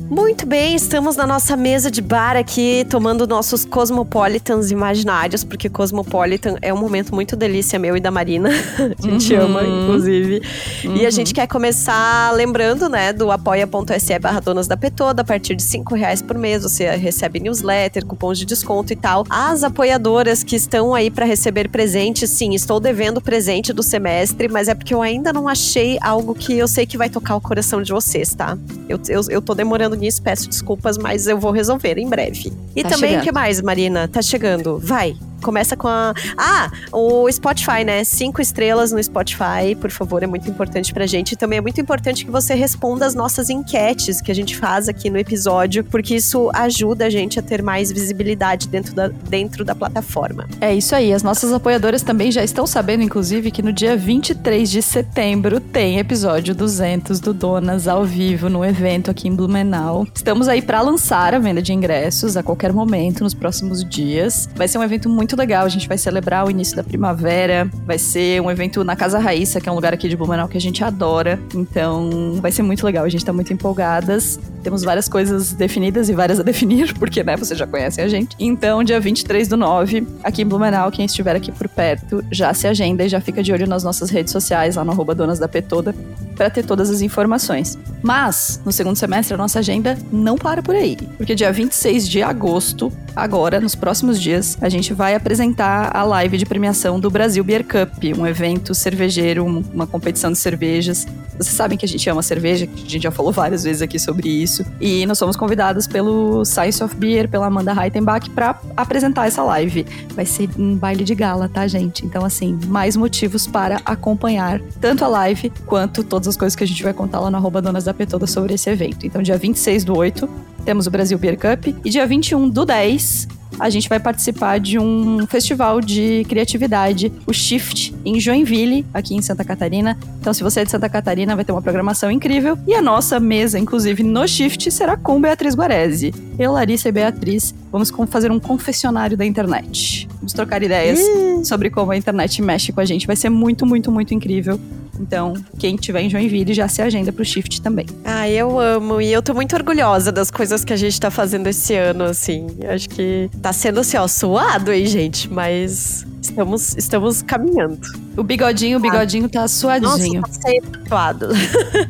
Muito 0.09 0.47
bem, 0.47 0.77
estamos 0.77 1.17
na 1.17 1.27
nossa 1.27 1.57
mesa 1.57 1.91
de 1.91 2.01
bar 2.01 2.37
aqui, 2.37 2.87
tomando 2.89 3.27
nossos 3.27 3.65
Cosmopolitans 3.65 4.71
imaginários, 4.71 5.43
porque 5.43 5.69
Cosmopolitan 5.69 6.57
é 6.63 6.73
um 6.73 6.77
momento 6.77 7.13
muito 7.13 7.35
delícia 7.35 7.77
meu 7.77 7.97
e 7.97 8.01
da 8.01 8.11
Marina. 8.13 8.49
a 8.79 9.03
gente 9.03 9.35
uhum. 9.35 9.43
ama, 9.43 9.63
inclusive. 9.65 10.43
Uhum. 10.85 10.97
E 10.97 11.01
a 11.01 11.05
uhum. 11.07 11.11
gente 11.11 11.35
quer 11.35 11.49
começar 11.49 12.33
lembrando, 12.35 12.89
né, 12.89 13.13
do 13.13 13.33
apoia.se 13.33 14.19
barra 14.21 14.39
donas 14.39 14.69
da 14.69 14.77
Petoda. 14.77 15.23
A 15.23 15.25
partir 15.25 15.57
de 15.57 15.65
cinco 15.65 15.97
reais 15.97 16.23
por 16.23 16.39
mês 16.39 16.63
você 16.63 16.89
recebe 16.95 17.41
newsletter, 17.41 18.07
cupons 18.07 18.39
de 18.39 18.45
desconto 18.45 18.93
e 18.93 18.97
tal. 18.97 19.25
As 19.29 19.65
apoiadoras 19.65 20.45
que 20.45 20.55
estão 20.55 20.95
aí 20.95 21.11
para 21.11 21.27
receber 21.27 21.69
presente, 21.69 22.29
sim, 22.29 22.55
estou 22.55 22.79
devendo 22.79 23.21
presente 23.21 23.73
do 23.73 23.83
semestre, 23.83 24.47
mas 24.47 24.69
é 24.69 24.75
porque 24.75 24.95
eu 24.95 25.03
ainda 25.03 25.33
não 25.33 25.49
achei 25.49 25.99
algo 26.01 26.33
que 26.33 26.57
eu 26.57 26.69
sei 26.69 26.87
que 26.87 26.97
vai 26.97 27.11
tocar 27.11 27.35
o 27.35 27.41
coração 27.41 27.83
de 27.83 27.93
vocês, 27.93 28.33
tá? 28.33 28.57
Eu, 28.89 29.01
eu, 29.09 29.23
eu 29.31 29.43
tô 29.43 29.53
demorando 29.53 29.96
nisso 29.97 30.23
peço 30.23 30.49
desculpas, 30.49 30.99
mas 30.99 31.27
eu 31.27 31.39
vou 31.39 31.51
resolver 31.51 31.99
em 31.99 32.09
breve. 32.09 32.53
E 32.75 32.83
tá 32.83 32.91
também, 32.91 33.19
o 33.19 33.23
que 33.23 33.33
mais, 33.33 33.61
Marina? 33.61 34.09
Tá 34.09 34.23
chegando. 34.23 34.79
Vai. 34.79 35.17
Começa 35.47 35.77
com 35.77 35.87
a. 35.87 36.13
Ah, 36.37 36.69
o 36.93 37.31
Spotify, 37.31 37.85
né? 37.85 38.03
Cinco 38.03 38.43
estrelas 38.43 38.91
no 38.91 39.01
Spotify, 39.01 39.77
por 39.81 39.93
favor, 39.93 40.25
é 40.25 40.27
muito 40.27 40.51
importante 40.51 40.93
pra 40.93 41.07
gente. 41.07 41.33
E 41.33 41.37
também 41.37 41.59
é 41.59 41.63
muito 41.63 41.81
importante 41.81 42.25
que 42.25 42.31
você 42.33 42.53
responda 42.53 43.07
as 43.07 43.15
nossas 43.15 43.49
enquetes 43.49 44.21
que 44.21 44.33
a 44.33 44.35
gente 44.35 44.57
faz 44.57 44.89
aqui 44.89 45.09
no 45.09 45.17
episódio, 45.17 45.85
porque 45.85 46.17
isso 46.17 46.51
ajuda 46.53 47.07
a 47.07 47.11
gente 47.11 47.39
a 47.39 47.43
ter 47.43 47.63
mais 47.63 47.93
visibilidade 47.93 48.67
dentro 48.67 48.93
da, 48.93 49.07
dentro 49.07 49.65
da 49.65 49.73
plataforma. 49.73 50.49
É 50.61 50.75
isso 50.75 50.97
aí. 50.97 51.13
As 51.13 51.23
nossas 51.23 51.53
apoiadoras 51.53 52.03
também 52.03 52.33
já 52.33 52.43
estão 52.43 52.67
sabendo, 52.67 53.05
inclusive, 53.05 53.53
que 53.53 53.63
no 53.63 53.73
dia 53.73 53.97
23 53.97 54.69
de 54.69 54.83
setembro 54.83 55.61
tem 55.61 56.01
episódio 56.01 56.57
200 56.57 57.21
do 57.21 57.33
Donas 57.33 57.87
ao 57.87 58.05
vivo 58.05 58.49
no 58.49 58.65
evento 58.65 59.13
aqui 59.13 59.29
em 59.29 59.37
Blumenau. 59.37 60.09
Estamos 60.13 60.49
aí 60.49 60.61
para 60.61 60.81
lançar 60.81 61.35
a 61.35 61.39
venda 61.39 61.63
de 61.63 61.73
ingressos 61.73 62.37
a 62.37 62.43
qualquer 62.43 62.73
momento 62.73 63.23
nos 63.23 63.33
próximos 63.33 63.85
dias. 63.85 64.49
Vai 64.57 64.67
ser 64.67 64.79
um 64.79 64.83
evento 64.83 65.09
muito 65.09 65.36
muito 65.37 65.39
legal. 65.39 65.67
A 65.67 65.69
gente 65.69 65.87
vai 65.87 65.99
celebrar 65.99 66.47
o 66.47 66.51
início 66.51 66.75
da 66.75 66.83
primavera. 66.83 67.69
Vai 67.85 67.99
ser 67.99 68.41
um 68.41 68.51
evento 68.51 68.83
na 68.83 68.97
Casa 68.97 69.19
Raíssa, 69.19 69.61
que 69.61 69.69
é 69.69 69.73
um 69.73 69.75
lugar 69.75 69.93
aqui 69.93 70.09
de 70.09 70.17
Blumenau 70.17 70.49
que 70.49 70.57
a 70.57 70.61
gente 70.61 70.83
adora. 70.83 71.39
Então, 71.55 72.39
vai 72.41 72.51
ser 72.51 72.63
muito 72.63 72.85
legal. 72.85 73.05
A 73.05 73.09
gente 73.09 73.25
tá 73.25 73.33
muito 73.33 73.53
empolgadas. 73.53 74.41
Temos 74.63 74.83
várias 74.83 75.09
coisas 75.09 75.53
definidas 75.53 76.09
e 76.09 76.15
várias 76.15 76.41
a 76.41 76.43
definir, 76.43 76.95
porque, 76.99 77.23
né, 77.23 77.37
vocês 77.37 77.59
já 77.59 77.67
conhecem 77.67 78.03
a 78.03 78.09
gente. 78.09 78.35
Então, 78.39 78.83
dia 78.83 78.99
23 78.99 79.47
do 79.47 79.57
9, 79.57 80.07
aqui 80.25 80.43
em 80.43 80.47
Blumenau, 80.47 80.91
quem 80.91 81.05
estiver 81.05 81.37
aqui 81.37 81.53
por 81.53 81.69
perto, 81.69 82.25
já 82.33 82.53
se 82.55 82.67
agenda 82.67 83.05
e 83.05 83.09
já 83.09 83.21
fica 83.21 83.43
de 83.43 83.53
olho 83.53 83.67
nas 83.67 83.85
nossas 83.85 84.11
redes 84.11 84.33
sociais, 84.33 84.77
lá 84.77 84.85
no 84.85 84.91
arroba 84.91 85.15
Donas 85.15 85.39
da 85.39 85.47
Petoda, 85.47 85.95
para 86.37 86.51
ter 86.51 86.65
todas 86.65 86.91
as 86.91 87.01
informações. 87.01 87.77
Mas, 88.03 88.61
no 88.65 88.71
segundo 88.71 88.97
semestre, 88.97 89.35
a 89.35 89.37
nossa 89.37 89.59
agenda 89.59 89.99
não 90.13 90.37
para 90.37 90.63
por 90.63 90.75
aí. 90.75 90.97
Porque 91.17 91.35
dia 91.35 91.51
26 91.51 92.09
de 92.09 92.23
agosto, 92.23 92.93
agora, 93.17 93.61
nos 93.61 93.75
próximos 93.75 94.21
dias, 94.21 94.57
a 94.61 94.69
gente 94.69 94.95
vai 94.95 95.15
apresentar 95.15 95.97
a 95.97 96.05
live 96.05 96.39
de 96.39 96.47
premiação 96.47 97.01
do 97.01 97.11
Brasil 97.11 97.43
Beer 97.43 97.65
Cup, 97.65 98.05
um 98.17 98.27
evento 98.27 98.75
cervejeiro, 98.75 99.45
uma 99.45 99.87
competição 99.87 100.31
de 100.31 100.39
cervejas. 100.39 101.07
Vocês 101.37 101.55
sabem 101.55 101.77
que 101.77 101.85
a 101.85 101.89
gente 101.89 102.09
ama 102.09 102.23
cerveja, 102.23 102.67
que 102.67 102.87
a 102.87 102.91
gente 102.91 103.03
já 103.03 103.11
falou 103.11 103.33
várias 103.33 103.65
vezes 103.65 103.83
aqui 103.83 103.99
sobre 103.99 104.29
isso. 104.29 104.65
E 104.81 105.07
nós 105.07 105.19
fomos 105.19 105.37
convidados 105.37 105.87
pelo 105.87 106.45
Science 106.45 106.83
of 106.83 106.95
Beer, 106.97 107.29
pela 107.29 107.47
Amanda 107.47 107.73
Reitenbach, 107.73 108.29
para 108.31 108.59
apresentar 108.77 109.27
essa 109.27 109.43
live. 109.43 109.87
Vai 110.15 110.27
ser 110.27 110.49
um 110.59 110.77
baile 110.77 111.05
de 111.05 111.15
gala, 111.15 111.49
tá, 111.49 111.67
gente? 111.67 112.05
Então, 112.05 112.25
assim, 112.25 112.59
mais 112.67 112.97
motivos 112.97 113.47
para 113.47 113.81
acompanhar 113.85 114.61
tanto 114.81 115.05
a 115.05 115.09
live 115.09 115.53
quanto 115.67 116.03
todas 116.03 116.29
as 116.29 116.37
coisas 116.37 116.57
que 116.57 116.65
a 116.65 116.67
gente 116.67 116.83
vai 116.83 116.93
contar 116.93 117.21
lá 117.21 117.31
no 117.31 117.47
Donas 117.57 117.85
da 117.85 117.95
Petoda 117.95 118.27
sobre 118.27 118.55
esse 118.55 118.69
evento. 118.69 119.07
Então, 119.07 119.23
dia 119.23 119.39
26 119.39 119.85
do 119.85 119.97
8, 119.97 120.29
temos 120.65 120.87
o 120.87 120.91
Brasil 120.91 121.17
Beer 121.19 121.39
Cup. 121.39 121.75
E 121.85 121.91
dia 121.91 122.07
21 122.07 122.49
do 122.49 122.65
10, 122.65 123.29
a 123.59 123.71
gente 123.71 123.89
vai 123.89 123.99
participar 123.99 124.59
de 124.59 124.79
um 124.79 125.27
festival 125.27 125.81
de 125.81 126.25
criatividade, 126.29 127.13
o 127.27 127.33
Shift, 127.33 127.95
em 128.05 128.21
Joinville, 128.21 128.85
aqui 128.93 129.15
em 129.15 129.23
Santa 129.23 129.45
Catarina. 129.45 129.97
Então, 130.21 130.33
se 130.33 130.43
você 130.43 130.61
é 130.61 130.65
de 130.65 130.71
Santa 130.71 130.89
Catarina, 130.89 131.35
vai 131.35 131.45
ter 131.45 131.53
uma 131.53 131.63
programação 131.63 132.11
incrível. 132.11 132.59
E 132.67 132.75
a 132.75 132.83
nossa 132.83 133.19
mesa, 133.21 133.59
inclusive, 133.59 134.03
no 134.03 134.27
Shift, 134.27 134.71
será 134.71 134.97
com 134.97 135.21
Beatriz 135.21 135.55
Guarese. 135.55 136.15
Eu, 136.39 136.53
Larissa 136.53 136.89
e 136.89 136.93
Beatriz 136.93 137.55
vamos 137.71 137.93
fazer 138.09 138.31
um 138.31 138.39
confessionário 138.39 139.17
da 139.17 139.25
internet. 139.25 140.09
Vamos 140.17 140.33
trocar 140.33 140.63
ideias 140.63 141.01
sobre 141.45 141.71
como 141.71 141.93
a 141.93 141.97
internet 141.97 142.41
mexe 142.43 142.73
com 142.73 142.81
a 142.81 142.85
gente. 142.85 143.07
Vai 143.07 143.17
ser 143.17 143.29
muito, 143.29 143.67
muito, 143.67 143.91
muito 143.91 144.15
incrível. 144.15 144.59
Então, 145.01 145.35
quem 145.59 145.77
tiver 145.77 146.03
em 146.03 146.11
Joinville 146.11 146.55
já 146.55 146.69
se 146.69 146.83
agenda 146.83 147.13
pro 147.13 147.25
Shift 147.25 147.61
também. 147.61 147.87
Ah, 148.05 148.29
eu 148.29 148.59
amo. 148.59 149.01
E 149.01 149.13
eu 149.13 149.23
tô 149.23 149.35
muito 149.35 149.55
orgulhosa 149.55 150.11
das 150.11 150.31
coisas 150.31 150.65
que 150.65 150.73
a 150.73 150.77
gente 150.77 150.99
tá 151.01 151.11
fazendo 151.11 151.47
esse 151.47 151.75
ano, 151.75 152.05
assim. 152.05 152.47
Acho 152.69 152.89
que 152.89 153.31
tá 153.43 153.53
sendo 153.53 153.81
assim, 153.81 153.97
ó, 153.97 154.07
suado, 154.09 154.73
hein, 154.73 154.87
gente? 154.87 155.31
Mas 155.33 156.07
estamos, 156.21 156.77
estamos 156.77 157.23
caminhando. 157.23 157.81
O 158.17 158.23
bigodinho, 158.23 158.79
o 158.79 158.81
bigodinho 158.81 159.29
tá 159.29 159.47
suadinho. 159.47 160.23
Nossa, 160.23 160.41
tá 160.41 160.81
suado. 160.89 161.29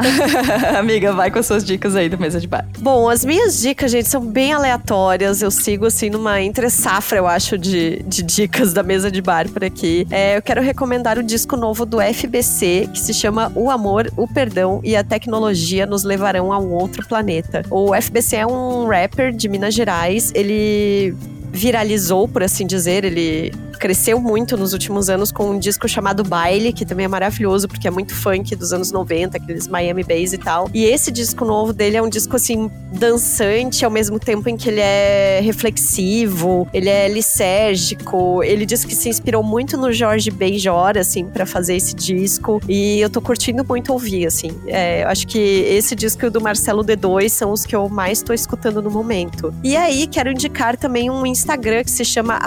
Amiga, 0.77 1.12
vai 1.12 1.31
com 1.31 1.38
as 1.38 1.47
suas 1.47 1.64
dicas 1.64 1.95
aí 1.95 2.09
do 2.09 2.19
Mesa 2.19 2.40
de 2.40 2.49
Bar. 2.49 2.66
Bom, 2.79 3.09
as 3.09 3.25
minhas 3.25 3.61
dicas, 3.61 3.92
gente, 3.92 4.09
são 4.09 4.21
bem 4.21 4.53
aleatórias. 4.53 5.40
Eu 5.40 5.51
sigo, 5.51 5.87
assim, 5.87 6.11
numa 6.11 6.40
entre-safra, 6.40 7.19
eu 7.19 7.27
acho, 7.27 7.57
de, 7.57 8.03
de 8.03 8.23
dicas 8.23 8.73
da 8.73 8.83
Mesa 8.83 9.11
de 9.11 9.23
Bar 9.23 9.49
por 9.49 9.62
aqui. 9.64 10.07
É, 10.11 10.37
eu 10.37 10.42
quero 10.42 10.61
recomendar 10.61 11.16
o 11.16 11.23
disco 11.23 11.57
novo 11.57 11.87
do 11.87 11.99
FBC, 12.01 12.88
que 12.96 13.00
se 13.00 13.12
chama 13.12 13.52
O 13.54 13.70
Amor, 13.70 14.11
o 14.16 14.26
Perdão 14.26 14.80
e 14.82 14.96
a 14.96 15.04
Tecnologia 15.04 15.85
nos 15.85 16.02
levarão 16.02 16.50
a 16.50 16.59
um 16.59 16.72
outro 16.72 17.06
planeta. 17.06 17.62
O 17.70 17.94
FBC 17.94 18.37
é 18.37 18.46
um 18.46 18.88
rapper 18.88 19.32
de 19.32 19.50
Minas 19.50 19.74
Gerais. 19.74 20.32
Ele 20.35 21.14
viralizou, 21.52 22.26
por 22.26 22.42
assim 22.42 22.66
dizer. 22.66 23.04
Ele 23.04 23.52
cresceu 23.76 24.20
muito 24.20 24.56
nos 24.56 24.72
últimos 24.72 25.08
anos 25.08 25.30
com 25.30 25.50
um 25.50 25.58
disco 25.58 25.88
chamado 25.88 26.24
Baile, 26.24 26.72
que 26.72 26.84
também 26.84 27.04
é 27.04 27.08
maravilhoso, 27.08 27.68
porque 27.68 27.86
é 27.86 27.90
muito 27.90 28.14
funk 28.14 28.54
dos 28.56 28.72
anos 28.72 28.90
90, 28.90 29.36
aqueles 29.36 29.68
Miami 29.68 30.02
Bass 30.02 30.32
e 30.32 30.38
tal. 30.38 30.68
E 30.72 30.84
esse 30.84 31.10
disco 31.10 31.44
novo 31.44 31.72
dele 31.72 31.96
é 31.96 32.02
um 32.02 32.08
disco, 32.08 32.36
assim, 32.36 32.70
dançante, 32.92 33.84
ao 33.84 33.90
mesmo 33.90 34.18
tempo 34.18 34.48
em 34.48 34.56
que 34.56 34.68
ele 34.68 34.80
é 34.80 35.40
reflexivo, 35.42 36.68
ele 36.72 36.88
é 36.88 37.08
lisérgico. 37.08 38.42
Ele 38.42 38.64
diz 38.64 38.84
que 38.84 38.94
se 38.94 39.08
inspirou 39.08 39.42
muito 39.42 39.76
no 39.76 39.92
Jorge 39.92 40.30
Benjor, 40.30 40.96
assim, 40.98 41.26
para 41.26 41.44
fazer 41.44 41.76
esse 41.76 41.94
disco. 41.94 42.60
E 42.68 43.00
eu 43.00 43.10
tô 43.10 43.20
curtindo 43.20 43.64
muito 43.64 43.92
ouvir, 43.92 44.26
assim. 44.26 44.50
É, 44.66 45.04
eu 45.04 45.08
acho 45.08 45.26
que 45.26 45.38
esse 45.38 45.94
disco 45.94 46.24
e 46.24 46.28
o 46.28 46.30
do 46.30 46.40
Marcelo 46.40 46.82
D2 46.82 47.28
são 47.28 47.52
os 47.52 47.66
que 47.66 47.76
eu 47.76 47.88
mais 47.88 48.22
tô 48.22 48.32
escutando 48.32 48.80
no 48.80 48.90
momento. 48.90 49.52
E 49.62 49.76
aí, 49.76 50.06
quero 50.06 50.30
indicar 50.30 50.76
também 50.76 51.10
um 51.10 51.26
Instagram 51.26 51.84
que 51.84 51.90
se 51.90 52.04
chama 52.04 52.38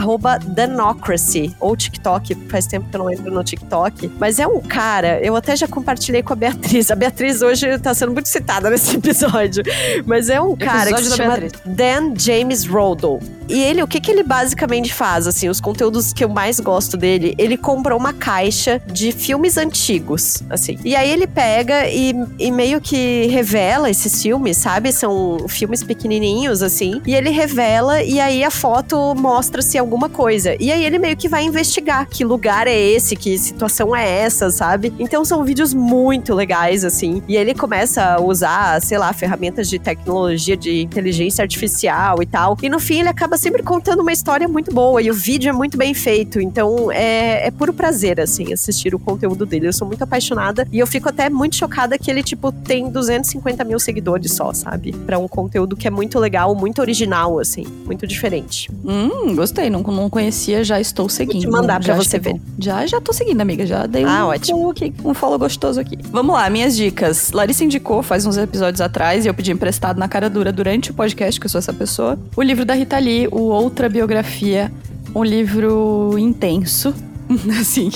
Danocracy 0.56 1.19
ou 1.60 1.76
TikTok, 1.76 2.36
faz 2.50 2.66
tempo 2.66 2.90
que 2.90 2.96
eu 2.96 3.00
não 3.00 3.12
entro 3.12 3.32
no 3.32 3.44
TikTok, 3.44 4.12
mas 4.20 4.40
é 4.40 4.48
um 4.48 4.60
cara, 4.60 5.20
eu 5.22 5.36
até 5.36 5.56
já 5.56 5.68
compartilhei 5.68 6.24
com 6.24 6.34
a 6.34 6.36
Beatriz. 6.36 6.92
A 6.92 6.96
Beatriz 6.96 7.42
hoje 7.42 7.78
tá 7.80 7.94
sendo 7.94 8.14
muito 8.14 8.28
citada 8.28 8.70
nesse 8.70 8.96
episódio, 8.98 9.64
mas 10.06 10.30
é 10.30 10.40
um 10.40 10.56
cara 10.56 10.94
que 10.94 11.04
se 11.04 11.16
chama. 11.16 11.38
Dan 11.66 12.14
James 12.18 12.66
Rodel. 12.66 13.20
E 13.50 13.64
ele, 13.64 13.82
o 13.82 13.88
que 13.88 14.00
que 14.00 14.12
ele 14.12 14.22
basicamente 14.22 14.94
faz, 14.94 15.26
assim, 15.26 15.50
os 15.50 15.60
conteúdos 15.60 16.14
que 16.14 16.24
eu 16.24 16.30
mais 16.30 16.60
gosto 16.60 16.96
dele, 16.96 17.34
ele 17.38 17.58
comprou 17.58 17.98
uma 17.98 18.14
caixa 18.14 18.80
de 18.86 19.12
filmes 19.12 19.58
antigos, 19.58 20.44
assim. 20.50 20.78
E 20.86 20.96
aí 20.96 21.10
ele 21.10 21.26
pega 21.26 21.90
e, 21.90 22.14
e 22.38 22.52
meio 22.52 22.80
que 22.80 23.26
revela 23.26 23.90
esses 23.90 24.22
filmes, 24.22 24.58
sabe? 24.58 24.92
São 24.92 25.48
filmes 25.48 25.82
pequenininhos, 25.84 26.62
assim. 26.62 27.02
E 27.08 27.16
ele 27.16 27.32
revela 27.32 28.04
e 28.04 28.20
aí 28.20 28.44
a 28.44 28.52
foto 28.52 29.16
mostra-se 29.16 29.80
alguma 29.80 30.10
coisa. 30.10 30.56
E 30.60 30.72
aí 30.72 30.86
ele 30.86 31.00
meio 31.00 31.09
que 31.16 31.28
vai 31.28 31.44
investigar 31.44 32.08
que 32.08 32.24
lugar 32.24 32.68
é 32.68 32.78
esse, 32.78 33.16
que 33.16 33.38
situação 33.38 33.96
é 33.96 34.08
essa, 34.08 34.50
sabe? 34.50 34.94
Então 35.00 35.24
são 35.24 35.44
vídeos 35.44 35.74
muito 35.74 36.34
legais, 36.34 36.84
assim. 36.84 37.22
E 37.28 37.36
ele 37.36 37.54
começa 37.54 38.16
a 38.16 38.22
usar, 38.22 38.82
sei 38.82 38.98
lá, 38.98 39.12
ferramentas 39.14 39.70
de 39.70 39.80
tecnologia, 39.80 40.56
de 40.56 40.82
inteligência 40.82 41.42
artificial 41.42 42.22
e 42.22 42.26
tal. 42.26 42.58
E 42.62 42.70
no 42.70 42.80
fim 42.80 43.00
ele 43.00 43.10
acaba 43.10 43.38
sempre 43.38 43.64
contando 43.64 44.02
uma 44.02 44.12
história 44.12 44.48
muito 44.48 44.74
boa 44.74 45.02
e 45.02 45.10
o 45.10 45.14
vídeo 45.14 45.50
é 45.50 45.54
muito 45.54 45.78
bem 45.78 45.94
feito. 45.94 46.40
Então 46.40 46.92
é, 46.92 47.48
é 47.48 47.52
puro 47.52 47.74
prazer, 47.74 48.20
assim, 48.20 48.52
assistir 48.54 48.94
o 48.96 49.00
conteúdo 49.00 49.46
dele. 49.46 49.68
Eu 49.68 49.74
sou 49.74 49.88
muito 49.88 50.04
apaixonada 50.04 50.68
e 50.72 50.80
eu 50.80 50.88
fico 50.88 51.10
até 51.10 51.30
muito 51.30 51.56
chocada 51.56 51.98
que 51.98 52.10
ele, 52.10 52.24
tipo, 52.24 52.52
tem 52.52 52.90
250 52.90 53.64
mil 53.64 53.80
seguidores 53.80 54.34
só, 54.34 54.54
sabe? 54.54 54.92
Pra 54.92 55.18
um 55.18 55.28
conteúdo 55.28 55.76
que 55.76 55.88
é 55.88 55.92
muito 55.92 56.20
legal, 56.20 56.54
muito 56.56 56.82
original, 56.82 57.40
assim, 57.40 57.66
muito 57.86 58.06
diferente. 58.06 58.70
Hum, 58.86 59.36
gostei. 59.36 59.70
Não, 59.70 59.82
não 59.82 60.10
conhecia, 60.10 60.64
já 60.64 60.80
estou 61.00 61.10
seguindo. 61.10 61.44
Vou 61.44 61.52
te 61.52 61.62
mandar 61.62 61.82
pra 61.82 61.96
você 61.96 62.20
ver. 62.20 62.36
Já, 62.58 62.86
já 62.86 63.00
tô 63.00 63.14
seguindo, 63.14 63.40
amiga. 63.40 63.66
Já 63.66 63.86
dei 63.86 64.04
ah, 64.04 64.26
um, 64.26 64.30
ótimo. 64.30 64.70
Aqui, 64.70 64.94
um 65.04 65.14
follow 65.14 65.40
gostoso 65.40 65.80
aqui. 65.80 65.98
Vamos 66.12 66.36
lá, 66.36 66.50
minhas 66.50 66.76
dicas. 66.76 67.32
Larissa 67.32 67.64
indicou 67.64 68.04
faz 68.04 68.26
uns 68.26 68.38
episódios 68.38 68.82
atrás 68.82 69.26
e 69.26 69.30
eu 69.30 69.34
pedi 69.34 69.52
emprestado 69.52 69.98
na 69.98 70.08
cara 70.08 70.30
dura 70.30 70.52
durante 70.52 70.92
o 70.92 70.94
podcast, 70.94 71.40
que 71.40 71.46
eu 71.46 71.50
sou 71.50 71.60
essa 71.60 71.74
pessoa. 71.74 72.20
O 72.36 72.42
livro 72.42 72.66
da 72.66 72.74
Rita 72.74 72.98
Lee, 73.00 73.28
o 73.32 73.42
Outra 73.44 73.88
Biografia. 73.88 74.72
Um 75.16 75.24
livro 75.24 76.16
intenso, 76.20 76.94
assim, 77.60 77.90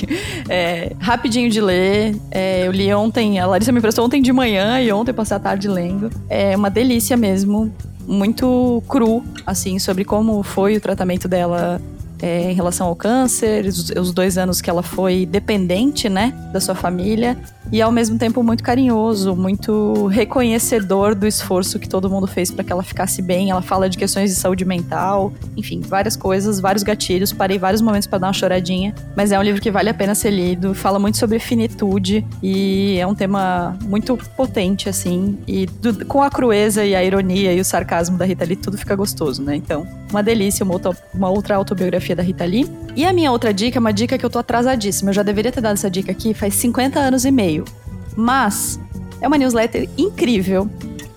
é, 0.49 0.93
rapidinho 0.99 1.47
de 1.47 1.61
ler. 1.61 2.15
É, 2.31 2.65
eu 2.65 2.71
li 2.71 2.91
ontem, 2.91 3.39
a 3.39 3.45
Larissa 3.45 3.71
me 3.71 3.77
emprestou 3.77 4.03
ontem 4.03 4.19
de 4.19 4.33
manhã 4.33 4.81
e 4.81 4.91
ontem 4.91 5.13
passei 5.13 5.37
a 5.37 5.39
tarde 5.39 5.67
lendo. 5.67 6.09
É 6.27 6.55
uma 6.55 6.71
delícia 6.71 7.15
mesmo. 7.15 7.71
Muito 8.05 8.83
cru, 8.89 9.23
assim, 9.45 9.79
sobre 9.79 10.03
como 10.03 10.41
foi 10.43 10.75
o 10.75 10.81
tratamento 10.81 11.27
dela 11.27 11.79
é, 12.23 12.49
em 12.49 12.53
relação 12.53 12.87
ao 12.87 12.95
câncer, 12.95 13.65
os, 13.65 13.89
os, 13.89 14.13
dois 14.13 14.37
anos 14.37 14.61
que 14.61 14.69
ela 14.69 14.81
foi 14.81 15.25
dependente, 15.25 16.07
né, 16.07 16.33
da 16.53 16.61
sua 16.61 16.73
família, 16.73 17.37
e 17.71 17.81
ao 17.81 17.91
mesmo 17.91 18.17
tempo 18.17 18.43
muito 18.43 18.63
carinhoso, 18.63 19.35
muito 19.35 20.07
reconhecedor 20.07 21.15
do 21.15 21.25
esforço 21.25 21.79
que 21.79 21.87
todo 21.87 22.09
mundo 22.09 22.27
fez 22.27 22.51
para 22.51 22.63
que 22.63 22.71
ela 22.71 22.83
ficasse 22.83 23.21
bem. 23.21 23.49
Ela 23.49 23.61
fala 23.61 23.89
de 23.89 23.97
questões 23.97 24.29
de 24.29 24.35
saúde 24.35 24.65
mental, 24.65 25.33
enfim, 25.57 25.81
várias 25.81 26.15
coisas, 26.15 26.59
vários 26.59 26.83
gatilhos. 26.83 27.33
Parei 27.33 27.57
vários 27.57 27.81
momentos 27.81 28.07
para 28.07 28.19
dar 28.19 28.27
uma 28.27 28.33
choradinha, 28.33 28.93
mas 29.15 29.31
é 29.31 29.39
um 29.39 29.41
livro 29.41 29.61
que 29.61 29.71
vale 29.71 29.89
a 29.89 29.93
pena 29.93 30.13
ser 30.13 30.31
lido. 30.31 30.73
Fala 30.73 30.99
muito 30.99 31.17
sobre 31.17 31.39
finitude 31.39 32.25
e 32.41 32.97
é 32.99 33.07
um 33.07 33.15
tema 33.15 33.77
muito 33.83 34.17
potente, 34.35 34.89
assim, 34.89 35.37
e 35.47 35.65
do, 35.65 36.05
com 36.05 36.21
a 36.21 36.29
crueza 36.29 36.85
e 36.85 36.95
a 36.95 37.03
ironia 37.03 37.53
e 37.53 37.59
o 37.59 37.65
sarcasmo 37.65 38.17
da 38.17 38.25
Rita 38.25 38.45
Lee, 38.45 38.55
tudo 38.55 38.77
fica 38.77 38.95
gostoso, 38.95 39.41
né? 39.41 39.55
Então, 39.55 39.87
uma 40.11 40.21
delícia, 40.21 40.63
uma 40.63 40.73
outra, 40.73 40.91
uma 41.13 41.29
outra 41.29 41.55
autobiografia 41.55 42.15
da 42.15 42.23
Rita 42.23 42.45
Lee. 42.45 42.69
E 42.95 43.05
a 43.05 43.11
minha 43.11 43.31
outra 43.31 43.53
dica 43.53 43.77
é 43.77 43.81
uma 43.81 43.91
dica 43.91 44.17
que 44.17 44.25
eu 44.25 44.29
tô 44.29 44.37
atrasadíssima. 44.37 45.09
Eu 45.09 45.13
já 45.13 45.23
deveria 45.23 45.51
ter 45.51 45.61
dado 45.61 45.73
essa 45.73 45.89
dica 45.89 46.11
aqui 46.11 46.33
faz 46.33 46.53
50 46.55 46.99
anos 46.99 47.25
e 47.25 47.31
meio. 47.31 47.52
Mas 48.15 48.79
é 49.21 49.27
uma 49.27 49.37
newsletter 49.37 49.89
incrível 49.97 50.69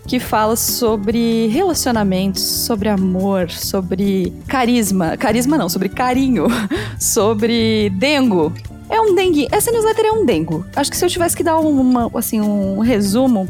que 0.06 0.20
fala 0.20 0.54
sobre 0.54 1.48
relacionamentos, 1.48 2.42
sobre 2.42 2.88
amor, 2.88 3.50
sobre 3.50 4.32
carisma. 4.46 5.16
Carisma 5.16 5.58
não, 5.58 5.68
sobre 5.68 5.88
carinho, 5.88 6.46
sobre 6.98 7.90
dengo. 7.90 8.52
É 8.88 9.00
um 9.00 9.14
dengue. 9.14 9.48
Essa 9.50 9.72
newsletter 9.72 10.06
é 10.06 10.12
um 10.12 10.24
dengo. 10.24 10.64
Acho 10.76 10.90
que 10.90 10.96
se 10.96 11.04
eu 11.04 11.08
tivesse 11.08 11.36
que 11.36 11.42
dar 11.42 11.58
uma, 11.58 12.08
assim, 12.14 12.40
um 12.40 12.78
resumo, 12.78 13.48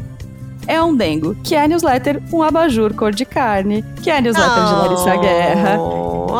é 0.65 0.81
um 0.81 0.95
dengo, 0.95 1.35
que 1.43 1.55
é 1.55 1.63
a 1.63 1.67
newsletter 1.67 2.21
Um 2.33 2.41
Abajur 2.41 2.93
Cor 2.93 3.11
de 3.11 3.23
Carne, 3.23 3.85
que 4.01 4.09
é 4.09 4.17
a 4.17 4.21
newsletter 4.21 4.63
oh, 4.63 4.65
de 4.65 4.73
Larissa 4.73 5.15
Guerra, 5.17 5.77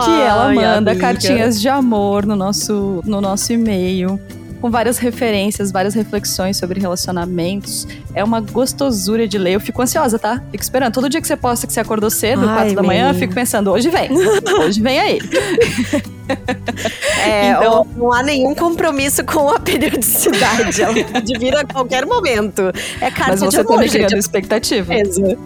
que 0.04 0.22
ela 0.22 0.54
manda 0.54 0.96
cartinhas 0.96 1.62
de 1.62 1.70
amor 1.70 2.26
no 2.26 2.36
nosso, 2.36 3.02
no 3.06 3.22
nosso 3.22 3.54
e-mail 3.54 4.20
com 4.62 4.70
várias 4.70 4.98
referências, 4.98 5.72
várias 5.72 5.94
reflexões 5.94 6.58
sobre 6.58 6.80
relacionamentos. 6.80 7.88
É 8.14 8.24
uma 8.24 8.40
gostosura 8.40 9.28
de 9.28 9.38
ler. 9.38 9.54
Eu 9.54 9.60
fico 9.60 9.82
ansiosa, 9.82 10.18
tá? 10.18 10.42
Fico 10.52 10.64
esperando. 10.64 10.94
Todo 10.94 11.10
dia 11.10 11.22
que 11.22 11.28
você 11.28 11.38
posta 11.38 11.68
que 11.68 11.74
você 11.74 11.80
acordou 11.80 12.10
cedo, 12.10 12.48
Ai, 12.48 12.56
quatro 12.56 12.76
da 12.76 12.84
manhã, 12.84 13.10
eu 13.10 13.16
fico 13.16 13.34
pensando, 13.34 13.72
hoje 13.72 13.90
vem. 13.90 14.10
hoje 14.62 14.82
vem 14.82 15.00
aí. 15.00 15.20
É, 17.26 17.52
então, 17.52 17.88
não 17.96 18.12
há 18.12 18.22
nenhum 18.22 18.54
compromisso 18.54 19.24
com 19.24 19.50
a 19.50 19.60
periodicidade. 19.60 20.82
Ela 20.82 20.94
pode 21.10 21.40
vir 21.40 21.56
a 21.56 21.64
qualquer 21.64 22.06
momento. 22.06 22.64
É 23.00 23.10
carta 23.10 23.32
Mas 23.32 23.40
você 23.40 23.64
de 23.64 24.08
tá 24.08 24.18
expectativa. 24.18 24.94
Exato. 24.94 25.38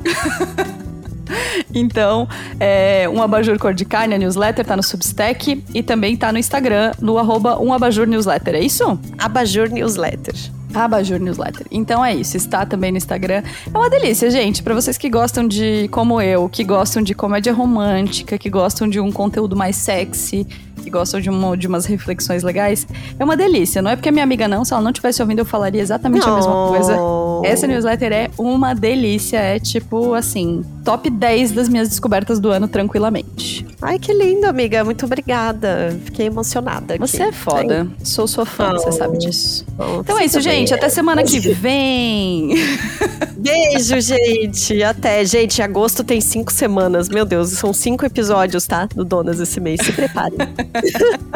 Então, 1.73 2.27
é, 2.59 3.07
um 3.09 3.21
abajur 3.21 3.57
cor 3.57 3.73
de 3.73 3.85
carne, 3.85 4.13
a 4.13 4.17
newsletter, 4.17 4.65
tá 4.65 4.75
no 4.75 4.83
Substack 4.83 5.63
e 5.73 5.81
também 5.81 6.17
tá 6.17 6.31
no 6.31 6.37
Instagram, 6.37 6.91
no 6.99 7.17
arroba 7.17 7.59
um 7.59 7.73
abajur 7.73 8.05
newsletter, 8.05 8.55
é 8.55 8.59
isso? 8.59 8.99
Abajur 9.17 9.69
newsletter. 9.69 10.35
Abajur 10.73 11.19
Newsletter. 11.19 11.65
Então 11.69 12.03
é 12.03 12.15
isso, 12.15 12.37
está 12.37 12.65
também 12.65 12.91
no 12.91 12.97
Instagram. 12.97 13.43
É 13.73 13.77
uma 13.77 13.89
delícia, 13.89 14.29
gente. 14.29 14.63
Para 14.63 14.73
vocês 14.73 14.97
que 14.97 15.09
gostam 15.09 15.47
de, 15.47 15.87
como 15.89 16.21
eu, 16.21 16.47
que 16.47 16.63
gostam 16.63 17.03
de 17.03 17.13
comédia 17.13 17.53
romântica, 17.53 18.37
que 18.37 18.49
gostam 18.49 18.87
de 18.87 18.99
um 18.99 19.11
conteúdo 19.11 19.55
mais 19.55 19.75
sexy, 19.75 20.47
que 20.81 20.89
gostam 20.89 21.19
de, 21.19 21.29
uma, 21.29 21.55
de 21.55 21.67
umas 21.67 21.85
reflexões 21.85 22.43
legais, 22.43 22.87
é 23.19 23.23
uma 23.23 23.37
delícia. 23.37 23.81
Não 23.81 23.91
é 23.91 23.95
porque 23.95 24.09
é 24.09 24.11
minha 24.11 24.23
amiga 24.23 24.47
não, 24.47 24.65
se 24.65 24.73
ela 24.73 24.81
não 24.81 24.91
tivesse 24.91 25.21
ouvindo, 25.21 25.39
eu 25.39 25.45
falaria 25.45 25.81
exatamente 25.81 26.27
a 26.27 26.33
mesma 26.33 26.67
coisa. 26.69 26.97
Essa 27.43 27.67
newsletter 27.67 28.11
é 28.11 28.31
uma 28.37 28.73
delícia, 28.73 29.37
é 29.37 29.59
tipo 29.59 30.13
assim, 30.13 30.63
top 30.83 31.09
10 31.09 31.51
das 31.51 31.69
minhas 31.69 31.89
descobertas 31.89 32.39
do 32.39 32.49
ano 32.49 32.67
tranquilamente. 32.67 33.65
Ai, 33.81 33.97
que 33.97 34.13
lindo, 34.13 34.45
amiga. 34.47 34.83
Muito 34.83 35.05
obrigada. 35.05 35.97
Fiquei 36.05 36.27
emocionada. 36.27 36.95
Aqui. 36.95 36.99
Você 36.99 37.23
é 37.23 37.31
foda. 37.31 37.83
Sim. 37.83 38.05
Sou 38.05 38.27
sua 38.27 38.45
fã, 38.45 38.71
oh. 38.73 38.79
você 38.79 38.91
sabe 38.91 39.17
disso. 39.17 39.65
Oh, 39.77 40.01
então 40.01 40.17
é 40.17 40.25
isso, 40.25 40.39
gente. 40.41 40.73
Até 40.73 40.89
semana 40.89 41.23
que 41.23 41.39
vem. 41.39 42.55
Beijo, 43.37 43.99
gente. 44.01 44.83
Até. 44.83 45.25
Gente, 45.25 45.61
agosto 45.61 46.03
tem 46.03 46.21
cinco 46.21 46.51
semanas. 46.51 47.09
Meu 47.09 47.25
Deus, 47.25 47.49
são 47.51 47.73
cinco 47.73 48.05
episódios, 48.05 48.65
tá? 48.65 48.87
Do 48.93 49.03
Donas 49.03 49.39
esse 49.39 49.59
mês. 49.59 49.81
Se 49.83 49.91
preparem. 49.91 50.37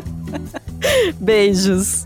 Beijos. 1.19 2.05